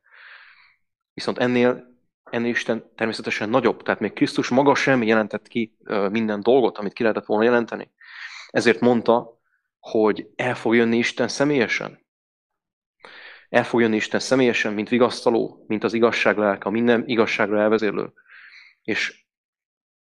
Viszont 1.15 1.39
ennél 1.39 1.90
ennél 2.31 2.51
Isten 2.51 2.91
természetesen 2.95 3.49
nagyobb, 3.49 3.83
tehát 3.83 4.01
még 4.01 4.13
Krisztus 4.13 4.49
maga 4.49 4.75
sem 4.75 5.03
jelentett 5.03 5.49
ki 5.49 5.77
minden 6.11 6.41
dolgot, 6.41 6.79
amit 6.79 6.93
ki 6.93 7.03
lehetett 7.03 7.27
volna 7.27 7.45
jelenteni. 7.45 7.91
Ezért 8.51 8.81
mondta, 8.81 9.41
hogy 9.79 10.29
el 10.37 10.55
fog 10.55 10.75
jönni 10.75 10.97
Isten 10.97 11.29
személyesen. 11.29 12.07
El 13.49 13.65
fog 13.65 13.81
jönni 13.81 13.97
Isten 13.97 14.21
személyesen, 14.21 14.73
mint 14.73 14.89
vigasztaló, 14.89 15.65
mint 15.67 15.85
az 15.85 15.93
igazság 15.93 16.37
lelke, 16.37 16.71
minden 16.71 17.03
igazságra 17.07 17.61
elvezérlő. 17.61 18.13
És 18.83 19.25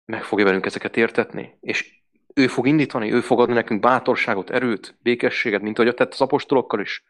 meg 0.04 0.22
fogja 0.22 0.44
velünk 0.44 0.66
ezeket 0.66 0.96
értetni. 0.96 1.56
És 1.60 1.96
ő 2.34 2.46
fog 2.46 2.66
indítani, 2.66 3.12
ő 3.12 3.20
fog 3.20 3.40
adni 3.40 3.54
nekünk 3.54 3.80
bátorságot, 3.80 4.50
erőt, 4.50 4.96
békességet, 5.02 5.62
mint 5.62 5.78
ahogy 5.78 5.94
tett 5.94 6.12
az 6.12 6.20
apostolokkal 6.20 6.80
is. 6.80 7.04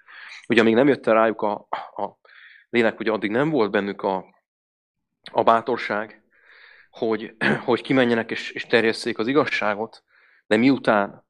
Ugye 0.49 0.63
még 0.63 0.75
nem 0.75 0.89
jött 0.89 1.07
el 1.07 1.15
rájuk 1.15 1.43
a, 1.43 1.53
a 1.97 2.19
lélek 2.71 3.01
ugye 3.01 3.11
addig 3.11 3.31
nem 3.31 3.51
volt 3.51 3.71
bennük 3.71 4.03
a, 4.03 4.25
a 5.33 5.43
bátorság, 5.43 6.23
hogy, 6.91 7.35
hogy 7.65 7.83
kimenjenek 7.83 8.31
és, 8.31 8.51
és 8.51 8.67
terjesszék 8.67 9.19
az 9.19 9.27
igazságot, 9.27 10.03
de 10.47 10.57
miután 10.57 11.25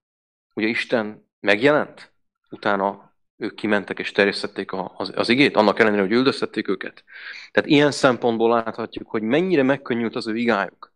ugye 0.55 0.67
Isten 0.67 1.29
megjelent, 1.41 2.13
utána 2.51 3.09
ők 3.37 3.55
kimentek 3.55 3.99
és 3.99 4.13
terjesztették 4.13 4.71
az, 4.97 5.13
az 5.15 5.29
igét, 5.29 5.57
annak 5.57 5.79
ellenére, 5.79 6.03
hogy 6.03 6.13
üldöztették 6.13 6.69
őket. 6.69 7.05
Tehát 7.51 7.69
ilyen 7.71 7.91
szempontból 7.91 8.51
láthatjuk, 8.51 9.11
hogy 9.11 9.23
mennyire 9.23 9.63
megkönnyült 9.63 10.17
az 10.17 10.27
ő 10.27 10.37
igájuk. 10.37 10.93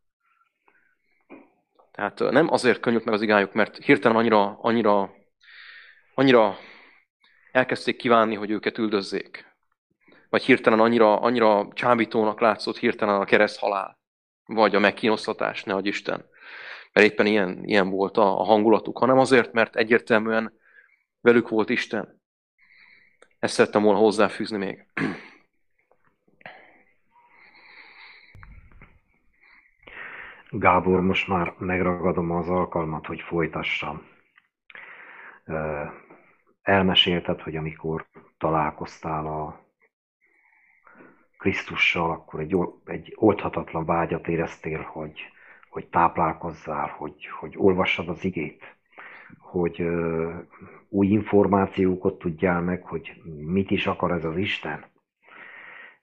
Tehát 1.92 2.18
nem 2.18 2.52
azért 2.52 2.80
könnyült 2.80 3.04
meg 3.04 3.14
az 3.14 3.22
igájuk, 3.22 3.52
mert 3.52 3.76
hirtelen 3.84 4.16
annyira, 4.16 4.58
annyira, 4.60 5.14
annyira 6.14 6.58
elkezdték 7.52 7.96
kívánni, 7.96 8.34
hogy 8.34 8.50
őket 8.50 8.78
üldözzék. 8.78 9.51
Vagy 10.32 10.44
hirtelen 10.44 10.80
annyira, 10.80 11.20
annyira 11.20 11.68
csábítónak 11.72 12.40
látszott 12.40 12.76
hirtelen 12.78 13.20
a 13.20 13.24
kereszt 13.24 13.58
halál. 13.58 13.98
Vagy 14.44 14.74
a 14.74 14.78
megkínosztatás, 14.78 15.64
ne 15.64 15.78
Isten. 15.82 16.24
Mert 16.92 17.06
éppen 17.06 17.26
ilyen, 17.26 17.64
ilyen 17.64 17.90
volt 17.90 18.16
a, 18.16 18.40
a 18.40 18.44
hangulatuk, 18.44 18.98
hanem 18.98 19.18
azért, 19.18 19.52
mert 19.52 19.76
egyértelműen 19.76 20.52
velük 21.20 21.48
volt 21.48 21.68
Isten. 21.68 22.22
Ezt 23.38 23.54
szerettem 23.54 23.82
volna 23.82 23.98
hozzáfűzni 23.98 24.56
még. 24.56 24.86
Gábor, 30.50 31.00
most 31.00 31.28
már 31.28 31.54
megragadom 31.58 32.30
az 32.30 32.48
alkalmat, 32.48 33.06
hogy 33.06 33.20
folytassam. 33.20 34.06
Elmesélted, 36.62 37.40
hogy 37.40 37.56
amikor 37.56 38.06
találkoztál 38.38 39.26
a 39.26 39.61
Krisztussal, 41.42 42.10
akkor 42.10 42.40
egy, 42.40 42.56
egy 42.84 43.12
oldhatatlan 43.16 43.84
vágyat 43.84 44.28
éreztél, 44.28 44.80
hogy, 44.80 45.20
hogy 45.70 45.86
táplálkozzál, 45.86 46.94
hogy, 46.98 47.26
hogy 47.40 47.54
olvassad 47.56 48.08
az 48.08 48.24
igét, 48.24 48.76
hogy 49.38 49.82
új 50.88 51.06
információkat 51.06 52.18
tudjál 52.18 52.60
meg, 52.60 52.82
hogy 52.82 53.22
mit 53.46 53.70
is 53.70 53.86
akar 53.86 54.10
ez 54.10 54.24
az 54.24 54.36
Isten. 54.36 54.84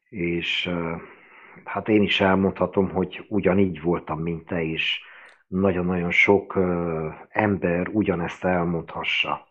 És 0.09 0.69
hát 1.63 1.87
én 1.87 2.01
is 2.01 2.21
elmondhatom, 2.21 2.89
hogy 2.89 3.25
ugyanígy 3.29 3.81
voltam, 3.81 4.21
mint 4.21 4.45
te 4.45 4.61
is. 4.61 5.01
Nagyon-nagyon 5.47 6.11
sok 6.11 6.59
ember 7.29 7.87
ugyanezt 7.87 8.43
elmondhassa. 8.43 9.47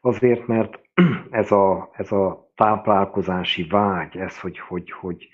Azért, 0.00 0.46
mert 0.46 0.80
ez 1.30 1.50
a, 1.50 1.90
ez 1.92 2.12
a 2.12 2.50
táplálkozási 2.54 3.66
vágy, 3.68 4.16
ez, 4.16 4.40
hogy, 4.40 4.58
hogy, 4.58 4.90
hogy, 4.90 5.28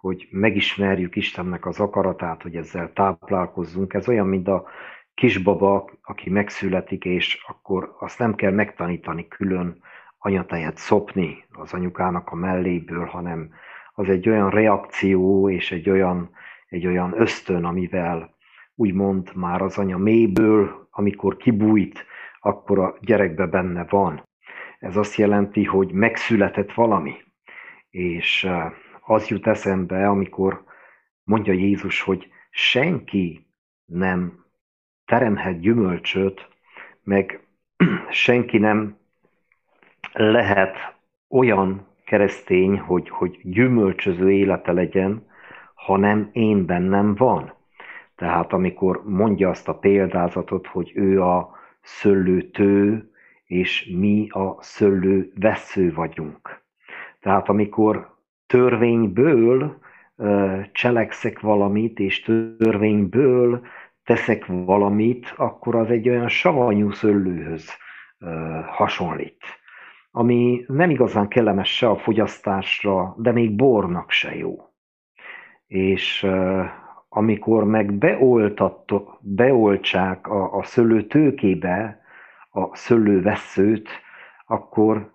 hogy 0.00 0.28
megismerjük 0.30 1.16
Istennek 1.16 1.66
az 1.66 1.80
akaratát, 1.80 2.42
hogy 2.42 2.56
ezzel 2.56 2.92
táplálkozzunk, 2.92 3.94
ez 3.94 4.08
olyan, 4.08 4.26
mint 4.26 4.48
a 4.48 4.66
kisbaba, 5.14 5.90
aki 6.02 6.30
megszületik, 6.30 7.04
és 7.04 7.44
akkor 7.46 7.96
azt 7.98 8.18
nem 8.18 8.34
kell 8.34 8.52
megtanítani 8.52 9.28
külön 9.28 9.82
anyatejet 10.18 10.76
szopni 10.76 11.44
az 11.52 11.72
anyukának 11.72 12.30
a 12.30 12.34
melléből, 12.34 13.04
hanem 13.04 13.50
az 13.94 14.08
egy 14.08 14.28
olyan 14.28 14.50
reakció 14.50 15.50
és 15.50 15.72
egy 15.72 15.90
olyan, 15.90 16.30
egy 16.68 16.86
olyan 16.86 17.20
ösztön, 17.20 17.64
amivel 17.64 18.34
úgymond 18.74 19.30
már 19.34 19.62
az 19.62 19.78
anya 19.78 19.98
mélyből, 19.98 20.88
amikor 20.90 21.36
kibújt, 21.36 22.06
akkor 22.40 22.78
a 22.78 22.96
gyerekbe 23.00 23.46
benne 23.46 23.84
van. 23.84 24.28
Ez 24.78 24.96
azt 24.96 25.14
jelenti, 25.14 25.64
hogy 25.64 25.92
megszületett 25.92 26.72
valami. 26.72 27.14
És 27.90 28.48
az 29.00 29.28
jut 29.28 29.46
eszembe, 29.46 30.08
amikor 30.08 30.64
mondja 31.24 31.52
Jézus, 31.52 32.00
hogy 32.00 32.28
senki 32.50 33.46
nem 33.84 34.44
teremhet 35.04 35.60
gyümölcsöt, 35.60 36.48
meg 37.02 37.40
senki 38.10 38.58
nem 38.58 38.96
lehet 40.12 40.76
olyan 41.28 41.86
keresztény, 42.04 42.78
hogy, 42.78 43.08
hogy 43.08 43.38
gyümölcsöző 43.42 44.30
élete 44.30 44.72
legyen, 44.72 45.26
hanem 45.74 46.30
én 46.32 46.66
bennem 46.66 47.14
van. 47.14 47.54
Tehát 48.14 48.52
amikor 48.52 49.02
mondja 49.04 49.48
azt 49.48 49.68
a 49.68 49.78
példázatot, 49.78 50.66
hogy 50.66 50.92
ő 50.94 51.22
a 51.22 51.56
szőlőtő, 51.86 53.10
és 53.44 53.92
mi 53.96 54.28
a 54.30 54.56
szőlő 54.62 55.32
vesző 55.34 55.92
vagyunk. 55.92 56.64
Tehát 57.20 57.48
amikor 57.48 58.14
törvényből 58.46 59.78
cselekszek 60.72 61.40
valamit, 61.40 61.98
és 61.98 62.22
törvényből 62.58 63.66
teszek 64.04 64.46
valamit, 64.46 65.34
akkor 65.36 65.74
az 65.74 65.90
egy 65.90 66.08
olyan 66.08 66.28
savanyú 66.28 66.90
szőlőhöz 66.90 67.70
hasonlít, 68.66 69.42
ami 70.10 70.64
nem 70.66 70.90
igazán 70.90 71.28
kellemes 71.28 71.76
se 71.76 71.88
a 71.88 71.96
fogyasztásra, 71.96 73.14
de 73.18 73.32
még 73.32 73.56
bornak 73.56 74.10
se 74.10 74.36
jó. 74.36 74.56
És 75.66 76.26
amikor 77.16 77.64
meg 77.64 77.92
beoltsák 79.20 80.26
a, 80.26 80.58
a 80.58 80.62
szőlő 80.62 81.06
tőkébe 81.06 82.00
a 82.50 82.76
szőlővesszőt, 82.76 83.88
akkor 84.46 85.12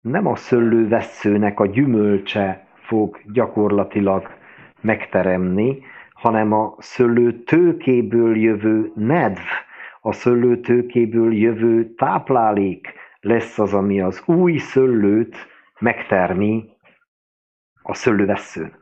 nem 0.00 0.26
a 0.26 0.36
szőlővesszőnek 0.36 1.60
a 1.60 1.66
gyümölcse 1.66 2.66
fog 2.74 3.20
gyakorlatilag 3.32 4.28
megteremni, 4.80 5.82
hanem 6.12 6.52
a 6.52 6.74
szőlő 6.78 7.42
tőkéből 7.42 8.36
jövő 8.36 8.92
nedv, 8.94 9.46
a 10.00 10.12
szőlő 10.12 10.60
tőkéből 10.60 11.34
jövő 11.34 11.94
táplálék 11.94 12.92
lesz 13.20 13.58
az, 13.58 13.74
ami 13.74 14.00
az 14.00 14.22
új 14.26 14.56
szőlőt 14.56 15.36
megtermi 15.78 16.70
a 17.82 17.94
szőlővesszőn. 17.94 18.72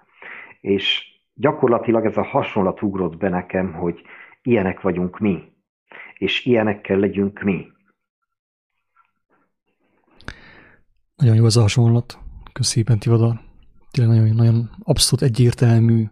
És 0.61 1.15
gyakorlatilag 1.37 2.05
ez 2.05 2.17
a 2.17 2.25
hasonlat 2.25 2.83
ugrott 2.83 3.17
be 3.17 3.29
nekem, 3.29 3.73
hogy 3.73 4.01
ilyenek 4.43 4.81
vagyunk 4.81 5.19
mi, 5.19 5.53
és 6.19 6.45
ilyenekkel 6.45 6.99
legyünk 6.99 7.43
mi. 7.43 7.67
Nagyon 11.17 11.37
jó 11.37 11.45
ez 11.45 11.57
a 11.57 11.61
hasonlat. 11.61 12.19
Köszépen, 12.53 12.99
Tivadar. 12.99 13.41
Tényleg 13.91 14.17
nagyon, 14.19 14.35
nagyon 14.35 14.71
abszolút 14.83 15.25
egyértelmű, 15.25 16.05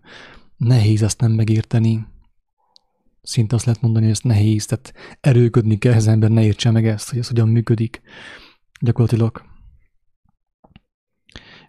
nehéz 0.56 1.02
ezt 1.02 1.20
nem 1.20 1.32
megérteni. 1.32 2.06
Szinte 3.22 3.54
azt 3.54 3.64
lehet 3.64 3.80
mondani, 3.82 4.04
hogy 4.04 4.14
ez 4.14 4.20
nehéz, 4.20 4.66
tehát 4.66 5.18
erőködni 5.20 5.78
kell, 5.78 5.94
az 5.94 6.06
ember 6.06 6.30
ne 6.30 6.44
értse 6.44 6.70
meg 6.70 6.86
ezt, 6.86 7.10
hogy 7.10 7.18
ez 7.18 7.28
hogyan 7.28 7.48
működik. 7.48 8.02
Gyakorlatilag, 8.80 9.42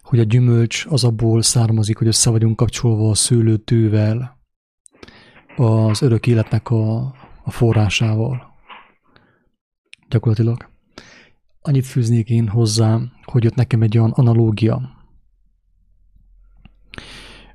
hogy 0.06 0.18
a 0.18 0.24
gyümölcs 0.24 0.86
az 0.88 1.04
abból 1.04 1.42
származik, 1.42 1.98
hogy 1.98 2.06
össze 2.06 2.30
vagyunk 2.30 2.56
kapcsolva 2.56 3.10
a 3.10 3.14
szőlőtővel, 3.14 4.38
az 5.56 6.02
örök 6.02 6.26
életnek 6.26 6.70
a, 6.70 6.96
a 7.44 7.50
forrásával. 7.50 8.54
Gyakorlatilag. 10.08 10.68
Annyit 11.60 11.86
fűznék 11.86 12.30
én 12.30 12.48
hozzá, 12.48 13.00
hogy 13.24 13.44
jött 13.44 13.54
nekem 13.54 13.82
egy 13.82 13.98
olyan 13.98 14.10
analógia, 14.10 14.80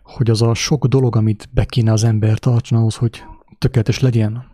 hogy 0.04 0.30
az 0.30 0.42
a 0.42 0.54
sok 0.54 0.86
dolog, 0.86 1.16
amit 1.16 1.50
be 1.52 1.66
kéne 1.66 1.92
az 1.92 2.04
ember 2.04 2.40
tartson 2.40 2.80
ahhoz, 2.80 2.96
hogy 2.96 3.24
tökéletes 3.58 4.00
legyen, 4.00 4.52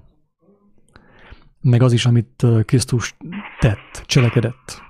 meg 1.62 1.82
az 1.82 1.92
is, 1.92 2.06
amit 2.06 2.46
Krisztus 2.66 3.18
tett, 3.60 4.04
cselekedett. 4.06 4.87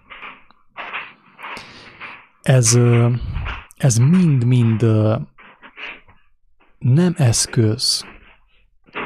Ez, 2.47 2.79
ez 3.75 3.97
mind-mind 3.97 4.85
nem 6.77 7.13
eszköz. 7.17 8.05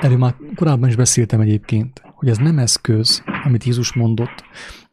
Erről 0.02 0.18
már 0.18 0.36
korábban 0.56 0.90
is 0.90 0.96
beszéltem 0.96 1.40
egyébként, 1.40 2.02
hogy 2.04 2.30
ez 2.30 2.38
nem 2.38 2.60
eszköz, 2.60 3.24
amit 3.44 3.64
Jézus 3.64 3.94
mondott, 3.94 4.44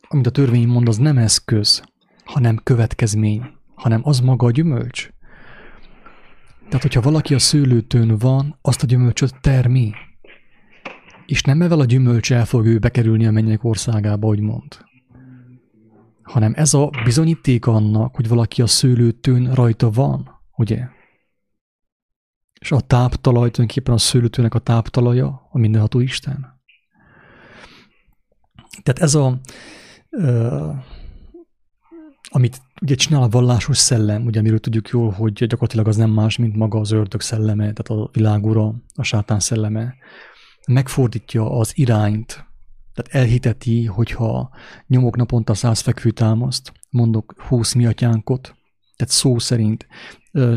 amit 0.08 0.26
a 0.26 0.30
törvény 0.30 0.68
mond, 0.68 0.88
az 0.88 0.96
nem 0.96 1.18
eszköz, 1.18 1.82
hanem 2.24 2.60
következmény, 2.62 3.42
hanem 3.74 4.00
az 4.04 4.20
maga 4.20 4.46
a 4.46 4.50
gyümölcs. 4.50 5.10
Tehát, 6.66 6.82
hogyha 6.82 7.00
valaki 7.00 7.34
a 7.34 7.38
szőlőtőn 7.38 8.16
van, 8.18 8.58
azt 8.62 8.82
a 8.82 8.86
gyümölcsöt 8.86 9.40
termi. 9.40 9.92
És 11.26 11.42
nem 11.42 11.62
evel 11.62 11.80
a 11.80 11.84
gyümölcs 11.84 12.32
el 12.32 12.44
fog 12.44 12.66
ő 12.66 12.78
bekerülni 12.78 13.26
a 13.26 13.30
mennyek 13.30 13.64
országába, 13.64 14.26
hogy 14.26 14.40
mond. 14.40 14.87
Hanem 16.28 16.52
ez 16.56 16.74
a 16.74 16.90
bizonyíték 17.04 17.66
annak, 17.66 18.14
hogy 18.14 18.28
valaki 18.28 18.62
a 18.62 18.66
szőlőtőn 18.66 19.54
rajta 19.54 19.90
van, 19.90 20.30
ugye? 20.56 20.88
És 22.60 22.72
a 22.72 22.80
táptalaj 22.80 23.50
tulajdonképpen 23.50 23.94
a 23.94 23.98
szőlőtőnek 23.98 24.54
a 24.54 24.58
táptalaja, 24.58 25.48
a 25.50 25.58
mindenható 25.58 26.00
Isten. 26.00 26.60
Tehát 28.82 29.00
ez 29.00 29.14
a 29.14 29.40
amit 32.30 32.62
ugye 32.80 32.94
csinál 32.94 33.22
a 33.22 33.28
vallásos 33.28 33.76
szellem, 33.76 34.24
ugye 34.24 34.38
amiről 34.38 34.58
tudjuk 34.58 34.88
jól, 34.88 35.10
hogy 35.10 35.32
gyakorlatilag 35.32 35.88
az 35.88 35.96
nem 35.96 36.10
más, 36.10 36.36
mint 36.36 36.56
maga 36.56 36.78
az 36.78 36.90
ördög 36.90 37.20
szelleme, 37.20 37.72
tehát 37.72 38.02
a 38.02 38.10
világúra, 38.12 38.74
a 38.94 39.02
sátán 39.02 39.40
szelleme, 39.40 39.94
megfordítja 40.66 41.50
az 41.50 41.72
irányt, 41.74 42.47
tehát 42.98 43.24
elhiteti, 43.24 43.84
hogyha 43.84 44.50
nyomok 44.86 45.16
naponta 45.16 45.54
száz 45.54 45.80
fekvőtámaszt, 45.80 46.72
mondok 46.90 47.34
húsz 47.48 47.72
miatyánkot, 47.72 48.56
tehát 48.96 49.12
szó 49.12 49.38
szerint 49.38 49.86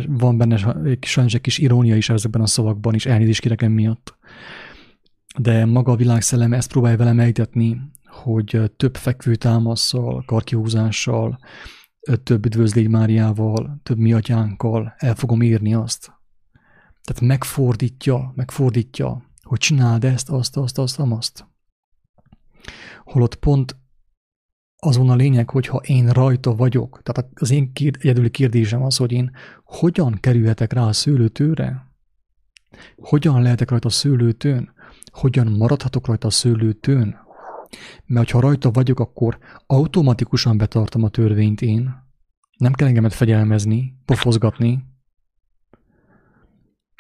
van 0.08 0.38
benne 0.38 0.58
sajnos 1.02 1.34
egy 1.34 1.42
kis 1.42 1.58
irónia 1.58 1.96
is 1.96 2.10
ezekben 2.10 2.42
a 2.42 2.48
szavakban, 2.48 2.94
és 2.94 3.06
elnézést 3.06 3.42
kérek 3.42 3.70
miatt. 3.70 4.18
De 5.38 5.66
maga 5.66 5.92
a 5.92 5.96
világszellem 5.96 6.54
ezt 6.54 6.72
próbálja 6.72 6.98
velem 6.98 7.20
ejtetni, 7.20 7.82
hogy 8.06 8.72
több 8.78 8.98
fekvőtámasszal, 8.98 10.24
karkihúzással, 10.26 11.40
több 12.24 12.46
üdvözlégy 12.46 12.90
Máriával, 12.90 13.80
több 13.84 13.98
miatyánkkal 13.98 14.94
el 14.98 15.16
fogom 15.16 15.42
írni 15.42 15.74
azt. 15.74 16.12
Tehát 17.04 17.22
megfordítja, 17.22 18.32
megfordítja, 18.36 19.24
hogy 19.42 19.60
csináld 19.60 20.04
ezt, 20.04 20.30
azt, 20.30 20.58
azt, 20.58 20.78
azt, 20.78 21.00
azt. 21.00 21.50
Holott 23.04 23.36
pont 23.36 23.76
azon 24.84 25.10
a 25.10 25.16
lényeg, 25.16 25.50
hogyha 25.50 25.78
én 25.78 26.10
rajta 26.10 26.56
vagyok, 26.56 27.02
tehát 27.04 27.32
az 27.34 27.52
én 27.52 27.72
egyedüli 27.74 28.30
kérdésem 28.30 28.84
az, 28.84 28.98
hogy 28.98 29.12
én 29.12 29.32
hogyan 29.64 30.18
kerülhetek 30.20 30.74
rá 30.74 30.82
a 30.82 30.94
szőlőtőre? 30.94 31.92
Hogyan 32.96 33.42
lehetek 33.42 33.70
rajta 33.70 33.88
a 33.88 33.92
szőlőtőn? 33.92 34.74
Hogyan 35.12 35.48
maradhatok 35.48 36.08
rajta 36.08 36.28
a 36.28 36.32
szőlőtőn? 36.32 37.16
Mert 38.06 38.32
ha 38.32 38.40
rajta 38.40 38.72
vagyok, 38.72 39.00
akkor 39.00 39.38
automatikusan 39.66 40.58
betartom 40.58 41.04
a 41.04 41.10
törvényt 41.10 41.62
én. 41.62 41.94
Nem 42.58 42.74
kell 42.74 42.88
engemet 42.88 43.14
fegyelmezni, 43.14 43.98
pofozgatni. 44.06 44.84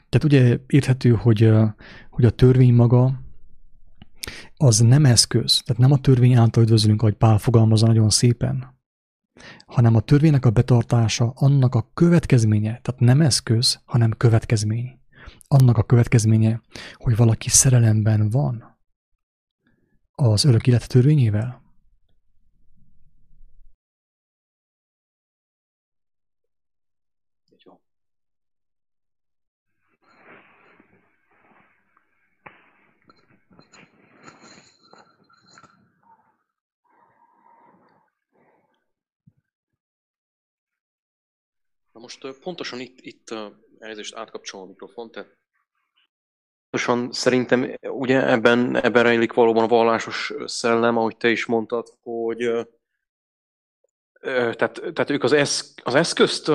Tehát 0.09 0.23
ugye 0.23 0.59
érthető, 0.67 1.09
hogy, 1.09 1.51
hogy 2.09 2.25
a 2.25 2.29
törvény 2.29 2.73
maga 2.73 3.20
az 4.57 4.79
nem 4.79 5.05
eszköz, 5.05 5.61
tehát 5.65 5.81
nem 5.81 5.91
a 5.91 5.97
törvény 5.97 6.35
által 6.35 6.63
üdvözlünk, 6.63 7.01
ahogy 7.01 7.15
Pál 7.15 7.37
fogalmazza 7.37 7.87
nagyon 7.87 8.09
szépen, 8.09 8.79
hanem 9.65 9.95
a 9.95 9.99
törvénynek 9.99 10.45
a 10.45 10.49
betartása 10.49 11.31
annak 11.35 11.75
a 11.75 11.89
következménye, 11.93 12.79
tehát 12.81 12.99
nem 12.99 13.21
eszköz, 13.21 13.81
hanem 13.85 14.11
következmény. 14.17 14.99
Annak 15.47 15.77
a 15.77 15.83
következménye, 15.83 16.61
hogy 16.93 17.15
valaki 17.15 17.49
szerelemben 17.49 18.29
van 18.29 18.79
az 20.11 20.45
örök 20.45 20.67
élet 20.67 20.87
törvényével. 20.87 21.60
Most 42.01 42.27
pontosan 42.39 42.79
itt, 42.79 42.99
itt 43.01 43.33
elnézést 43.79 44.15
átkapcsolom 44.15 44.65
a 44.65 44.69
mikrofont, 44.69 45.11
tehát 45.11 45.37
pontosan 46.69 47.11
szerintem 47.11 47.77
ugye 47.81 48.27
ebben, 48.27 48.75
ebben 48.75 49.03
rejlik 49.03 49.33
valóban 49.33 49.63
a 49.63 49.67
vallásos 49.67 50.33
szellem, 50.45 50.97
ahogy 50.97 51.17
te 51.17 51.29
is 51.29 51.45
mondtad, 51.45 51.87
hogy 52.01 52.67
tehát, 54.21 54.81
tehát 54.93 55.09
ők 55.09 55.23
az, 55.23 55.31
esz, 55.31 55.73
az 55.83 55.95
eszközt 55.95 56.51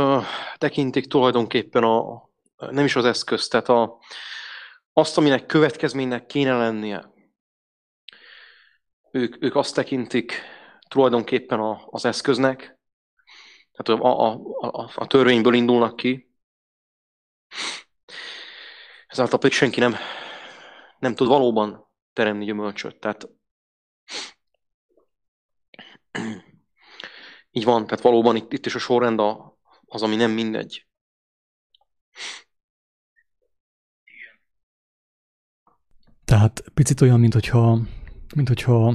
tekintik 0.56 1.06
tulajdonképpen 1.06 1.82
a, 1.82 2.28
nem 2.56 2.84
is 2.84 2.96
az 2.96 3.04
eszközt, 3.04 3.50
tehát 3.50 3.68
a, 3.68 3.98
azt, 4.92 5.18
aminek 5.18 5.46
következménynek 5.46 6.26
kéne 6.26 6.56
lennie. 6.56 7.10
Ők, 9.10 9.42
ők 9.44 9.56
azt 9.56 9.74
tekintik 9.74 10.42
tulajdonképpen 10.88 11.60
a, 11.60 11.86
az 11.90 12.04
eszköznek, 12.04 12.75
tehát 13.76 14.02
a, 14.02 14.30
a, 14.30 14.40
a, 14.60 14.90
a 14.94 15.06
törvényből 15.06 15.54
indulnak 15.54 15.96
ki. 15.96 16.30
Ezáltal 19.06 19.38
pedig 19.38 19.56
senki 19.56 19.80
nem, 19.80 19.94
nem 20.98 21.14
tud 21.14 21.28
valóban 21.28 21.90
teremni 22.12 22.44
gyümölcsöt. 22.44 23.00
Tehát 23.00 23.28
így 27.50 27.64
van, 27.64 27.86
tehát 27.86 28.04
valóban 28.04 28.36
itt, 28.36 28.52
itt 28.52 28.66
is 28.66 28.74
a 28.74 28.78
sorrend 28.78 29.20
a, 29.20 29.58
az, 29.86 30.02
ami 30.02 30.16
nem 30.16 30.30
mindegy. 30.30 30.86
Tehát 36.24 36.64
picit 36.74 37.00
olyan, 37.00 37.20
mint 37.20 37.32
hogyha, 37.32 37.78
mint 38.34 38.48
hogyha, 38.48 38.90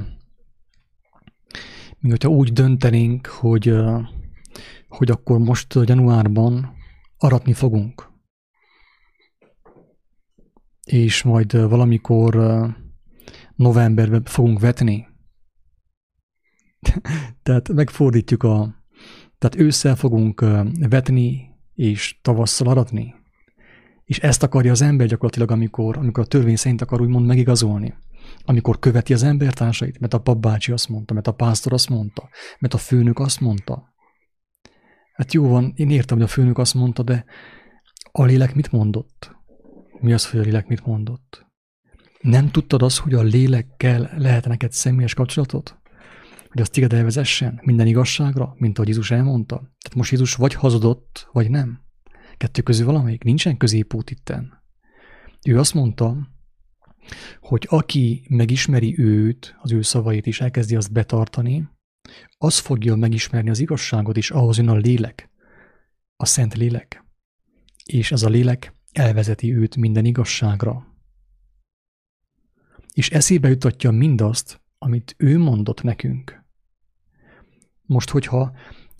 mint 1.99 2.11
hogyha 2.11 2.29
úgy 2.29 2.53
döntenénk, 2.53 3.27
hogy 3.27 3.73
hogy 4.91 5.11
akkor 5.11 5.39
most 5.39 5.73
januárban 5.73 6.73
aratni 7.17 7.53
fogunk. 7.53 8.09
És 10.83 11.23
majd 11.23 11.69
valamikor 11.69 12.35
novemberben 13.55 14.23
fogunk 14.23 14.59
vetni. 14.59 15.07
tehát 17.43 17.69
megfordítjuk 17.73 18.43
a... 18.43 18.75
Tehát 19.37 19.55
ősszel 19.55 19.95
fogunk 19.95 20.45
vetni, 20.89 21.49
és 21.73 22.19
tavasszal 22.21 22.67
aratni. 22.67 23.13
És 24.03 24.19
ezt 24.19 24.43
akarja 24.43 24.71
az 24.71 24.81
ember 24.81 25.07
gyakorlatilag, 25.07 25.51
amikor, 25.51 25.97
amikor 25.97 26.23
a 26.23 26.27
törvény 26.27 26.55
szerint 26.55 26.81
akar 26.81 27.01
úgymond 27.01 27.25
megigazolni. 27.25 27.93
Amikor 28.43 28.79
követi 28.79 29.13
az 29.13 29.23
embertársait, 29.23 29.99
mert 29.99 30.13
a 30.13 30.21
papbácsi 30.21 30.71
azt 30.71 30.89
mondta, 30.89 31.13
mert 31.13 31.27
a 31.27 31.33
pásztor 31.33 31.73
azt 31.73 31.89
mondta, 31.89 32.29
mert 32.59 32.73
a 32.73 32.77
főnök 32.77 33.19
azt 33.19 33.39
mondta, 33.39 33.90
Hát 35.21 35.33
jó 35.33 35.47
van, 35.47 35.73
én 35.75 35.89
értem, 35.89 36.17
hogy 36.17 36.25
a 36.25 36.29
főnök 36.29 36.57
azt 36.57 36.73
mondta, 36.73 37.03
de 37.03 37.25
a 38.11 38.23
lélek 38.23 38.55
mit 38.55 38.71
mondott? 38.71 39.35
Mi 39.99 40.13
az, 40.13 40.29
hogy 40.29 40.39
a 40.39 40.43
lélek 40.43 40.67
mit 40.67 40.85
mondott? 40.85 41.45
Nem 42.21 42.49
tudtad 42.51 42.81
azt, 42.81 42.97
hogy 42.97 43.13
a 43.13 43.21
lélekkel 43.21 44.13
lehet 44.17 44.47
neked 44.47 44.71
személyes 44.71 45.13
kapcsolatot? 45.13 45.79
Hogy 46.47 46.61
azt 46.61 46.71
téged 46.71 46.93
elvezessen 46.93 47.59
minden 47.63 47.87
igazságra, 47.87 48.53
mint 48.57 48.77
ahogy 48.77 48.87
Jézus 48.87 49.11
elmondta? 49.11 49.55
Tehát 49.55 49.95
most 49.95 50.11
Jézus 50.11 50.35
vagy 50.35 50.53
hazudott, 50.53 51.29
vagy 51.31 51.49
nem. 51.49 51.81
Kettő 52.37 52.61
közül 52.61 52.85
valamelyik. 52.85 53.23
Nincsen 53.23 53.57
középút 53.57 54.09
itten. 54.09 54.63
Ő 55.47 55.59
azt 55.59 55.73
mondta, 55.73 56.17
hogy 57.39 57.67
aki 57.69 58.25
megismeri 58.29 58.99
őt, 58.99 59.55
az 59.61 59.71
ő 59.71 59.81
szavait, 59.81 60.27
és 60.27 60.41
elkezdi 60.41 60.75
azt 60.75 60.91
betartani, 60.91 61.69
az 62.37 62.57
fogja 62.57 62.95
megismerni 62.95 63.49
az 63.49 63.59
igazságot, 63.59 64.17
és 64.17 64.31
ahhoz 64.31 64.57
jön 64.57 64.69
a 64.69 64.75
lélek, 64.75 65.29
a 66.15 66.25
szent 66.25 66.53
lélek. 66.53 67.05
És 67.85 68.11
ez 68.11 68.23
a 68.23 68.29
lélek 68.29 68.75
elvezeti 68.91 69.55
őt 69.55 69.75
minden 69.75 70.05
igazságra. 70.05 70.95
És 72.93 73.09
eszébe 73.09 73.49
jutatja 73.49 73.91
mindazt, 73.91 74.61
amit 74.77 75.15
ő 75.17 75.37
mondott 75.37 75.81
nekünk. 75.81 76.45
Most, 77.81 78.09
hogyha 78.09 78.55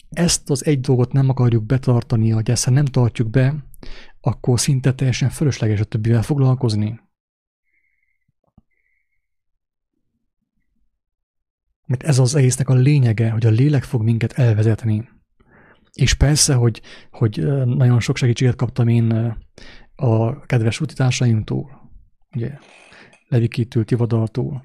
ezt 0.10 0.49
az 0.49 0.66
egy 0.66 0.80
dolgot 0.80 1.12
nem 1.12 1.30
akarjuk 1.30 1.64
betartani, 1.64 2.30
hogy 2.30 2.49
ezt 2.49 2.70
nem 2.70 2.86
tartjuk 2.86 3.30
be, 3.30 3.66
akkor 4.22 4.60
szinte 4.60 4.93
teljesen 4.93 5.30
fölösleges 5.30 5.80
a 5.80 5.84
többivel 5.84 6.24
foglalkozni. 6.24 6.99
Mert 11.91 12.03
ez 12.03 12.19
az 12.19 12.35
egésznek 12.35 12.69
a 12.69 12.73
lényege, 12.73 13.29
hogy 13.29 13.45
a 13.45 13.49
lélek 13.49 13.83
fog 13.83 14.03
minket 14.03 14.31
elvezetni. 14.31 15.09
És 15.93 16.13
persze, 16.13 16.53
hogy, 16.53 16.81
hogy 17.09 17.45
nagyon 17.65 17.99
sok 17.99 18.17
segítséget 18.17 18.55
kaptam 18.55 18.87
én 18.87 19.35
a 19.95 20.39
kedves 20.39 20.81
utitársaimtól, 20.81 21.91
ugye, 22.35 22.57
Levikitől, 23.27 23.85
Tivadaltól, 23.85 24.63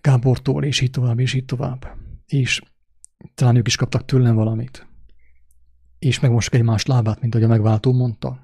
Gábortól, 0.00 0.64
és 0.64 0.80
így 0.80 0.90
tovább, 0.90 1.18
és 1.18 1.34
így 1.34 1.44
tovább. 1.44 1.96
És 2.26 2.62
talán 3.34 3.56
ők 3.56 3.66
is 3.66 3.76
kaptak 3.76 4.04
tőlem 4.04 4.34
valamit. 4.34 4.86
És 5.98 6.20
megmosok 6.20 6.54
egymás 6.54 6.86
lábát, 6.86 7.20
mint 7.20 7.34
ahogy 7.34 7.46
a 7.46 7.50
megváltó 7.50 7.92
mondta. 7.92 8.43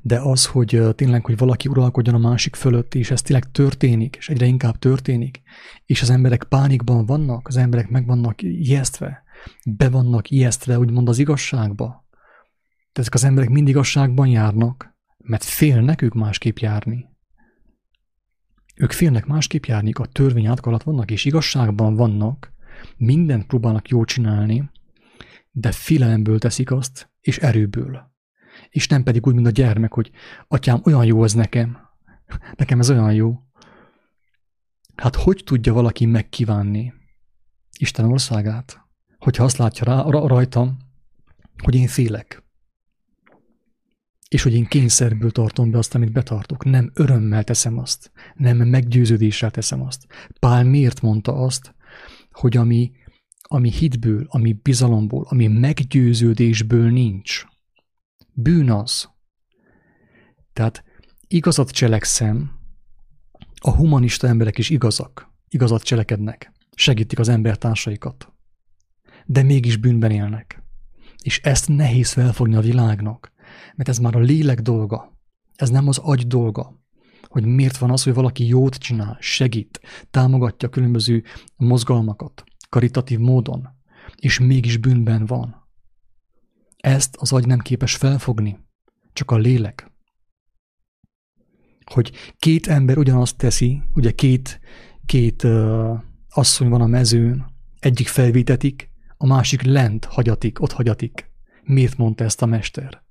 De 0.00 0.20
az, 0.20 0.46
hogy 0.46 0.82
tényleg, 0.94 1.24
hogy 1.24 1.36
valaki 1.36 1.68
uralkodjon 1.68 2.14
a 2.14 2.28
másik 2.28 2.54
fölött, 2.54 2.94
és 2.94 3.10
ez 3.10 3.22
tényleg 3.22 3.50
történik, 3.50 4.16
és 4.16 4.28
egyre 4.28 4.46
inkább 4.46 4.78
történik, 4.78 5.42
és 5.86 6.02
az 6.02 6.10
emberek 6.10 6.44
pánikban 6.44 7.06
vannak, 7.06 7.48
az 7.48 7.56
emberek 7.56 7.88
meg 7.88 8.06
vannak 8.06 8.42
ijesztve, 8.42 9.22
be 9.66 9.88
vannak 9.88 10.30
ijesztve, 10.30 10.78
úgymond 10.78 11.08
az 11.08 11.18
igazságba. 11.18 12.06
De 12.92 13.00
ezek 13.00 13.14
az 13.14 13.24
emberek 13.24 13.50
mind 13.50 13.68
igazságban 13.68 14.26
járnak, 14.26 14.96
mert 15.16 15.44
félnek 15.44 16.02
ők 16.02 16.14
másképp 16.14 16.56
járni. 16.56 17.06
Ők 18.76 18.92
félnek 18.92 19.26
másképp 19.26 19.64
járni, 19.64 19.90
a 19.92 20.06
törvény 20.06 20.46
átkalat 20.46 20.82
vannak, 20.82 21.10
és 21.10 21.24
igazságban 21.24 21.94
vannak, 21.94 22.52
mindent 22.96 23.46
próbálnak 23.46 23.88
jól 23.88 24.04
csinálni, 24.04 24.70
de 25.50 25.72
félelemből 25.72 26.38
teszik 26.38 26.70
azt, 26.70 27.10
és 27.20 27.38
erőből. 27.38 28.13
És 28.74 28.88
nem 28.88 29.02
pedig 29.02 29.26
úgy, 29.26 29.34
mint 29.34 29.46
a 29.46 29.50
gyermek, 29.50 29.92
hogy 29.92 30.10
atyám, 30.48 30.80
olyan 30.84 31.04
jó 31.04 31.24
ez 31.24 31.32
nekem. 31.32 31.78
Nekem 32.56 32.78
ez 32.78 32.90
olyan 32.90 33.12
jó. 33.12 33.42
Hát 34.96 35.16
hogy 35.16 35.42
tudja 35.44 35.72
valaki 35.72 36.06
megkívánni 36.06 36.92
Isten 37.78 38.04
országát, 38.04 38.80
hogyha 39.18 39.44
azt 39.44 39.56
látja 39.56 39.84
rá, 39.84 40.02
rajtam, 40.02 40.76
hogy 41.62 41.74
én 41.74 41.86
félek, 41.86 42.42
és 44.28 44.42
hogy 44.42 44.54
én 44.54 44.64
kényszerből 44.64 45.30
tartom 45.30 45.70
be 45.70 45.78
azt, 45.78 45.94
amit 45.94 46.12
betartok. 46.12 46.64
Nem 46.64 46.90
örömmel 46.94 47.44
teszem 47.44 47.78
azt, 47.78 48.12
nem 48.34 48.56
meggyőződéssel 48.56 49.50
teszem 49.50 49.82
azt. 49.82 50.06
Pál 50.38 50.64
miért 50.64 51.00
mondta 51.00 51.34
azt, 51.34 51.74
hogy 52.30 52.56
ami, 52.56 52.92
ami 53.42 53.70
hitből, 53.70 54.26
ami 54.28 54.52
bizalomból, 54.52 55.26
ami 55.28 55.46
meggyőződésből 55.46 56.90
nincs, 56.90 57.44
bűn 58.34 58.70
az. 58.70 59.08
Tehát 60.52 60.84
igazat 61.26 61.70
cselekszem, 61.70 62.50
a 63.60 63.70
humanista 63.70 64.26
emberek 64.26 64.58
is 64.58 64.70
igazak, 64.70 65.28
igazat 65.48 65.82
cselekednek, 65.82 66.52
segítik 66.74 67.18
az 67.18 67.28
embertársaikat, 67.28 68.32
de 69.26 69.42
mégis 69.42 69.76
bűnben 69.76 70.10
élnek. 70.10 70.62
És 71.22 71.40
ezt 71.40 71.68
nehéz 71.68 72.12
felfogni 72.12 72.54
a 72.54 72.60
világnak, 72.60 73.32
mert 73.74 73.88
ez 73.88 73.98
már 73.98 74.16
a 74.16 74.20
lélek 74.20 74.60
dolga, 74.60 75.18
ez 75.54 75.70
nem 75.70 75.88
az 75.88 75.98
agy 75.98 76.26
dolga, 76.26 76.82
hogy 77.22 77.44
miért 77.44 77.76
van 77.76 77.90
az, 77.90 78.02
hogy 78.02 78.14
valaki 78.14 78.46
jót 78.46 78.74
csinál, 78.74 79.16
segít, 79.20 79.80
támogatja 80.10 80.68
különböző 80.68 81.22
mozgalmakat, 81.56 82.44
karitatív 82.68 83.18
módon, 83.18 83.68
és 84.16 84.38
mégis 84.38 84.76
bűnben 84.76 85.26
van. 85.26 85.63
Ezt 86.84 87.16
az 87.16 87.32
agy 87.32 87.46
nem 87.46 87.58
képes 87.58 87.96
felfogni, 87.96 88.58
csak 89.12 89.30
a 89.30 89.36
lélek. 89.36 89.90
Hogy 91.84 92.12
két 92.38 92.66
ember 92.66 92.98
ugyanazt 92.98 93.36
teszi, 93.36 93.82
ugye 93.94 94.10
két, 94.10 94.60
két 95.06 95.42
uh, 95.42 96.00
asszony 96.28 96.68
van 96.68 96.80
a 96.80 96.86
mezőn, 96.86 97.46
egyik 97.78 98.08
felvétetik, 98.08 98.90
a 99.16 99.26
másik 99.26 99.62
lent 99.62 100.04
hagyatik, 100.04 100.60
ott 100.60 100.72
hagyatik. 100.72 101.30
Miért 101.62 101.96
mondta 101.96 102.24
ezt 102.24 102.42
a 102.42 102.46
mester? 102.46 103.02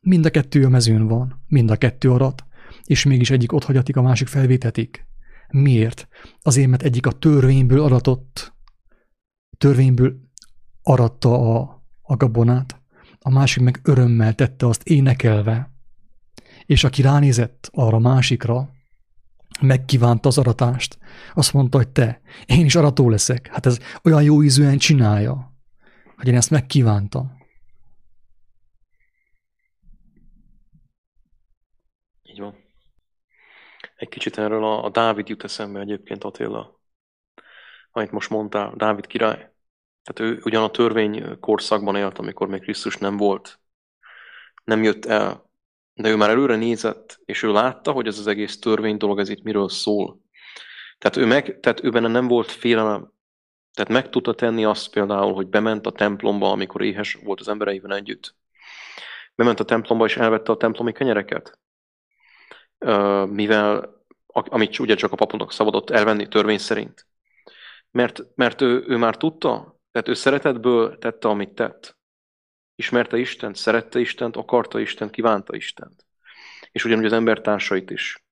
Mind 0.00 0.26
a 0.26 0.30
kettő 0.30 0.64
a 0.64 0.68
mezőn 0.68 1.06
van, 1.06 1.44
mind 1.46 1.70
a 1.70 1.76
kettő 1.76 2.10
arat, 2.10 2.44
és 2.84 3.04
mégis 3.04 3.30
egyik 3.30 3.52
ott 3.52 3.64
hagyatik, 3.64 3.96
a 3.96 4.02
másik 4.02 4.26
felvétetik. 4.26 5.06
Miért? 5.48 6.08
Azért, 6.42 6.68
mert 6.68 6.82
egyik 6.82 7.06
a 7.06 7.12
törvényből 7.12 7.80
aratott, 7.80 8.54
törvényből 9.58 10.20
aratta 10.82 11.56
a, 11.56 11.82
a 12.02 12.16
gabonát, 12.16 12.77
a 13.28 13.30
másik 13.30 13.62
meg 13.62 13.80
örömmel 13.82 14.34
tette 14.34 14.66
azt 14.66 14.88
énekelve. 14.88 15.70
És 16.66 16.84
aki 16.84 17.02
ránézett 17.02 17.68
arra 17.72 17.98
másikra, 17.98 18.70
megkívánta 19.60 20.28
az 20.28 20.38
aratást, 20.38 20.98
azt 21.34 21.52
mondta, 21.52 21.76
hogy 21.76 21.88
te, 21.88 22.20
én 22.46 22.64
is 22.64 22.74
arató 22.74 23.08
leszek. 23.08 23.46
Hát 23.46 23.66
ez 23.66 23.78
olyan 24.04 24.22
jó 24.22 24.42
ízűen 24.42 24.78
csinálja, 24.78 25.52
hogy 26.16 26.28
én 26.28 26.34
ezt 26.34 26.50
megkívántam. 26.50 27.36
Így 32.22 32.40
van. 32.40 32.54
Egy 33.96 34.08
kicsit 34.08 34.38
erről 34.38 34.64
a, 34.64 34.84
a 34.84 34.90
Dávid 34.90 35.28
jut 35.28 35.44
eszembe 35.44 35.80
egyébként 35.80 36.24
Attila, 36.24 36.80
amit 37.90 38.10
most 38.10 38.30
mondtál, 38.30 38.74
Dávid 38.76 39.06
király. 39.06 39.47
Tehát 40.08 40.32
ő 40.32 40.40
ugyan 40.44 40.62
a 40.62 40.70
törvény 40.70 41.38
korszakban 41.40 41.96
élt, 41.96 42.18
amikor 42.18 42.48
még 42.48 42.60
Krisztus 42.60 42.96
nem 42.96 43.16
volt, 43.16 43.60
nem 44.64 44.82
jött 44.82 45.04
el, 45.04 45.50
de 45.94 46.08
ő 46.08 46.16
már 46.16 46.30
előre 46.30 46.56
nézett, 46.56 47.20
és 47.24 47.42
ő 47.42 47.52
látta, 47.52 47.92
hogy 47.92 48.06
ez 48.06 48.18
az 48.18 48.26
egész 48.26 48.58
törvény 48.58 48.96
dolog, 48.96 49.18
ez 49.18 49.28
itt 49.28 49.42
miről 49.42 49.68
szól. 49.68 50.20
Tehát 50.98 51.16
ő, 51.16 51.26
meg, 51.26 51.60
tehát 51.60 51.84
ő 51.84 51.90
benne 51.90 52.08
nem 52.08 52.28
volt 52.28 52.50
félelem. 52.50 53.12
Tehát 53.72 53.92
meg 53.92 54.10
tudta 54.10 54.34
tenni 54.34 54.64
azt 54.64 54.90
például, 54.90 55.34
hogy 55.34 55.46
bement 55.46 55.86
a 55.86 55.92
templomba, 55.92 56.50
amikor 56.50 56.82
éhes 56.82 57.14
volt 57.14 57.40
az 57.40 57.48
embereivel 57.48 57.94
együtt. 57.94 58.34
Bement 59.34 59.60
a 59.60 59.64
templomba, 59.64 60.04
és 60.04 60.16
elvette 60.16 60.52
a 60.52 60.56
templomi 60.56 60.92
kenyereket 60.92 61.58
mivel 63.26 63.96
amit 64.26 64.78
ugye 64.78 64.94
csak 64.94 65.12
a 65.12 65.16
papnak 65.16 65.52
szabadott 65.52 65.90
elvenni 65.90 66.28
törvény 66.28 66.58
szerint. 66.58 67.06
Mert, 67.90 68.22
mert 68.34 68.60
ő, 68.60 68.84
ő 68.86 68.96
már 68.96 69.16
tudta, 69.16 69.77
tehát 69.98 70.18
ő 70.18 70.20
szeretetből 70.20 70.98
tette, 70.98 71.28
amit 71.28 71.54
tett. 71.54 71.98
Ismerte 72.74 73.16
Istent, 73.16 73.56
szerette 73.56 73.98
Istent, 73.98 74.36
akarta 74.36 74.78
Istent, 74.78 75.10
kívánta 75.10 75.56
Istent. 75.56 76.06
És 76.72 76.84
ugyanúgy 76.84 77.04
az 77.04 77.12
embertársait 77.12 77.90
is. 77.90 78.24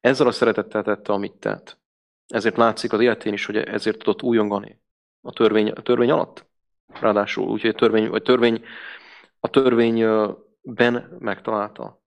Ezzel 0.00 0.26
a 0.26 0.32
szeretettel 0.32 0.82
tette, 0.82 1.12
amit 1.12 1.32
tett. 1.32 1.78
Ezért 2.26 2.56
látszik 2.56 2.92
az 2.92 3.00
életén 3.00 3.32
is, 3.32 3.46
hogy 3.46 3.56
ezért 3.56 3.98
tudott 3.98 4.22
újongani 4.22 4.80
a 5.20 5.32
törvény, 5.32 5.70
a 5.70 5.82
törvény 5.82 6.10
alatt. 6.10 6.46
Ráadásul, 6.86 7.48
úgyhogy 7.48 7.70
a 7.70 7.74
törvény, 7.74 8.08
vagy 8.08 8.22
törvény, 8.22 8.64
a 9.40 9.48
törvényben 9.48 11.16
megtalálta 11.18 12.02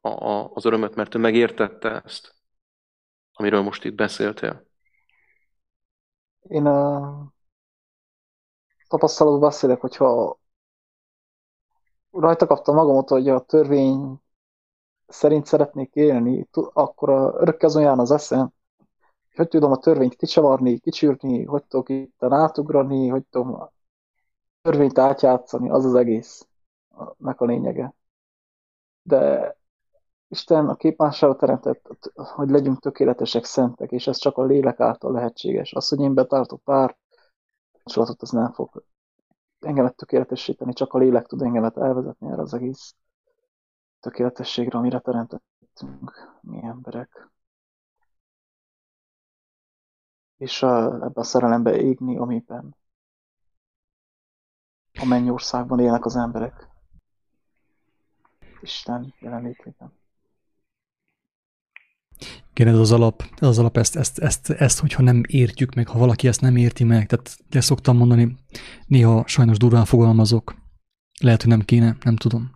a, 0.00 0.08
a, 0.08 0.50
az 0.54 0.64
örömöt, 0.64 0.94
mert 0.94 1.14
ő 1.14 1.18
megértette 1.18 2.02
ezt, 2.04 2.34
amiről 3.32 3.60
most 3.60 3.84
itt 3.84 3.94
beszéltél. 3.94 4.66
Én 6.48 6.66
a 6.66 7.36
tapasztalatban 8.88 9.40
beszélek, 9.40 9.80
hogyha 9.80 10.38
rajta 12.10 12.46
kaptam 12.46 12.74
magamat, 12.74 13.08
hogy 13.08 13.28
a 13.28 13.40
törvény 13.40 14.20
szerint 15.06 15.46
szeretnék 15.46 15.94
élni, 15.94 16.48
akkor 16.72 17.10
a 17.10 17.34
örökké 17.34 17.66
azon 17.66 17.82
járna 17.82 18.02
az 18.02 18.10
eszem, 18.10 18.52
hogy 19.34 19.48
tudom 19.48 19.72
a 19.72 19.78
törvényt 19.78 20.14
kicsavarni, 20.14 20.78
kicsürni, 20.78 21.44
hogy 21.44 21.64
tudok 21.64 21.88
itt 21.88 22.22
átugrani, 22.22 23.08
hogy 23.08 23.24
tudom 23.30 23.54
a 23.54 23.72
törvényt 24.62 24.98
átjátszani, 24.98 25.70
az 25.70 25.84
az 25.84 25.94
egész 25.94 26.48
nek 27.16 27.40
a 27.40 27.44
lényege. 27.44 27.94
De 29.02 29.56
Isten 30.28 30.68
a 30.68 30.74
képmására 30.74 31.36
teremtett, 31.36 32.10
hogy 32.14 32.48
legyünk 32.48 32.80
tökéletesek, 32.80 33.44
szentek, 33.44 33.92
és 33.92 34.06
ez 34.06 34.16
csak 34.16 34.36
a 34.36 34.44
lélek 34.44 34.80
által 34.80 35.12
lehetséges. 35.12 35.72
Az, 35.72 35.88
hogy 35.88 36.00
én 36.00 36.14
betartok 36.14 36.62
pár 36.62 36.96
kapcsolatot, 37.88 38.22
az 38.22 38.30
nem 38.30 38.52
fog 38.52 38.84
engemet 39.60 39.96
tökéletesíteni, 39.96 40.72
csak 40.72 40.92
a 40.92 40.98
lélek 40.98 41.26
tud 41.26 41.42
engemet 41.42 41.76
elvezetni 41.76 42.30
erre 42.30 42.40
az 42.42 42.54
egész 42.54 42.94
tökéletességre, 44.00 44.78
amire 44.78 44.98
teremtettünk 45.00 46.38
mi 46.40 46.64
emberek. 46.64 47.30
És 50.36 50.62
a, 50.62 50.94
ebbe 50.94 51.20
a 51.20 51.22
szerelembe 51.22 51.76
égni, 51.76 52.18
amiben 52.18 52.76
a 55.00 55.04
mennyországban 55.04 55.80
élnek 55.80 56.04
az 56.04 56.16
emberek. 56.16 56.68
Isten 58.60 59.14
jelenlétében. 59.18 59.92
Igen, 62.54 62.68
ez 62.68 62.78
az 62.78 62.92
alap, 62.92 63.22
ez 63.36 63.48
az 63.48 63.58
alap 63.58 63.76
ezt, 63.76 63.96
ezt, 63.96 64.18
ezt, 64.18 64.50
ezt, 64.50 64.78
hogyha 64.80 65.02
nem 65.02 65.22
értjük 65.26 65.74
meg, 65.74 65.88
ha 65.88 65.98
valaki 65.98 66.28
ezt 66.28 66.40
nem 66.40 66.56
érti 66.56 66.84
meg, 66.84 67.06
tehát 67.06 67.36
ezt 67.50 67.66
szoktam 67.66 67.96
mondani, 67.96 68.36
néha 68.86 69.24
sajnos 69.26 69.56
durván 69.56 69.84
fogalmazok, 69.84 70.56
lehet, 71.20 71.42
hogy 71.42 71.50
nem 71.50 71.60
kéne, 71.60 71.96
nem 72.02 72.16
tudom. 72.16 72.50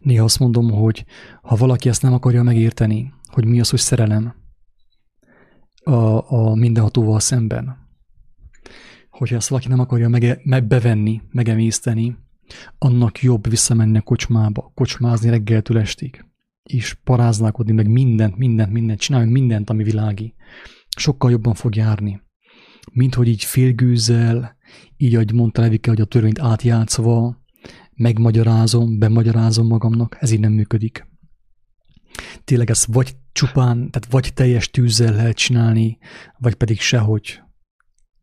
Néha 0.00 0.24
azt 0.24 0.38
mondom, 0.38 0.70
hogy 0.70 1.04
ha 1.42 1.56
valaki 1.56 1.88
ezt 1.88 2.02
nem 2.02 2.12
akarja 2.12 2.42
megérteni, 2.42 3.12
hogy 3.26 3.44
mi 3.44 3.60
az, 3.60 3.70
hogy 3.70 3.78
szerelem 3.78 4.34
a, 5.84 6.32
a 6.32 6.54
mindenhatóval 6.54 7.20
szemben, 7.20 7.76
hogyha 9.10 9.36
ezt 9.36 9.48
valaki 9.48 9.68
nem 9.68 9.80
akarja 9.80 10.08
mege, 10.08 10.40
megbevenni, 10.44 11.22
megemészteni, 11.30 12.16
annak 12.78 13.22
jobb 13.22 13.48
visszamenni 13.48 13.98
a 13.98 14.02
kocsmába, 14.02 14.72
kocsmázni 14.74 15.30
reggeltől 15.30 15.78
estig 15.78 16.24
és 16.64 16.94
paráználkodni, 17.04 17.72
meg 17.72 17.88
mindent, 17.88 18.36
mindent, 18.36 18.72
mindent, 18.72 19.00
csinálni 19.00 19.30
mindent, 19.30 19.70
ami 19.70 19.82
világi. 19.82 20.34
Sokkal 20.96 21.30
jobban 21.30 21.54
fog 21.54 21.74
járni. 21.74 22.22
Mint 22.92 23.14
hogy 23.14 23.28
így 23.28 23.44
félgőzzel, 23.44 24.56
így, 24.96 25.14
ahogy 25.14 25.32
mondta 25.32 25.60
Levike, 25.60 25.90
hogy 25.90 26.00
a 26.00 26.04
törvényt 26.04 26.40
átjátszva, 26.40 27.42
megmagyarázom, 27.94 28.98
bemagyarázom 28.98 29.66
magamnak, 29.66 30.16
ez 30.20 30.30
így 30.30 30.40
nem 30.40 30.52
működik. 30.52 31.06
Tényleg 32.44 32.70
ezt 32.70 32.84
vagy 32.84 33.16
csupán, 33.32 33.90
tehát 33.90 34.10
vagy 34.10 34.32
teljes 34.34 34.70
tűzzel 34.70 35.14
lehet 35.14 35.36
csinálni, 35.36 35.98
vagy 36.38 36.54
pedig 36.54 36.80
sehogy. 36.80 37.42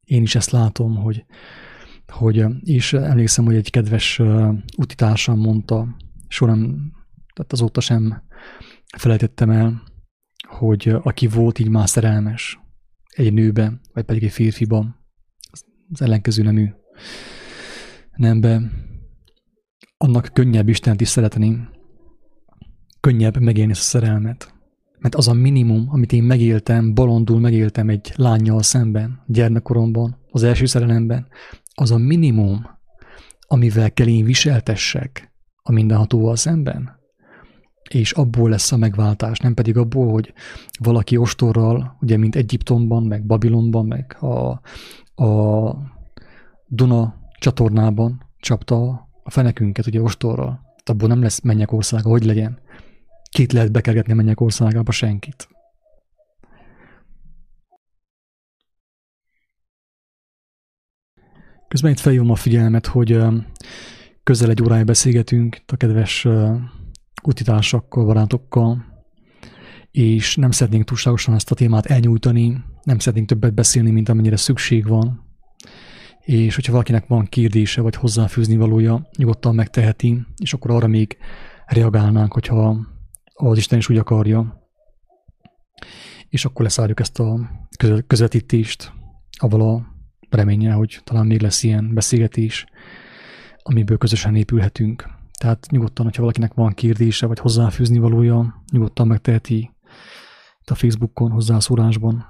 Én 0.06 0.22
is 0.22 0.36
ezt 0.36 0.52
látom, 0.52 0.96
hogy, 0.96 1.26
hogy 2.08 2.46
és 2.60 2.94
emlékszem, 2.94 3.46
hogy 3.46 3.56
egy 3.56 3.70
kedves 3.70 4.22
utitársam 4.78 5.40
mondta, 5.40 5.96
soram, 6.28 6.92
tehát 7.34 7.52
azóta 7.52 7.82
sem 7.82 8.24
felejtettem 8.98 9.50
el, 9.50 9.84
hogy 10.48 10.96
aki 11.02 11.28
volt 11.28 11.60
így 11.60 11.70
már 11.70 11.90
szerelmes 11.90 12.60
egy 13.10 13.34
nőbe, 13.34 13.80
vagy 13.94 14.04
pedig 14.04 14.24
egy 14.24 14.32
férfiban, 14.32 14.96
az 15.92 16.02
ellenkező 16.02 16.44
nemű 16.44 16.70
nembe, 18.16 18.62
annak 19.98 20.30
könnyebb 20.34 20.70
Istent 20.70 21.02
is 21.02 21.08
szeretni, 21.08 21.68
könnyebb 23.00 23.40
megélni 23.40 23.72
ezt 23.72 23.82
a 23.82 24.00
szerelmet. 24.00 24.54
Mert 24.98 25.16
az 25.16 25.28
a 25.28 25.34
minimum, 25.34 25.88
amit 25.90 26.12
én 26.12 26.24
megéltem, 26.24 26.94
bolondul 26.94 27.40
megéltem 27.40 27.90
egy 27.90 28.12
lányjal 28.16 28.62
szemben, 28.62 29.24
gyermekkoromban, 29.28 30.18
az 30.32 30.44
első 30.44 30.66
szerelemben, 30.66 31.28
az 31.76 31.92
a 31.92 31.98
minimum, 31.98 32.66
amivel 33.48 33.94
kell 33.94 34.08
én 34.08 34.26
viseltessek 34.26 35.34
a 35.62 35.72
mindenhatóval 35.72 36.36
szemben. 36.36 37.00
És 37.94 38.12
abból 38.12 38.50
lesz 38.50 38.72
a 38.72 38.78
megváltás, 38.78 39.40
nem 39.40 39.54
pedig 39.54 39.78
abból, 39.78 40.12
hogy 40.12 40.34
valaki 40.80 41.18
ostorral, 41.18 41.98
ugye 42.02 42.18
mint 42.18 42.36
Egyiptomban, 42.36 43.04
meg 43.04 43.26
Babilonban, 43.26 43.86
meg 43.86 44.18
a, 44.20 44.62
a 45.24 45.76
Duna 46.68 47.16
csatornában 47.40 48.26
csapta 48.40 49.10
a 49.24 49.30
fenekünket, 49.30 49.86
ugye 49.86 50.02
ostorral. 50.02 50.62
Abból 50.86 51.08
nem 51.08 51.22
lesz 51.22 51.42
mennyek 51.42 51.72
országa, 51.72 52.10
hogy 52.10 52.24
legyen. 52.24 52.60
Két 53.32 53.52
lehet 53.52 53.72
bekergetni 53.72 54.14
mennyek 54.14 54.42
országába 54.42 54.92
senkit. 54.92 55.48
Közben 61.68 61.92
itt 61.92 62.00
felhívom 62.00 62.30
a 62.30 62.36
figyelmet, 62.36 62.86
hogy 62.86 63.20
közel 64.24 64.50
egy 64.50 64.62
órája 64.62 64.84
beszélgetünk 64.84 65.62
a 65.66 65.76
kedves 65.76 66.28
utitársakkal, 67.24 68.06
barátokkal, 68.06 68.86
és 69.92 70.36
nem 70.36 70.52
szeretnénk 70.52 70.86
túlságosan 70.86 71.34
ezt 71.34 71.52
a 71.52 71.56
témát 71.56 71.86
elnyújtani, 71.86 72.64
nem 72.84 73.00
szeretnénk 73.00 73.28
többet 73.28 73.54
beszélni, 73.54 73.92
mint 73.92 74.10
amennyire 74.10 74.36
szükség 74.36 74.88
van, 74.88 75.26
és 76.22 76.56
hogyha 76.56 76.72
valakinek 76.72 77.08
van 77.08 77.26
kérdése, 77.26 77.82
vagy 77.82 77.96
hozzáfűzni 77.96 78.58
valója, 78.58 79.10
nyugodtan 79.18 79.56
megteheti, 79.56 80.26
és 80.38 80.54
akkor 80.54 80.72
arra 80.72 80.88
még 80.88 81.18
reagálnánk, 81.66 82.34
hogyha 82.34 82.78
az 83.34 83.58
Isten 83.58 83.78
is 83.78 83.90
úgy 83.90 83.98
akarja. 83.98 84.70
És 86.30 86.46
akkor 86.46 86.62
leszálljuk 86.64 87.00
ezt 87.00 87.20
a 87.20 87.50
közvetítést, 88.08 88.94
avval 89.38 89.62
a 89.62 89.86
reménye, 90.30 90.72
hogy 90.72 91.00
talán 91.04 91.26
még 91.26 91.42
lesz 91.42 91.64
ilyen 91.64 91.94
beszélgetés, 91.94 92.66
amiből 93.64 93.98
közösen 93.98 94.36
épülhetünk. 94.36 95.10
Tehát 95.42 95.68
nyugodtan, 95.72 96.06
hogyha 96.06 96.22
valakinek 96.22 96.54
van 96.54 96.74
kérdése, 96.74 97.26
vagy 97.26 97.40
hozzáfűzni 97.40 97.98
valója, 97.98 98.64
nyugodtan 98.72 99.08
megteheti 99.08 99.72
itt 100.62 100.70
a 100.70 100.76
Facebookon, 100.76 101.32
hozzászólásban. 101.32 102.26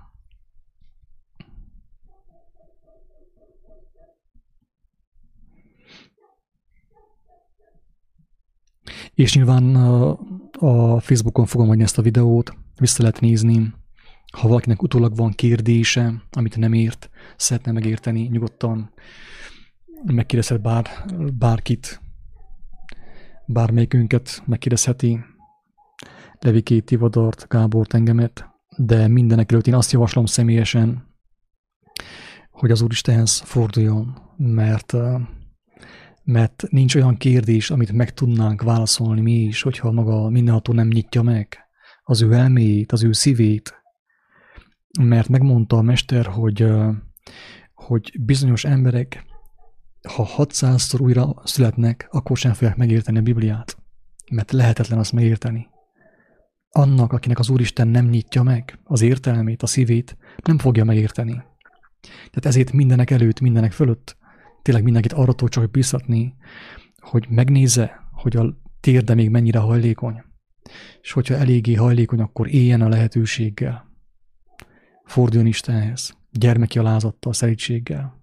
És 9.14 9.36
nyilván 9.36 9.76
a 10.60 11.00
Facebookon 11.00 11.46
fogom 11.46 11.70
adni 11.70 11.84
ezt 11.84 11.98
a 11.98 12.02
videót, 12.02 12.54
vissza 12.80 13.02
lehet 13.02 13.20
nézni. 13.20 13.74
Ha 14.38 14.48
valakinek 14.48 14.82
utólag 14.82 15.16
van 15.16 15.32
kérdése, 15.32 16.24
amit 16.32 16.58
nem 16.58 16.74
ért, 16.74 17.10
szeretne 17.38 17.72
megérteni, 17.72 18.22
nyugodtan 18.22 18.94
megkérdezhet 20.04 20.62
bár, 20.62 20.90
bárkit, 21.38 22.02
bármelyikünket 23.46 24.44
megkérdezheti, 24.46 25.20
Levikét, 26.40 26.86
Tivadart, 26.86 27.46
Gábort, 27.50 27.94
engemet, 27.94 28.50
de 28.78 29.08
mindenek 29.08 29.52
előtt 29.52 29.68
én 29.68 29.74
azt 29.74 29.92
javaslom 29.92 30.26
személyesen, 30.26 31.04
hogy 32.52 32.72
az 32.72 32.82
Úristenhez 32.82 33.40
forduljon, 33.40 34.22
mert 34.38 34.94
mert 36.24 36.64
nincs 36.70 36.96
olyan 36.96 37.18
kérdés, 37.18 37.72
amit 37.72 37.92
meg 37.92 38.14
tudnánk 38.14 38.62
válaszolni 38.62 39.22
mi 39.22 39.32
is, 39.32 39.62
hogyha 39.62 39.92
maga 39.92 40.30
mindenható 40.30 40.74
nem 40.74 40.88
nyitja 40.88 41.22
meg 41.22 41.58
az 42.04 42.22
ő 42.22 42.34
elméjét, 42.34 42.92
az 42.92 43.04
ő 43.04 43.12
szívét. 43.12 43.82
Mert 45.00 45.30
megmondta 45.30 45.78
a 45.78 45.82
mester, 45.82 46.26
hogy, 46.26 46.66
hogy 47.74 48.14
bizonyos 48.20 48.64
emberek, 48.64 49.26
ha 50.08 50.28
600-szor 50.38 51.02
újra 51.02 51.34
születnek, 51.44 52.08
akkor 52.12 52.38
sem 52.38 52.54
fogják 52.54 52.76
megérteni 52.76 53.18
a 53.18 53.22
Bibliát. 53.22 53.78
Mert 54.32 54.52
lehetetlen 54.52 55.00
azt 55.00 55.14
megérteni. 55.14 55.68
Annak, 56.70 57.14
akinek 57.14 57.40
az 57.40 57.50
Úristen 57.50 57.88
nem 57.88 58.06
nyitja 58.06 58.44
meg 58.44 58.80
az 58.84 59.02
értelmét, 59.02 59.64
a 59.64 59.68
szívét, 59.68 60.18
nem 60.44 60.58
fogja 60.58 60.84
megérteni. 60.84 61.44
Tehát 62.02 62.46
ezért 62.46 62.72
mindenek 62.72 63.12
előtt, 63.12 63.40
mindenek 63.40 63.72
fölött 63.72 64.18
tényleg 64.62 64.84
mindenkit 64.84 65.14
arra 65.14 65.34
tudok 65.34 65.50
csak 65.50 65.72
biztatni, 65.72 66.36
hogy 67.00 67.26
megnézze, 67.30 68.00
hogy 68.12 68.36
a 68.36 68.58
térde 68.80 69.14
még 69.14 69.30
mennyire 69.30 69.60
hajlékony. 69.60 70.24
És 71.02 71.12
hogyha 71.12 71.36
eléggé 71.36 71.74
hajlékony, 71.74 72.20
akkor 72.20 72.54
éljen 72.54 72.82
a 72.82 72.88
lehetőséggel. 72.88 73.90
Forduljon 75.06 75.48
Istenhez, 75.48 76.18
gyermeki 76.32 76.80
alázattal, 76.80 77.34
szerítséggel. 77.34 78.21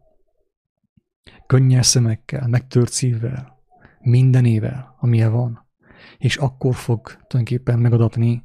Könnyes 1.47 1.87
szemekkel, 1.87 2.49
megtört 2.49 2.93
szívvel, 2.93 3.59
mindenével, 4.01 4.97
amilyen 5.01 5.33
van. 5.33 5.66
És 6.18 6.37
akkor 6.37 6.74
fog 6.74 7.07
tulajdonképpen 7.07 7.79
megadatni 7.79 8.45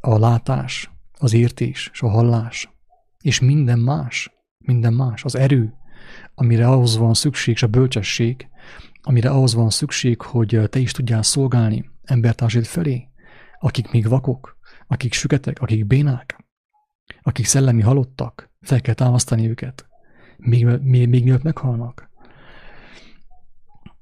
a 0.00 0.18
látás, 0.18 0.90
az 1.18 1.32
értés 1.32 1.90
és 1.92 2.02
a 2.02 2.08
hallás, 2.08 2.70
és 3.20 3.40
minden 3.40 3.78
más, 3.78 4.32
minden 4.58 4.92
más, 4.92 5.24
az 5.24 5.36
erő, 5.36 5.74
amire 6.34 6.68
ahhoz 6.68 6.96
van 6.96 7.14
szükség, 7.14 7.54
és 7.54 7.62
a 7.62 7.66
bölcsesség, 7.66 8.48
amire 9.02 9.30
ahhoz 9.30 9.54
van 9.54 9.70
szükség, 9.70 10.22
hogy 10.22 10.60
te 10.70 10.78
is 10.78 10.92
tudjál 10.92 11.22
szolgálni 11.22 11.90
embertársaid 12.02 12.64
felé, 12.64 13.08
akik 13.58 13.90
még 13.90 14.08
vakok, 14.08 14.58
akik 14.86 15.12
süketek, 15.12 15.60
akik 15.60 15.86
bénák, 15.86 16.44
akik 17.22 17.44
szellemi 17.44 17.82
halottak, 17.82 18.50
fel 18.60 18.80
kell 18.80 18.94
támasztani 18.94 19.48
őket, 19.48 19.88
még, 20.36 20.64
még, 20.64 21.08
még 21.08 21.22
mielőtt 21.22 21.42
meghalnak. 21.42 22.09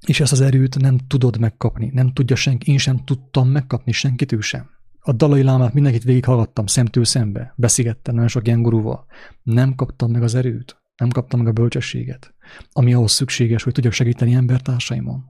És 0.07 0.21
ezt 0.21 0.33
az 0.33 0.41
erőt 0.41 0.79
nem 0.79 0.99
tudod 0.99 1.39
megkapni, 1.39 1.91
nem 1.93 2.13
tudja 2.13 2.37
senki, 2.37 2.71
én 2.71 2.79
sem 2.79 3.05
tudtam 3.05 3.49
megkapni 3.49 3.93
senkitől 3.93 4.41
sem. 4.41 4.71
A 5.01 5.13
dalai 5.13 5.43
lámát 5.43 5.73
mindenkit 5.75 6.05
végighallgattam 6.05 6.67
szemtől 6.67 7.05
szembe, 7.05 7.53
beszélgettem 7.57 8.15
nagyon 8.15 8.29
sok 8.29 8.47
ilyen 8.47 8.63
gurúval. 8.63 9.07
Nem 9.43 9.75
kaptam 9.75 10.11
meg 10.11 10.23
az 10.23 10.35
erőt. 10.35 10.83
Nem 10.97 11.09
kaptam 11.09 11.39
meg 11.39 11.49
a 11.49 11.53
bölcsességet, 11.53 12.35
ami 12.73 12.95
ahhoz 12.95 13.13
szükséges, 13.13 13.63
hogy 13.63 13.73
tudjak 13.73 13.93
segíteni 13.93 14.35
embertársaimon. 14.35 15.25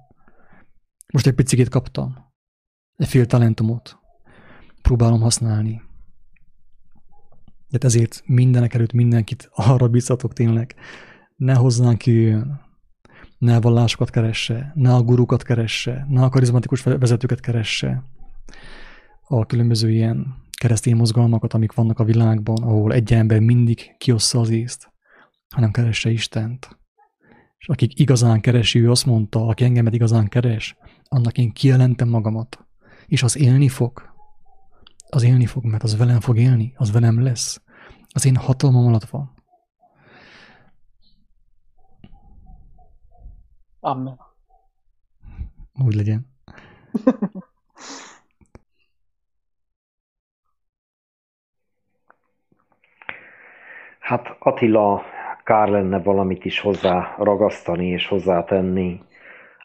Most 1.13 1.27
egy 1.27 1.35
picit 1.35 1.69
kaptam. 1.69 2.17
Egy 2.95 3.09
fél 3.09 3.27
talentumot. 3.27 3.99
Próbálom 4.83 5.21
használni. 5.21 5.83
De 7.69 7.79
ezért 7.81 8.23
mindenek 8.27 8.75
előtt 8.75 8.93
mindenkit 8.93 9.49
arra 9.53 9.89
biztatok 9.89 10.33
tényleg, 10.33 10.75
ne 11.37 11.55
hozzánk 11.55 12.07
jöjjön, 12.07 12.61
ne 13.39 13.57
a 13.57 13.61
vallásokat 13.61 14.11
keresse, 14.11 14.73
ne 14.75 14.95
a 14.95 15.03
gurukat 15.03 15.43
keresse, 15.43 16.07
ne 16.09 16.23
a 16.23 16.29
karizmatikus 16.29 16.83
vezetőket 16.83 17.41
keresse, 17.41 18.05
a 19.23 19.47
különböző 19.47 19.91
ilyen 19.91 20.27
keresztény 20.61 20.97
mozgalmakat, 20.97 21.55
amik 21.55 21.73
vannak 21.73 21.99
a 21.99 22.05
világban, 22.05 22.63
ahol 22.63 22.93
egy 22.93 23.13
ember 23.13 23.41
mindig 23.41 23.95
kiossza 23.99 24.41
az 24.41 24.51
észt 24.51 24.97
hanem 25.49 25.71
keresse 25.71 26.11
Istent. 26.11 26.79
És 27.59 27.69
akik 27.69 27.99
igazán 27.99 28.41
keresi, 28.41 28.81
ő 28.81 28.91
azt 28.91 29.07
mondta, 29.07 29.47
aki 29.47 29.65
engemet 29.65 29.95
igazán 29.95 30.29
keres, 30.29 30.77
annak 31.09 31.39
én 31.39 31.53
kijelentem 31.53 32.09
magamat. 32.09 32.67
És 33.07 33.23
az 33.23 33.37
élni 33.37 33.69
fog. 33.69 34.03
Az 35.09 35.23
élni 35.23 35.47
fog, 35.47 35.65
mert 35.65 35.83
az 35.83 35.97
velem 35.97 36.21
fog 36.21 36.39
élni, 36.39 36.73
az 36.77 36.91
velem 36.93 37.23
lesz. 37.23 37.63
Az 38.09 38.27
én 38.27 38.37
hatalmam 38.37 38.87
alatt 38.87 39.05
van. 39.05 39.33
Amen. 43.89 44.19
Úgy 45.85 45.95
legyen. 45.95 46.27
Hát 53.99 54.37
Attila 54.39 55.03
kár 55.45 55.69
lenne 55.69 55.99
valamit 56.03 56.45
is 56.45 56.61
hozzá 56.61 57.15
ragasztani 57.19 57.87
és 57.87 58.07
hozzátenni 58.07 59.01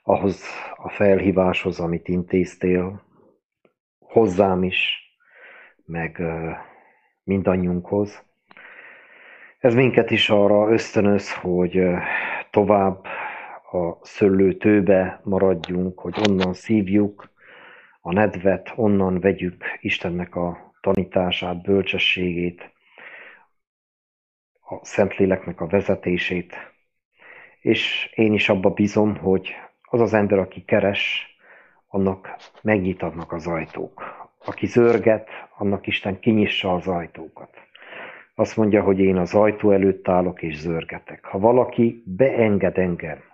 ahhoz 0.04 0.46
a 0.76 0.90
felhíváshoz, 0.90 1.80
amit 1.80 2.08
intéztél, 2.08 3.02
hozzám 4.00 4.64
is, 4.64 4.98
meg 5.86 6.22
mindannyiunkhoz. 7.24 8.24
Ez 9.60 9.74
minket 9.74 10.12
is 10.12 10.30
arra 10.30 10.72
ösztönöz, 10.72 11.34
hogy 11.34 11.84
tovább 12.50 13.06
a 13.74 14.00
szőlőtőbe 14.02 15.22
maradjunk, 15.24 16.00
hogy 16.00 16.16
onnan 16.30 16.54
szívjuk 16.54 17.30
a 18.02 18.14
nedvet, 18.14 18.74
onnan 18.76 19.20
vegyük 19.20 19.64
Istennek 19.80 20.36
a 20.36 20.74
tanítását, 20.82 21.62
bölcsességét, 21.62 22.72
a 24.70 24.86
Szentléleknek 24.86 25.62
a 25.62 25.68
vezetését, 25.68 26.56
és 27.60 28.12
én 28.16 28.34
is 28.34 28.50
abba 28.50 28.70
bízom, 28.70 29.18
hogy 29.18 29.50
az 29.82 30.02
az 30.02 30.14
ember, 30.14 30.40
aki 30.40 30.64
keres, 30.66 31.36
annak 31.88 32.36
megnyitatnak 32.62 33.32
az 33.32 33.48
ajtók. 33.48 34.28
Aki 34.46 34.66
zörget, 34.66 35.30
annak 35.58 35.88
Isten 35.88 36.20
kinyissa 36.20 36.74
az 36.74 36.88
ajtókat. 36.88 37.50
Azt 38.36 38.58
mondja, 38.58 38.84
hogy 38.84 39.00
én 39.00 39.18
az 39.18 39.34
ajtó 39.34 39.72
előtt 39.72 40.08
állok 40.08 40.42
és 40.42 40.60
zörgetek. 40.60 41.26
Ha 41.26 41.40
valaki 41.40 42.04
beenged 42.06 42.78
engem, 42.78 43.32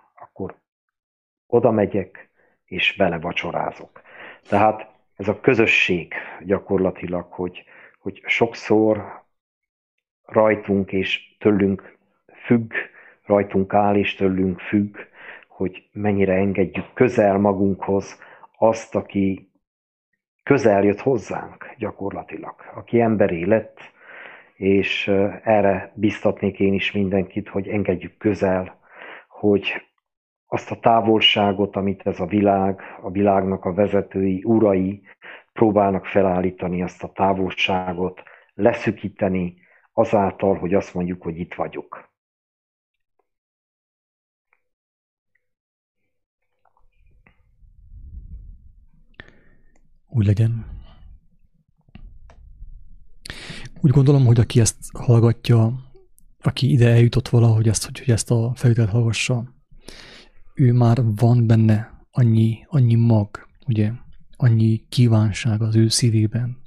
oda 1.50 1.70
megyek 1.70 2.30
és 2.64 2.96
vele 2.96 3.18
vacsorázok. 3.18 4.02
Tehát 4.48 4.90
ez 5.16 5.28
a 5.28 5.40
közösség 5.40 6.14
gyakorlatilag, 6.44 7.32
hogy, 7.32 7.64
hogy 7.98 8.22
sokszor 8.26 9.22
rajtunk 10.24 10.92
és 10.92 11.36
tőlünk 11.38 11.98
függ, 12.44 12.72
rajtunk 13.26 13.74
áll 13.74 13.96
és 13.96 14.14
tőlünk 14.14 14.60
függ, 14.60 14.96
hogy 15.48 15.88
mennyire 15.92 16.34
engedjük 16.34 16.92
közel 16.94 17.38
magunkhoz 17.38 18.20
azt, 18.58 18.94
aki 18.94 19.50
közel 20.42 20.84
jött 20.84 21.00
hozzánk 21.00 21.74
gyakorlatilag, 21.78 22.54
aki 22.74 23.00
emberé 23.00 23.44
lett, 23.44 23.78
és 24.54 25.08
erre 25.42 25.92
biztatnék 25.94 26.60
én 26.60 26.74
is 26.74 26.92
mindenkit, 26.92 27.48
hogy 27.48 27.68
engedjük 27.68 28.16
közel, 28.16 28.78
hogy 29.28 29.89
azt 30.52 30.70
a 30.70 30.78
távolságot, 30.80 31.76
amit 31.76 32.06
ez 32.06 32.20
a 32.20 32.26
világ, 32.26 32.80
a 33.02 33.10
világnak 33.10 33.64
a 33.64 33.72
vezetői, 33.72 34.42
urai 34.44 35.02
próbálnak 35.52 36.06
felállítani, 36.06 36.82
azt 36.82 37.02
a 37.02 37.12
távolságot 37.12 38.22
leszükíteni 38.54 39.56
azáltal, 39.92 40.58
hogy 40.58 40.74
azt 40.74 40.94
mondjuk, 40.94 41.22
hogy 41.22 41.38
itt 41.38 41.54
vagyok. 41.54 42.10
Úgy 50.08 50.26
legyen. 50.26 50.66
Úgy 53.80 53.90
gondolom, 53.90 54.26
hogy 54.26 54.40
aki 54.40 54.60
ezt 54.60 54.96
hallgatja, 54.98 55.72
aki 56.40 56.70
ide 56.70 56.88
eljutott 56.88 57.28
valahogy 57.28 57.68
ezt, 57.68 57.84
hogy 57.84 58.10
ezt 58.10 58.30
a 58.30 58.52
felvételt 58.54 58.90
hallgassa, 58.90 59.58
ő 60.60 60.72
már 60.72 61.02
van 61.14 61.46
benne 61.46 61.90
annyi, 62.10 62.66
annyi 62.68 62.94
mag, 62.94 63.48
ugye, 63.66 63.92
annyi 64.36 64.84
kívánság 64.88 65.62
az 65.62 65.76
ő 65.76 65.88
szívében, 65.88 66.62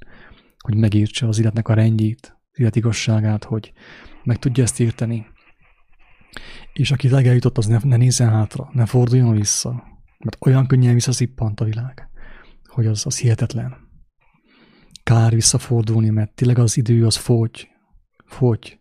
hogy 0.58 0.76
megértse 0.76 1.28
az 1.28 1.40
életnek 1.40 1.68
a 1.68 1.74
rendjét, 1.74 2.38
az 2.52 2.60
élet 2.60 2.76
igazságát, 2.76 3.44
hogy 3.44 3.74
meg 4.24 4.38
tudja 4.38 4.64
ezt 4.64 4.80
érteni. 4.80 5.26
És 6.74 6.92
aki 6.92 7.10
eljutott, 7.12 7.58
az 7.58 7.66
ne, 7.66 7.80
ne 7.84 7.98
nézzen 7.98 8.30
hátra, 8.30 8.70
ne 8.72 8.86
forduljon 8.86 9.36
vissza, 9.36 9.84
mert 10.20 10.38
olyan 10.40 10.68
könnyen 10.68 10.94
visszaszippant 10.94 11.60
a 11.60 11.66
világ, 11.66 12.10
hogy 12.68 12.86
az, 12.86 13.06
az 13.06 13.20
hihetetlen. 13.20 13.76
Kár 15.04 15.34
visszafordulni, 15.34 16.10
mert 16.10 16.36
tényleg 16.36 16.58
az 16.58 16.78
idő 16.78 17.06
az 17.06 17.16
fogy, 17.16 17.68
fogy. 18.26 18.80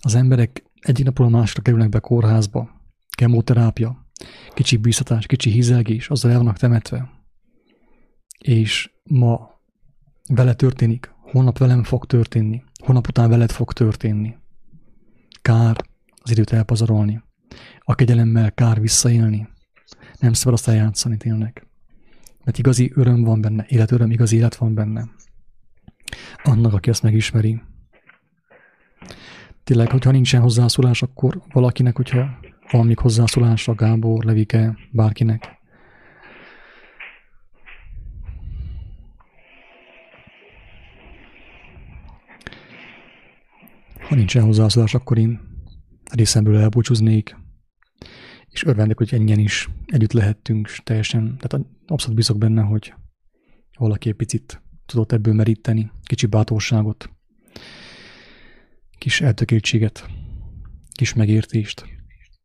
Az 0.00 0.14
emberek 0.14 0.64
egyik 0.80 1.04
napról 1.04 1.26
a 1.26 1.30
másra 1.30 1.62
kerülnek 1.62 1.88
be 1.88 1.98
kórházba, 1.98 2.70
kemoterápia, 3.16 4.08
kicsi 4.54 4.76
bíztatás, 4.76 5.26
kicsi 5.26 5.50
hízelgés, 5.50 6.08
azzal 6.08 6.30
el 6.30 6.36
vannak 6.36 6.56
temetve. 6.56 7.10
És 8.38 8.90
ma 9.02 9.60
vele 10.28 10.54
történik, 10.54 11.14
holnap 11.20 11.58
velem 11.58 11.84
fog 11.84 12.06
történni, 12.06 12.62
holnap 12.84 13.08
után 13.08 13.28
veled 13.28 13.50
fog 13.50 13.72
történni. 13.72 14.36
Kár 15.42 15.76
az 16.22 16.30
időt 16.30 16.52
elpazarolni. 16.52 17.22
A 17.78 17.94
kegyelemmel 17.94 18.52
kár 18.52 18.80
visszaélni. 18.80 19.48
Nem 20.18 20.32
szabad 20.32 20.54
azt 20.54 20.68
eljátszani 20.68 21.16
tényleg. 21.16 21.66
Mert 22.44 22.58
igazi 22.58 22.92
öröm 22.94 23.22
van 23.22 23.40
benne, 23.40 23.66
életöröm, 23.68 24.10
igazi 24.10 24.36
élet 24.36 24.54
van 24.54 24.74
benne. 24.74 25.08
Annak, 26.42 26.72
aki 26.72 26.90
ezt 26.90 27.02
megismeri. 27.02 27.62
Tényleg, 29.64 29.90
hogyha 29.90 30.10
nincsen 30.10 30.40
hozzászólás, 30.40 31.02
akkor 31.02 31.42
valakinek, 31.52 31.96
hogyha 31.96 32.38
van 32.70 32.86
még 32.86 32.98
hozzászólásra 32.98 33.74
Gábor, 33.74 34.24
Levike, 34.24 34.78
bárkinek? 34.90 35.58
Ha 44.08 44.14
nincsen 44.14 44.44
hozzászólás, 44.44 44.94
akkor 44.94 45.18
én 45.18 45.40
részemből 46.12 46.58
elbúcsúznék, 46.58 47.36
és 48.48 48.64
örvendek, 48.64 48.96
hogy 48.96 49.14
ennyien 49.14 49.38
is 49.38 49.68
együtt 49.86 50.12
lehettünk, 50.12 50.68
és 50.68 50.80
teljesen, 50.84 51.36
tehát 51.38 51.66
abszolút 51.86 52.16
bízok 52.16 52.38
benne, 52.38 52.62
hogy 52.62 52.94
valaki 53.78 54.08
egy 54.08 54.14
picit 54.14 54.62
tudott 54.86 55.12
ebből 55.12 55.34
meríteni, 55.34 55.90
kicsi 56.02 56.26
bátorságot, 56.26 57.10
kis 58.98 59.20
eltökéltséget, 59.20 60.06
kis 60.92 61.14
megértést 61.14 61.99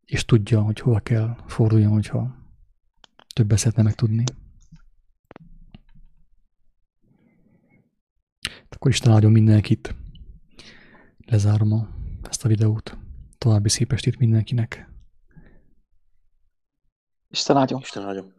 és 0.06 0.26
tudja, 0.26 0.62
hogy 0.62 0.80
hova 0.80 1.00
kell 1.00 1.36
forduljon, 1.48 1.92
hogyha 1.92 2.36
többet 3.34 3.58
szeretne 3.58 3.84
megtudni. 3.84 4.24
Akkor 8.70 8.92
Isten 8.92 9.14
áldjon 9.14 9.32
mindenkit. 9.32 9.96
Lezárom 11.26 11.72
a, 11.72 11.88
ezt 12.30 12.46
a 12.46 12.48
videót. 12.48 12.98
További 13.38 13.70
szép 13.70 13.92
estét 13.92 14.18
mindenkinek. 14.18 14.90
Isten 17.30 17.58
áldjon. 17.58 17.80
Isten 17.82 18.04
áldjon. 18.04 18.34